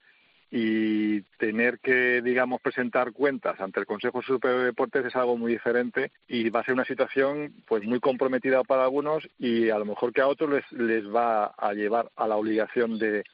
y 0.50 1.20
tener 1.38 1.78
que, 1.78 2.22
digamos, 2.22 2.60
presentar 2.60 3.12
cuentas 3.12 3.60
ante 3.60 3.80
el 3.80 3.86
Consejo 3.86 4.22
Superior 4.22 4.60
de 4.60 4.66
Deportes 4.66 5.04
es 5.04 5.16
algo 5.16 5.36
muy 5.36 5.52
diferente 5.52 6.10
y 6.26 6.48
va 6.48 6.60
a 6.60 6.64
ser 6.64 6.74
una 6.74 6.84
situación 6.84 7.52
pues 7.66 7.84
muy 7.84 8.00
comprometida 8.00 8.62
para 8.64 8.84
algunos 8.84 9.28
y 9.38 9.68
a 9.70 9.78
lo 9.78 9.84
mejor 9.84 10.12
que 10.12 10.22
a 10.22 10.28
otros 10.28 10.50
les, 10.50 10.72
les 10.72 11.04
va 11.04 11.46
a 11.46 11.74
llevar 11.74 12.10
a 12.16 12.26
la 12.26 12.36
obligación 12.36 12.98
de, 12.98 13.24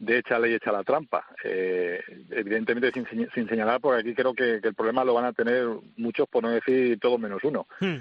de 0.00 0.18
echa 0.18 0.38
ley, 0.38 0.54
echa 0.54 0.72
la 0.72 0.82
trampa. 0.82 1.26
Eh, 1.44 2.00
evidentemente 2.30 2.90
sin, 2.90 3.28
sin, 3.30 3.48
señalar, 3.48 3.80
porque 3.80 4.00
aquí 4.00 4.14
creo 4.14 4.34
que, 4.34 4.54
el 4.62 4.74
problema 4.74 5.04
lo 5.04 5.14
van 5.14 5.26
a 5.26 5.32
tener 5.32 5.66
muchos, 5.96 6.26
por 6.28 6.42
no 6.42 6.50
decir 6.50 6.98
todo 6.98 7.18
menos 7.18 7.44
uno. 7.44 7.66
Hmm. 7.80 7.98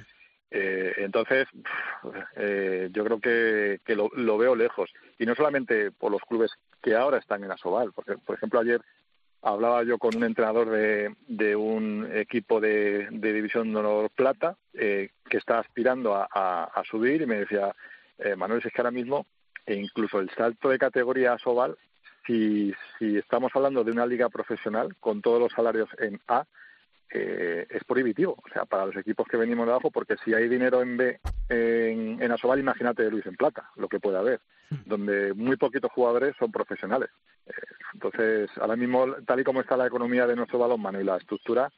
Eh, 0.52 0.94
entonces, 0.98 1.48
eh, 2.36 2.90
yo 2.92 3.04
creo 3.04 3.20
que, 3.20 3.96
lo, 3.96 4.38
veo 4.38 4.56
lejos. 4.56 4.90
Y 5.18 5.26
no 5.26 5.36
solamente 5.36 5.92
por 5.92 6.12
los 6.12 6.22
clubes 6.22 6.52
que 6.82 6.96
ahora 6.96 7.18
están 7.18 7.44
en 7.44 7.52
Asobal. 7.52 7.92
Porque, 7.94 8.18
por 8.18 8.36
ejemplo, 8.36 8.60
ayer 8.60 8.82
hablaba 9.42 9.84
yo 9.84 9.98
con 9.98 10.16
un 10.16 10.24
entrenador 10.24 10.70
de, 10.70 11.16
de 11.28 11.56
un 11.56 12.10
equipo 12.14 12.60
de, 12.60 13.08
División 13.12 13.72
de 13.72 13.80
Honor 13.80 14.10
Plata 14.10 14.58
eh, 14.74 15.10
que 15.30 15.38
está 15.38 15.60
aspirando 15.60 16.16
a, 16.16 16.84
subir 16.90 17.22
y 17.22 17.26
me 17.26 17.40
decía, 17.40 17.74
eh, 18.18 18.36
Manuel, 18.36 18.62
es 18.64 18.74
que 18.74 18.82
ahora 18.82 18.92
mismo, 18.92 19.26
e 19.66 19.76
incluso 19.76 20.20
el 20.20 20.30
salto 20.32 20.70
de 20.70 20.80
categoría 20.80 21.34
Asobal 21.34 21.78
si, 22.26 22.74
si 22.98 23.18
estamos 23.18 23.52
hablando 23.56 23.84
de 23.84 23.92
una 23.92 24.06
liga 24.06 24.30
profesional 24.30 24.96
con 25.00 25.22
todos 25.22 25.40
los 25.40 25.52
salarios 25.52 25.90
en 26.00 26.20
A, 26.28 26.46
eh, 27.12 27.66
es 27.70 27.84
prohibitivo, 27.84 28.34
o 28.44 28.50
sea, 28.54 28.66
para 28.66 28.86
los 28.86 28.96
equipos 28.96 29.28
que 29.28 29.38
venimos 29.38 29.66
de 29.66 29.72
abajo, 29.72 29.92
porque 29.92 30.16
si 30.24 30.34
hay 30.34 30.48
dinero 30.48 30.82
en 30.82 30.98
B, 30.98 31.20
en, 31.50 32.22
en 32.22 32.32
Asobal, 32.32 32.60
imagínate 32.60 33.10
Luis 33.10 33.26
en 33.26 33.36
Plata, 33.36 33.70
lo 33.78 33.88
que 33.88 34.00
puede 34.00 34.18
haber, 34.18 34.42
donde 34.86 35.34
muy 35.34 35.58
poquitos 35.58 35.92
jugadores 35.92 36.36
son 36.38 36.52
profesionales. 36.52 37.10
Eh, 37.48 37.52
entonces, 37.94 38.50
ahora 38.60 38.76
mismo, 38.76 39.08
tal 39.26 39.40
y 39.40 39.44
como 39.44 39.62
está 39.62 39.76
la 39.76 39.88
economía 39.88 40.28
de 40.28 40.36
nuestro 40.36 40.60
balonmano 40.60 41.02
y 41.02 41.04
la 41.04 41.18
estructura, 41.18 41.72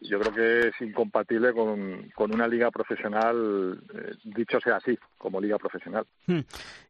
yo 0.00 0.18
creo 0.20 0.32
que 0.34 0.68
es 0.68 0.80
incompatible 0.80 1.52
con, 1.52 2.10
con 2.14 2.34
una 2.34 2.46
liga 2.46 2.70
profesional, 2.70 3.80
eh, 3.94 4.12
dicho 4.24 4.60
sea 4.60 4.76
así, 4.76 4.98
como 5.18 5.40
liga 5.40 5.58
profesional. 5.58 6.06
Hmm. 6.26 6.40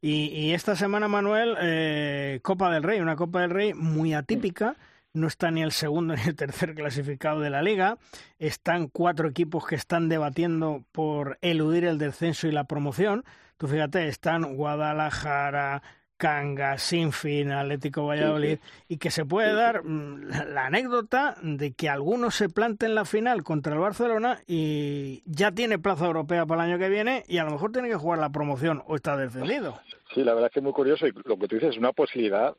Y, 0.01 0.27
y 0.27 0.53
esta 0.53 0.75
semana, 0.75 1.07
Manuel, 1.07 1.57
eh, 1.61 2.41
Copa 2.43 2.73
del 2.73 2.83
Rey, 2.83 3.01
una 3.01 3.17
Copa 3.17 3.43
del 3.43 3.51
Rey 3.51 3.75
muy 3.75 4.15
atípica. 4.15 4.77
No 5.15 5.29
está 5.29 5.51
ni 5.53 5.63
el 5.63 5.71
segundo 5.71 6.15
ni 6.17 6.23
el 6.23 6.35
tercer 6.35 6.75
clasificado 6.75 7.41
de 7.41 7.49
la 7.49 7.63
liga. 7.63 7.99
Están 8.39 8.89
cuatro 8.89 9.29
equipos 9.29 9.67
que 9.67 9.77
están 9.77 10.09
debatiendo 10.09 10.85
por 10.91 11.39
eludir 11.41 11.85
el 11.85 11.99
descenso 11.99 12.49
y 12.49 12.53
la 12.53 12.65
promoción. 12.65 13.25
Tú 13.57 13.69
fíjate, 13.69 14.09
están 14.09 14.57
Guadalajara, 14.57 15.83
Cangas, 16.17 16.83
Sinfín, 16.83 17.53
Atlético 17.53 18.07
Valladolid, 18.07 18.59
y 18.89 18.97
que 18.99 19.11
se 19.11 19.25
puede 19.25 19.53
dar 19.53 19.85
mm, 19.85 20.25
la, 20.31 20.45
la, 20.45 20.67
anécdota 20.67 21.37
de 21.43 21.73
que 21.73 21.89
algunos 21.89 22.35
se 22.35 22.49
planten 22.49 22.95
la 22.95 23.05
final 23.05 23.43
contra 23.43 23.75
el 23.75 23.81
Barcelona 23.81 24.41
y 24.47 25.23
ya 25.27 25.53
tiene 25.53 25.79
plaza 25.79 26.07
europea 26.07 26.47
para 26.47 26.65
el 26.65 26.71
año 26.71 26.79
que 26.79 26.89
viene 26.89 27.25
y 27.29 27.39
a 27.39 27.45
lo 27.45 27.51
mejor 27.51 27.73
tiene 27.73 27.89
que 27.89 27.97
jugar 27.97 28.19
la 28.19 28.31
promoción 28.31 28.83
o 28.87 28.97
está 28.97 29.17
descendido. 29.17 29.81
Sí, 30.15 30.23
la 30.23 30.35
verdad 30.35 30.49
es 30.49 30.55
que 30.55 30.61
es 30.61 30.65
muy 30.65 30.73
curioso 30.73 31.07
y 31.07 31.13
lo 31.13 31.37
que 31.37 31.49
tú 31.49 31.57
dices 31.57 31.71
es 31.71 31.79
una 31.79 31.93
posibilidad 31.93 32.57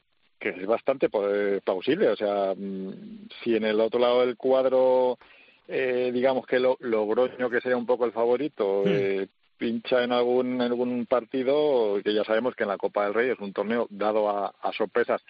que 0.53 0.61
es 0.61 0.67
bastante 0.67 1.09
plausible. 1.09 2.09
O 2.09 2.15
sea, 2.15 2.53
mm, 2.55 3.27
si 3.43 3.55
en 3.55 3.63
el 3.63 3.79
otro 3.79 3.99
lado 3.99 4.19
del 4.21 4.37
cuadro, 4.37 5.17
eh, 5.67 6.11
digamos 6.13 6.45
que 6.45 6.59
lo, 6.59 6.77
Logroño, 6.81 7.49
que 7.49 7.61
sería 7.61 7.77
un 7.77 7.87
poco 7.87 8.05
el 8.05 8.11
favorito, 8.11 8.83
hmm. 8.85 8.89
eh, 8.89 9.27
pincha 9.57 10.03
en 10.03 10.11
algún, 10.11 10.55
en 10.55 10.61
algún 10.61 11.07
partido, 11.07 11.99
que 12.03 12.13
ya 12.13 12.23
sabemos 12.23 12.55
que 12.55 12.61
en 12.61 12.69
la 12.69 12.77
Copa 12.77 13.05
del 13.05 13.15
Rey 13.15 13.29
es 13.31 13.39
un 13.39 13.53
torneo 13.53 13.87
dado 13.89 14.29
a, 14.29 14.53
a 14.61 14.71
sorpresas, 14.73 15.23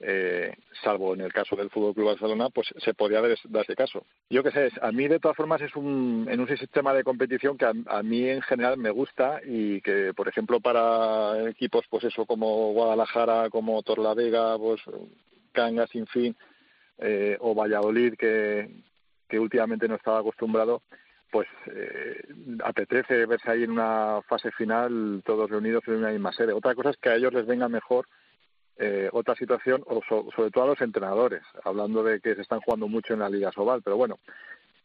eh, 0.00 0.54
salvo 0.82 1.14
en 1.14 1.20
el 1.20 1.32
caso 1.32 1.56
del 1.56 1.70
Fútbol 1.70 1.94
Club 1.94 2.06
Barcelona, 2.06 2.48
pues 2.50 2.68
se 2.78 2.94
podría 2.94 3.20
dar, 3.20 3.36
dar 3.48 3.62
ese 3.62 3.76
caso. 3.76 4.04
Yo 4.28 4.42
qué 4.42 4.50
sé, 4.50 4.70
a 4.80 4.92
mí 4.92 5.08
de 5.08 5.20
todas 5.20 5.36
formas 5.36 5.60
es 5.60 5.74
un, 5.76 6.26
en 6.30 6.40
un 6.40 6.48
sistema 6.48 6.92
de 6.92 7.04
competición 7.04 7.56
que 7.56 7.66
a, 7.66 7.72
a, 7.86 8.02
mí 8.02 8.28
en 8.28 8.42
general 8.42 8.78
me 8.78 8.90
gusta 8.90 9.40
y 9.44 9.80
que, 9.80 10.12
por 10.14 10.28
ejemplo, 10.28 10.60
para 10.60 11.48
equipos 11.48 11.84
pues 11.88 12.04
eso 12.04 12.26
como 12.26 12.72
Guadalajara, 12.72 13.50
como 13.50 13.82
Torlavega, 13.82 14.58
pues 14.58 14.80
Cangas, 15.52 15.90
sin 15.90 16.06
fin, 16.06 16.36
eh, 16.98 17.36
o 17.40 17.54
Valladolid, 17.54 18.14
que, 18.14 18.68
que 19.28 19.38
últimamente 19.38 19.88
no 19.88 19.96
estaba 19.96 20.20
acostumbrado, 20.20 20.82
pues 21.30 21.48
eh, 21.66 22.22
apetece 22.62 23.26
verse 23.26 23.50
ahí 23.50 23.62
en 23.64 23.70
una 23.70 24.20
fase 24.28 24.50
final 24.52 25.22
todos 25.24 25.50
reunidos 25.50 25.82
en 25.86 25.94
una 25.94 26.10
misma 26.10 26.32
sede. 26.32 26.52
Otra 26.52 26.74
cosa 26.74 26.90
es 26.90 26.96
que 26.98 27.08
a 27.08 27.16
ellos 27.16 27.32
les 27.32 27.46
venga 27.46 27.68
mejor 27.68 28.06
eh, 28.84 29.08
otra 29.12 29.36
situación, 29.36 29.84
o 29.86 30.00
so, 30.08 30.26
sobre 30.34 30.50
todo 30.50 30.64
a 30.64 30.66
los 30.66 30.80
entrenadores, 30.80 31.42
hablando 31.62 32.02
de 32.02 32.20
que 32.20 32.34
se 32.34 32.42
están 32.42 32.60
jugando 32.60 32.88
mucho 32.88 33.14
en 33.14 33.20
la 33.20 33.28
Liga 33.28 33.52
Sobal, 33.52 33.80
pero 33.80 33.96
bueno, 33.96 34.18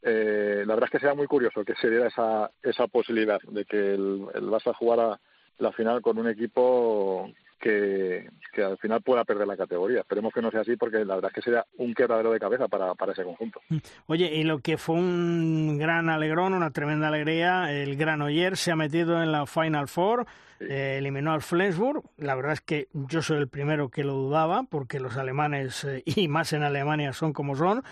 eh, 0.03 0.63
la 0.67 0.75
verdad 0.75 0.87
es 0.87 0.91
que 0.91 0.99
sería 0.99 1.15
muy 1.15 1.25
curioso 1.25 1.65
que 1.65 1.73
se 1.73 1.89
diera 1.89 2.07
esa, 2.07 2.51
esa 2.61 2.85
posibilidad 2.85 3.41
de 3.41 3.65
que 3.65 3.95
el, 3.95 4.27
el 4.35 4.43
Barça 4.43 4.71
jugara 4.75 5.19
la 5.57 5.71
final 5.71 6.03
con 6.03 6.19
un 6.19 6.29
equipo 6.29 7.27
que, 7.59 8.29
que 8.53 8.63
al 8.63 8.77
final 8.77 9.01
pueda 9.01 9.23
perder 9.23 9.47
la 9.47 9.57
categoría. 9.57 10.01
Esperemos 10.01 10.31
que 10.31 10.43
no 10.43 10.51
sea 10.51 10.61
así 10.61 10.75
porque 10.75 11.03
la 11.03 11.15
verdad 11.15 11.31
es 11.31 11.35
que 11.35 11.41
sería 11.41 11.65
un 11.77 11.95
quebradero 11.95 12.31
de 12.31 12.39
cabeza 12.39 12.67
para, 12.67 12.93
para 12.93 13.13
ese 13.13 13.23
conjunto. 13.23 13.61
Oye, 14.05 14.31
y 14.31 14.43
lo 14.43 14.59
que 14.59 14.77
fue 14.77 14.93
un 14.93 15.79
gran 15.79 16.09
alegrón, 16.09 16.53
una 16.53 16.69
tremenda 16.69 17.07
alegría, 17.07 17.71
el 17.73 17.95
Granoller 17.95 18.57
se 18.57 18.71
ha 18.71 18.75
metido 18.75 19.23
en 19.23 19.31
la 19.31 19.47
Final 19.47 19.87
Four, 19.87 20.27
sí. 20.59 20.65
eh, 20.69 20.97
eliminó 20.97 21.33
al 21.33 21.41
Flensburg. 21.41 22.03
La 22.17 22.35
verdad 22.35 22.53
es 22.53 22.61
que 22.61 22.87
yo 22.93 23.21
soy 23.21 23.37
el 23.37 23.47
primero 23.47 23.89
que 23.89 24.03
lo 24.03 24.13
dudaba 24.13 24.63
porque 24.63 24.99
los 24.99 25.17
alemanes, 25.17 25.83
eh, 25.83 26.03
y 26.05 26.27
más 26.27 26.53
en 26.53 26.63
Alemania, 26.63 27.13
son 27.13 27.33
como 27.33 27.55
son. 27.55 27.83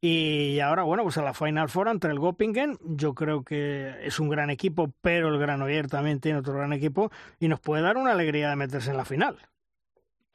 Y 0.00 0.60
ahora, 0.60 0.82
bueno, 0.82 1.02
pues 1.02 1.16
a 1.18 1.22
la 1.22 1.34
Final 1.34 1.68
Four 1.68 1.88
entre 1.88 2.10
el 2.10 2.20
Göppingen, 2.20 2.78
yo 2.82 3.14
creo 3.14 3.42
que 3.42 3.94
es 4.02 4.20
un 4.20 4.28
gran 4.28 4.50
equipo, 4.50 4.92
pero 5.00 5.28
el 5.28 5.38
Granoller 5.38 5.88
también 5.88 6.20
tiene 6.20 6.38
otro 6.38 6.54
gran 6.54 6.72
equipo 6.72 7.10
y 7.40 7.48
nos 7.48 7.60
puede 7.60 7.82
dar 7.82 7.96
una 7.96 8.12
alegría 8.12 8.50
de 8.50 8.56
meterse 8.56 8.90
en 8.90 8.96
la 8.96 9.04
final. 9.04 9.38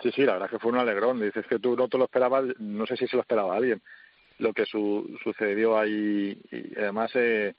Sí, 0.02 0.12
sí, 0.12 0.24
la 0.24 0.34
verdad 0.34 0.50
que 0.50 0.60
fue 0.60 0.72
un 0.72 0.78
alegrón. 0.78 1.20
Dices 1.20 1.46
que 1.46 1.60
tú 1.60 1.76
no 1.76 1.88
te 1.88 1.98
lo 1.98 2.06
esperabas, 2.06 2.46
no 2.60 2.86
sé 2.86 2.96
si 2.96 3.08
se 3.08 3.16
lo 3.16 3.22
esperaba 3.22 3.56
alguien, 3.56 3.82
lo 4.38 4.54
que 4.54 4.66
su, 4.66 5.18
sucedió 5.24 5.78
ahí. 5.78 6.42
Y 6.52 6.78
además, 6.80 7.12
eh, 7.16 7.56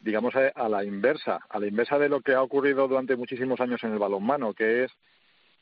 digamos, 0.00 0.34
eh, 0.36 0.52
a 0.54 0.68
la 0.68 0.84
inversa, 0.84 1.40
a 1.48 1.58
la 1.58 1.66
inversa 1.66 1.98
de 1.98 2.08
lo 2.08 2.20
que 2.20 2.34
ha 2.34 2.42
ocurrido 2.42 2.88
durante 2.88 3.16
muchísimos 3.16 3.60
años 3.60 3.82
en 3.84 3.92
el 3.92 3.98
balonmano, 3.98 4.52
que 4.52 4.84
es 4.84 4.92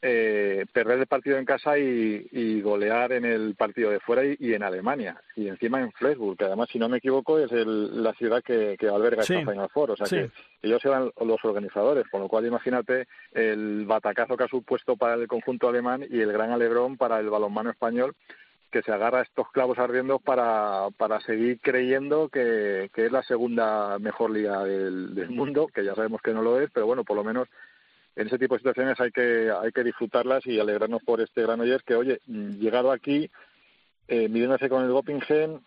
eh, 0.04 0.66
perder 0.72 0.98
el 0.98 1.06
partido 1.06 1.38
en 1.38 1.44
casa 1.44 1.78
y, 1.78 2.26
y, 2.32 2.60
golear 2.60 3.12
en 3.12 3.24
el 3.24 3.54
partido 3.54 3.88
de 3.88 4.00
fuera 4.00 4.24
y, 4.24 4.36
y, 4.40 4.52
en 4.52 4.64
Alemania. 4.64 5.16
Y 5.36 5.46
encima 5.46 5.80
en 5.80 5.92
Flensburg, 5.92 6.36
que 6.36 6.46
además, 6.46 6.68
si 6.72 6.80
no 6.80 6.88
me 6.88 6.98
equivoco, 6.98 7.38
es 7.38 7.52
el, 7.52 8.02
la 8.02 8.12
ciudad 8.14 8.42
que, 8.42 8.76
que 8.76 8.88
alberga 8.88 9.22
sí. 9.22 9.34
esta 9.34 9.52
Final 9.52 9.68
Four. 9.68 9.92
O 9.92 9.96
sea 9.96 10.06
sí. 10.06 10.16
que 10.16 10.30
ellos 10.62 10.84
eran 10.84 11.12
los 11.24 11.44
organizadores, 11.44 12.04
con 12.10 12.20
lo 12.20 12.26
cual 12.26 12.44
imagínate 12.46 13.06
el 13.30 13.86
batacazo 13.86 14.36
que 14.36 14.42
ha 14.42 14.48
supuesto 14.48 14.96
para 14.96 15.14
el 15.14 15.28
conjunto 15.28 15.68
alemán 15.68 16.04
y 16.10 16.18
el 16.18 16.32
gran 16.32 16.50
alegrón 16.50 16.96
para 16.96 17.20
el 17.20 17.30
balonmano 17.30 17.70
español 17.70 18.16
que 18.72 18.82
se 18.82 18.90
agarra 18.90 19.20
estos 19.20 19.48
clavos 19.52 19.78
ardiendo 19.78 20.18
para, 20.18 20.88
para 20.96 21.20
seguir 21.20 21.60
creyendo 21.60 22.28
que, 22.28 22.90
que 22.92 23.06
es 23.06 23.12
la 23.12 23.22
segunda 23.22 23.98
mejor 23.98 24.30
liga 24.30 24.64
del, 24.64 25.28
mundo, 25.28 25.68
que 25.72 25.84
ya 25.84 25.94
sabemos 25.94 26.22
que 26.22 26.32
no 26.32 26.42
lo 26.42 26.58
es, 26.58 26.70
pero 26.72 26.86
bueno, 26.86 27.04
por 27.04 27.16
lo 27.16 27.22
menos 27.22 27.48
en 28.16 28.26
ese 28.26 28.38
tipo 28.38 28.54
de 28.54 28.60
situaciones 28.60 28.98
hay 28.98 29.10
que 29.10 29.50
hay 29.50 29.70
que 29.72 29.84
disfrutarlas 29.84 30.46
y 30.46 30.58
alegrarnos 30.58 31.02
por 31.02 31.20
este 31.20 31.42
gran 31.42 31.60
Oyer 31.60 31.82
que, 31.84 31.94
oye, 31.94 32.20
llegado 32.26 32.90
aquí, 32.90 33.30
eh, 34.08 34.28
midiéndose 34.28 34.68
con 34.68 34.84
el 34.84 34.92
Göppingen, 34.92 35.60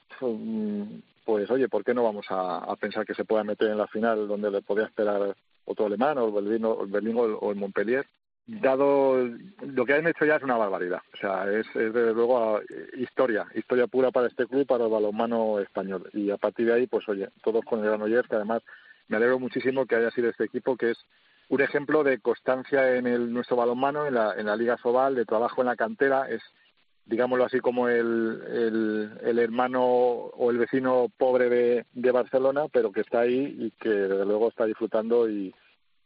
pues 1.26 1.50
oye, 1.52 1.70
¿por 1.70 1.84
qué 1.84 1.94
no 1.94 2.04
vamos 2.04 2.26
a, 2.30 2.76
pensar 2.78 3.06
que 3.06 3.14
se 3.14 3.26
pueda 3.26 3.44
meter 3.44 3.70
en 3.70 3.78
la 3.78 3.88
final 3.88 4.28
donde 4.28 4.50
le 4.50 4.62
podía 4.62 4.86
esperar 4.86 5.36
otro 5.66 5.86
alemán 5.86 6.18
o 6.18 6.40
el, 6.40 6.60
Berlín 6.88 7.16
o 7.18 7.52
el 7.52 7.56
Montpellier? 7.56 8.06
Dado 8.48 9.28
lo 9.62 9.86
que 9.86 9.94
han 9.96 10.06
hecho 10.06 10.24
ya 10.24 10.36
es 10.36 10.44
una 10.44 10.56
barbaridad, 10.56 11.02
o 11.14 11.18
sea, 11.18 11.52
es, 11.52 11.66
es 11.68 11.92
desde 11.92 12.14
luego 12.14 12.62
historia, 12.96 13.48
historia 13.56 13.88
pura 13.88 14.12
para 14.12 14.28
este 14.28 14.46
club, 14.46 14.68
para 14.68 14.86
el 14.86 14.92
balonmano 14.92 15.60
español. 15.60 16.08
Y 16.14 16.30
a 16.30 16.38
partir 16.38 16.68
de 16.68 16.74
ahí, 16.74 16.86
pues 16.86 17.10
oye, 17.10 17.30
todos 17.44 17.66
con 17.66 17.80
el 17.80 17.86
gran 17.86 18.04
Oyer, 18.04 18.28
que 18.28 18.36
además 18.36 18.62
me 19.08 19.18
alegro 19.18 19.40
muchísimo 19.40 19.88
que 19.88 19.96
haya 19.96 20.12
sido 20.12 20.30
este 20.30 20.44
equipo 20.44 20.78
que 20.78 20.92
es 20.92 20.98
un 21.50 21.62
ejemplo 21.62 22.04
de 22.04 22.20
constancia 22.20 22.96
en 22.96 23.08
el, 23.08 23.34
nuestro 23.34 23.56
balonmano, 23.56 24.06
en 24.06 24.14
la, 24.14 24.36
en 24.36 24.46
la 24.46 24.56
Liga 24.56 24.78
Sobal, 24.78 25.16
de 25.16 25.26
trabajo 25.26 25.62
en 25.62 25.68
la 25.68 25.76
cantera, 25.76 26.30
es, 26.30 26.44
digámoslo 27.06 27.46
así, 27.46 27.60
como 27.60 27.88
el, 27.88 28.44
el, 28.48 29.20
el 29.24 29.40
hermano 29.40 29.84
o 29.84 30.52
el 30.52 30.60
vecino 30.60 31.08
pobre 31.18 31.50
de, 31.50 31.86
de, 31.94 32.12
Barcelona, 32.12 32.66
pero 32.72 32.92
que 32.92 33.02
está 33.02 33.22
ahí 33.22 33.56
y 33.60 33.72
que 33.72 33.90
desde 33.90 34.26
luego 34.26 34.50
está 34.50 34.66
disfrutando 34.66 35.30
y, 35.30 35.54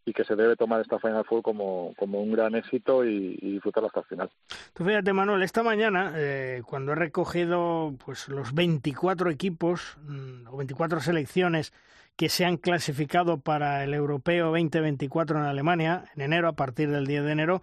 y 0.10 0.14
que 0.14 0.24
se 0.24 0.36
debe 0.36 0.55
tomar 0.55 0.82
esta 0.82 0.97
Final 0.97 1.24
Four 1.24 1.43
como, 1.43 1.93
como 1.95 2.22
un 2.22 2.32
gran 2.32 2.55
éxito 2.55 3.05
y, 3.05 3.38
y 3.39 3.53
disfrutarla 3.53 3.88
hasta 3.88 3.99
el 3.99 4.05
final. 4.07 4.30
Tú 4.74 4.84
fíjate, 4.84 5.14
Manuel, 5.14 5.43
esta 5.43 5.62
mañana, 5.62 6.14
eh, 6.16 6.64
cuando 6.66 6.93
he 6.93 6.95
recogido 6.95 7.93
pues 8.03 8.28
los 8.28 8.53
24 8.55 9.30
equipos 9.30 9.97
mmm, 10.01 10.47
o 10.47 10.57
24 10.57 10.99
selecciones 10.99 11.74
que 12.16 12.28
se 12.28 12.43
han 12.43 12.57
clasificado 12.57 13.39
para 13.39 13.84
el 13.84 13.93
Europeo 13.93 14.47
2024 14.47 15.38
en 15.38 15.45
Alemania 15.45 16.05
en 16.16 16.24
enero, 16.24 16.47
a 16.47 16.53
partir 16.53 16.89
del 16.89 17.05
10 17.05 17.24
de 17.26 17.32
enero, 17.32 17.62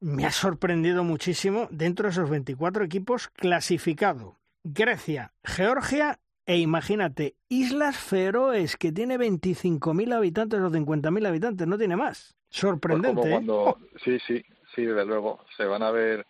me 0.00 0.26
ha 0.26 0.32
sorprendido 0.32 1.04
muchísimo 1.04 1.68
dentro 1.70 2.04
de 2.04 2.10
esos 2.10 2.28
24 2.28 2.84
equipos 2.84 3.28
clasificados. 3.28 4.34
Grecia, 4.64 5.32
Georgia 5.44 6.18
e 6.46 6.58
imagínate, 6.58 7.34
Islas 7.48 7.96
Feroes, 7.96 8.76
que 8.76 8.92
tiene 8.92 9.18
25.000 9.18 10.14
habitantes 10.14 10.60
o 10.60 10.70
50.000 10.70 11.26
habitantes, 11.26 11.66
no 11.66 11.76
tiene 11.76 11.96
más. 11.96 12.36
Sorprendente. 12.48 13.20
Pues 13.20 13.32
cuando, 13.32 13.76
¿eh? 13.80 13.98
Sí, 14.04 14.18
sí, 14.26 14.44
sí, 14.74 14.84
desde 14.84 15.04
luego. 15.04 15.44
Se 15.56 15.64
van 15.64 15.82
a 15.82 15.90
ver, 15.90 16.24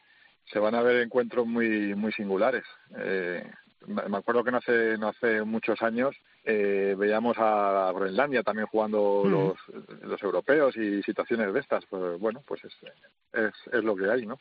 se 0.51 0.59
van 0.59 0.75
a 0.75 0.83
ver 0.83 1.03
encuentros 1.03 1.47
muy, 1.47 1.95
muy 1.95 2.13
singulares. 2.13 2.65
Eh, 2.97 3.49
me 3.87 4.17
acuerdo 4.17 4.43
que 4.43 4.51
no 4.51 4.59
hace, 4.59 4.99
no 4.99 5.09
hace 5.09 5.43
muchos 5.43 5.81
años 5.83 6.17
eh, 6.49 6.95
veíamos 6.97 7.37
a 7.39 7.91
Groenlandia 7.93 8.43
también 8.43 8.69
jugando 8.69 9.23
mm. 9.25 9.31
los, 9.31 9.57
los 10.03 10.23
europeos 10.23 10.77
y 10.77 11.03
situaciones 11.03 11.53
de 11.53 11.61
estas. 11.61 11.85
Pues 11.87 12.19
bueno, 12.21 12.43
pues 12.47 12.65
es, 12.65 12.73
es, 13.33 13.53
es 13.73 13.85
lo 13.85 13.97
que 13.97 14.09
hay, 14.11 14.27
¿no? 14.27 14.39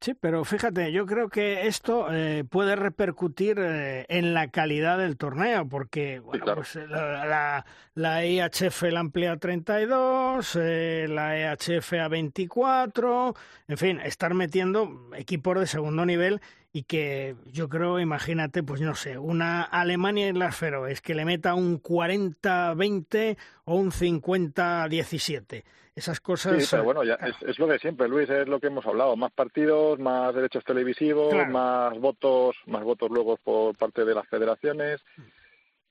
Sí, 0.00 0.14
pero 0.14 0.44
fíjate, 0.44 0.92
yo 0.92 1.06
creo 1.06 1.30
que 1.30 1.66
esto 1.66 2.08
eh, 2.12 2.44
puede 2.44 2.76
repercutir 2.76 3.58
eh, 3.58 4.04
en 4.08 4.34
la 4.34 4.50
calidad 4.50 4.98
del 4.98 5.16
torneo, 5.16 5.66
porque 5.68 6.20
bueno, 6.20 6.44
pues, 6.54 6.76
eh, 6.76 6.86
la, 6.86 7.64
la, 7.94 8.26
IHF 8.26 8.82
la 8.82 9.00
amplia 9.00 9.32
a 9.32 9.36
32, 9.38 10.54
la 10.54 11.38
EHF 11.38 11.94
a 11.94 12.08
24, 12.08 13.34
en 13.68 13.78
fin, 13.78 14.00
estar 14.00 14.34
metiendo 14.34 15.10
equipos 15.16 15.58
de 15.58 15.66
segundo 15.66 16.04
nivel 16.04 16.40
y 16.72 16.82
que 16.82 17.34
yo 17.50 17.70
creo, 17.70 17.98
imagínate, 17.98 18.62
pues 18.62 18.82
no 18.82 18.94
sé, 18.94 19.16
una 19.16 19.62
Alemania 19.62 20.28
en 20.28 20.38
las 20.38 20.54
Feroes 20.54 21.00
que 21.00 21.14
le 21.14 21.24
meta 21.24 21.54
un 21.54 21.82
40-20 21.82 23.38
o 23.64 23.76
un 23.76 23.90
50-17 23.90 25.64
esas 25.96 26.20
cosas. 26.20 26.62
Sí, 26.62 26.68
pero 26.70 26.84
bueno, 26.84 27.02
ya 27.02 27.14
es, 27.14 27.58
lo 27.58 27.66
de 27.66 27.78
siempre, 27.78 28.06
Luis, 28.06 28.28
es 28.28 28.46
lo 28.46 28.60
que 28.60 28.66
hemos 28.66 28.86
hablado. 28.86 29.16
Más 29.16 29.32
partidos, 29.32 29.98
más 29.98 30.34
derechos 30.34 30.62
televisivos, 30.62 31.34
más 31.48 31.98
votos, 31.98 32.54
más 32.66 32.84
votos 32.84 33.10
luego 33.10 33.38
por 33.38 33.74
parte 33.76 34.04
de 34.04 34.14
las 34.14 34.28
federaciones. 34.28 35.02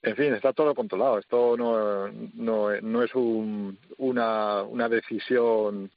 En 0.03 0.15
fin, 0.15 0.35
está 0.35 0.53
todo 0.53 0.75
controlado. 0.75 1.17
Esto 1.17 1.57
no, 1.57 2.07
no, 2.35 2.69
no 2.79 3.03
es 3.03 3.15
un, 3.15 3.79
una, 3.97 4.61
una 4.61 4.87
decisión 4.87 5.89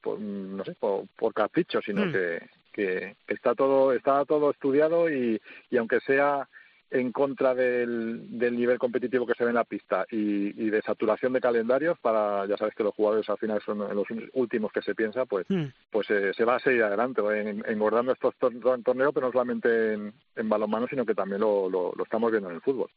por, 0.00 0.18
no 0.18 0.64
sé, 0.64 0.74
por, 0.74 1.34
capricho, 1.34 1.82
sino 1.82 2.06
mm. 2.06 2.12
que, 2.12 2.48
que 2.72 3.16
está 3.26 3.54
todo 3.54 3.92
está 3.92 4.24
todo 4.24 4.50
estudiado 4.50 5.10
y, 5.10 5.38
y 5.70 5.76
aunque 5.76 6.00
sea 6.00 6.48
en 6.90 7.12
contra 7.12 7.54
del, 7.54 8.38
del, 8.38 8.56
nivel 8.56 8.78
competitivo 8.78 9.26
que 9.26 9.34
se 9.34 9.44
ve 9.44 9.50
en 9.50 9.56
la 9.56 9.64
pista 9.64 10.06
y, 10.10 10.52
de 10.70 10.82
saturación 10.82 11.32
de 11.32 11.40
calendarios 11.40 11.98
para 11.98 12.46
ya 12.46 12.56
sabes 12.56 12.74
que 12.74 12.82
los 12.82 12.94
jugadores 12.94 13.28
al 13.28 13.38
final 13.38 13.60
son 13.64 13.78
los 13.78 14.06
últimos 14.32 14.72
que 14.72 14.82
se 14.82 14.94
piensa 14.94 15.24
pues 15.24 15.46
hmm. 15.48 15.66
pues 15.90 16.10
eh, 16.10 16.32
se 16.34 16.44
va 16.44 16.56
a 16.56 16.60
seguir 16.60 16.82
adelante 16.82 17.20
en, 17.20 17.64
engordando 17.66 18.12
estos 18.12 18.34
torneos 18.36 19.14
pero 19.14 19.26
no 19.26 19.32
solamente 19.32 19.94
en, 19.94 20.12
en 20.36 20.48
balonmano 20.48 20.86
sino 20.88 21.04
que 21.04 21.14
también 21.14 21.40
lo, 21.40 21.68
lo, 21.68 21.92
estamos 22.02 22.30
viendo 22.30 22.48
en 22.48 22.56
el 22.56 22.62
fútbol 22.62 22.90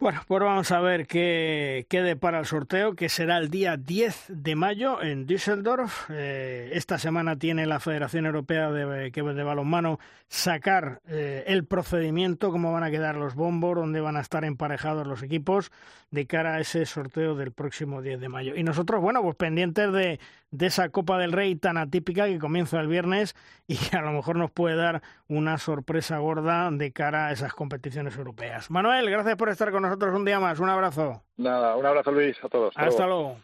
bueno, 0.00 0.20
pues 0.26 0.42
vamos 0.42 0.72
a 0.72 0.80
ver 0.80 1.06
qué, 1.06 1.86
qué 1.88 2.02
depara 2.02 2.40
el 2.40 2.46
sorteo, 2.46 2.94
que 2.94 3.08
será 3.08 3.38
el 3.38 3.48
día 3.48 3.76
10 3.76 4.26
de 4.28 4.56
mayo 4.56 5.00
en 5.00 5.24
Düsseldorf. 5.24 6.10
Eh, 6.10 6.70
esta 6.72 6.98
semana 6.98 7.38
tiene 7.38 7.64
la 7.64 7.78
Federación 7.78 8.26
Europea 8.26 8.72
de, 8.72 9.10
de 9.10 9.42
Balonmano 9.44 10.00
sacar 10.26 11.00
eh, 11.08 11.44
el 11.46 11.64
procedimiento, 11.64 12.50
cómo 12.50 12.72
van 12.72 12.82
a 12.82 12.90
quedar 12.90 13.13
los 13.14 13.34
bombos, 13.34 13.76
dónde 13.76 14.00
van 14.00 14.16
a 14.16 14.20
estar 14.20 14.44
emparejados 14.44 15.06
los 15.06 15.22
equipos 15.22 15.70
de 16.10 16.26
cara 16.26 16.54
a 16.54 16.60
ese 16.60 16.86
sorteo 16.86 17.34
del 17.34 17.52
próximo 17.52 18.02
10 18.02 18.20
de 18.20 18.28
mayo. 18.28 18.56
Y 18.56 18.62
nosotros, 18.62 19.00
bueno, 19.00 19.22
pues 19.22 19.36
pendientes 19.36 19.92
de, 19.92 20.20
de 20.50 20.66
esa 20.66 20.88
Copa 20.88 21.18
del 21.18 21.32
Rey 21.32 21.56
tan 21.56 21.76
atípica 21.76 22.26
que 22.26 22.38
comienza 22.38 22.80
el 22.80 22.86
viernes 22.86 23.34
y 23.66 23.76
que 23.76 23.96
a 23.96 24.02
lo 24.02 24.12
mejor 24.12 24.36
nos 24.36 24.50
puede 24.50 24.76
dar 24.76 25.02
una 25.28 25.58
sorpresa 25.58 26.18
gorda 26.18 26.70
de 26.70 26.92
cara 26.92 27.28
a 27.28 27.32
esas 27.32 27.52
competiciones 27.54 28.16
europeas. 28.16 28.70
Manuel, 28.70 29.10
gracias 29.10 29.36
por 29.36 29.48
estar 29.48 29.70
con 29.72 29.82
nosotros 29.82 30.14
un 30.14 30.24
día 30.24 30.40
más. 30.40 30.60
Un 30.60 30.68
abrazo. 30.68 31.22
Nada, 31.36 31.76
un 31.76 31.86
abrazo 31.86 32.12
Luis 32.12 32.36
a 32.42 32.48
todos. 32.48 32.74
Hasta, 32.76 33.06
luego. 33.06 33.36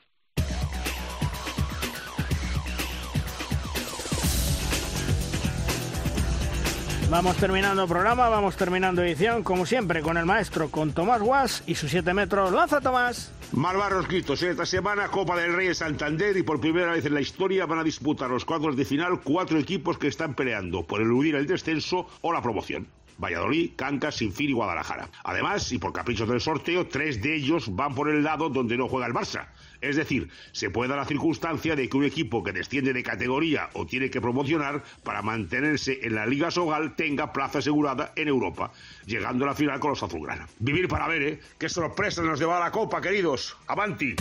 Vamos 7.10 7.36
terminando 7.38 7.88
programa, 7.88 8.28
vamos 8.28 8.56
terminando 8.56 9.02
edición, 9.02 9.42
como 9.42 9.66
siempre, 9.66 10.00
con 10.00 10.16
el 10.16 10.26
maestro, 10.26 10.70
con 10.70 10.92
Tomás 10.92 11.20
Guas 11.20 11.64
y 11.66 11.74
sus 11.74 11.90
7 11.90 12.14
metros. 12.14 12.52
¡Lanza, 12.52 12.80
Tomás! 12.80 13.32
Malvarros 13.50 14.06
Gritos, 14.06 14.40
esta 14.44 14.64
semana 14.64 15.08
Copa 15.08 15.36
del 15.36 15.52
Rey 15.52 15.66
en 15.66 15.74
Santander 15.74 16.36
y 16.36 16.44
por 16.44 16.60
primera 16.60 16.92
vez 16.92 17.04
en 17.04 17.14
la 17.14 17.20
historia 17.20 17.66
van 17.66 17.80
a 17.80 17.84
disputar 17.84 18.30
los 18.30 18.44
cuadros 18.44 18.76
de 18.76 18.84
final 18.84 19.22
cuatro 19.22 19.58
equipos 19.58 19.98
que 19.98 20.06
están 20.06 20.34
peleando 20.34 20.84
por 20.84 21.00
eludir 21.00 21.34
el 21.34 21.48
descenso 21.48 22.06
o 22.20 22.32
la 22.32 22.42
promoción. 22.42 22.86
Valladolid, 23.18 23.72
Canca, 23.76 24.12
Sinfín 24.12 24.50
y 24.50 24.52
Guadalajara. 24.52 25.10
Además, 25.24 25.70
y 25.72 25.78
por 25.78 25.92
caprichos 25.92 26.28
del 26.28 26.40
sorteo, 26.40 26.86
tres 26.86 27.20
de 27.20 27.34
ellos 27.34 27.74
van 27.74 27.94
por 27.94 28.08
el 28.08 28.22
lado 28.22 28.48
donde 28.48 28.76
no 28.76 28.88
juega 28.88 29.08
el 29.08 29.12
Barça. 29.12 29.48
Es 29.80 29.96
decir, 29.96 30.28
se 30.52 30.70
puede 30.70 30.90
dar 30.90 30.98
la 30.98 31.04
circunstancia 31.04 31.74
de 31.74 31.88
que 31.88 31.96
un 31.96 32.04
equipo 32.04 32.42
que 32.42 32.52
desciende 32.52 32.92
de 32.92 33.02
categoría 33.02 33.70
o 33.74 33.86
tiene 33.86 34.10
que 34.10 34.20
promocionar 34.20 34.82
para 35.02 35.22
mantenerse 35.22 36.00
en 36.02 36.14
la 36.14 36.26
Liga 36.26 36.50
Sogal 36.50 36.94
tenga 36.96 37.32
plaza 37.32 37.58
asegurada 37.58 38.12
en 38.16 38.28
Europa, 38.28 38.72
llegando 39.06 39.44
a 39.44 39.48
la 39.48 39.54
final 39.54 39.80
con 39.80 39.90
los 39.90 40.02
azulgrana. 40.02 40.48
Vivir 40.58 40.88
para 40.88 41.08
ver, 41.08 41.22
¿eh? 41.22 41.40
¡Qué 41.58 41.68
sorpresa 41.68 42.22
nos 42.22 42.38
lleva 42.38 42.60
la 42.60 42.70
Copa, 42.70 43.00
queridos! 43.00 43.56
¡Avanti! 43.66 44.16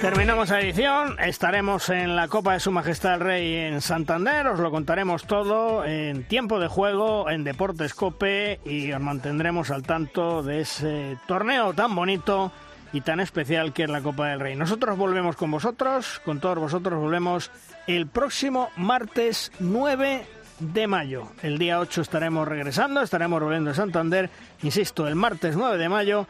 Terminamos 0.00 0.48
la 0.48 0.60
edición, 0.60 1.16
estaremos 1.20 1.88
en 1.90 2.16
la 2.16 2.28
Copa 2.28 2.54
de 2.54 2.60
Su 2.60 2.70
Majestad 2.70 3.14
el 3.14 3.20
Rey 3.20 3.54
en 3.54 3.80
Santander, 3.80 4.46
os 4.46 4.58
lo 4.58 4.70
contaremos 4.70 5.26
todo 5.26 5.84
en 5.84 6.24
tiempo 6.24 6.58
de 6.58 6.68
juego, 6.68 7.28
en 7.30 7.44
Deportes 7.44 7.94
Cope 7.94 8.60
y 8.64 8.92
os 8.92 9.00
mantendremos 9.00 9.70
al 9.70 9.82
tanto 9.82 10.42
de 10.42 10.60
ese 10.60 11.18
torneo 11.26 11.74
tan 11.74 11.94
bonito 11.94 12.52
y 12.92 13.00
tan 13.00 13.20
especial 13.20 13.72
que 13.72 13.84
es 13.84 13.90
la 13.90 14.00
Copa 14.00 14.28
del 14.28 14.40
Rey. 14.40 14.56
Nosotros 14.56 14.96
volvemos 14.96 15.36
con 15.36 15.50
vosotros, 15.50 16.20
con 16.24 16.40
todos 16.40 16.58
vosotros 16.58 16.98
volvemos 16.98 17.50
el 17.86 18.06
próximo 18.06 18.70
martes 18.76 19.52
9 19.60 20.26
de 20.60 20.86
mayo. 20.86 21.28
El 21.42 21.58
día 21.58 21.80
8 21.80 22.02
estaremos 22.02 22.46
regresando, 22.46 23.02
estaremos 23.02 23.40
volviendo 23.42 23.70
a 23.70 23.74
Santander. 23.74 24.30
Insisto, 24.62 25.06
el 25.06 25.14
martes 25.14 25.56
9 25.56 25.78
de 25.78 25.88
mayo 25.88 26.26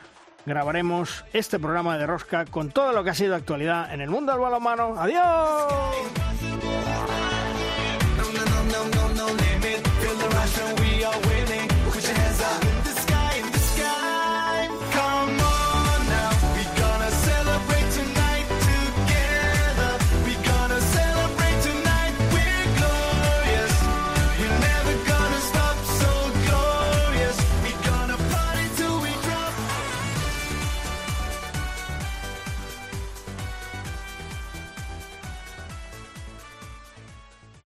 grabaremos 0.47 1.25
este 1.33 1.59
programa 1.59 1.99
de 1.99 2.07
Rosca 2.07 2.45
con 2.47 2.71
todo 2.71 2.93
lo 2.93 3.05
que 3.05 3.11
ha 3.11 3.15
sido 3.15 3.35
actualidad 3.35 3.93
en 3.93 4.01
el 4.01 4.11
mundo 4.11 4.33
del 4.33 4.41
balonmano. 4.41 4.95
¡Adiós! 4.97 5.73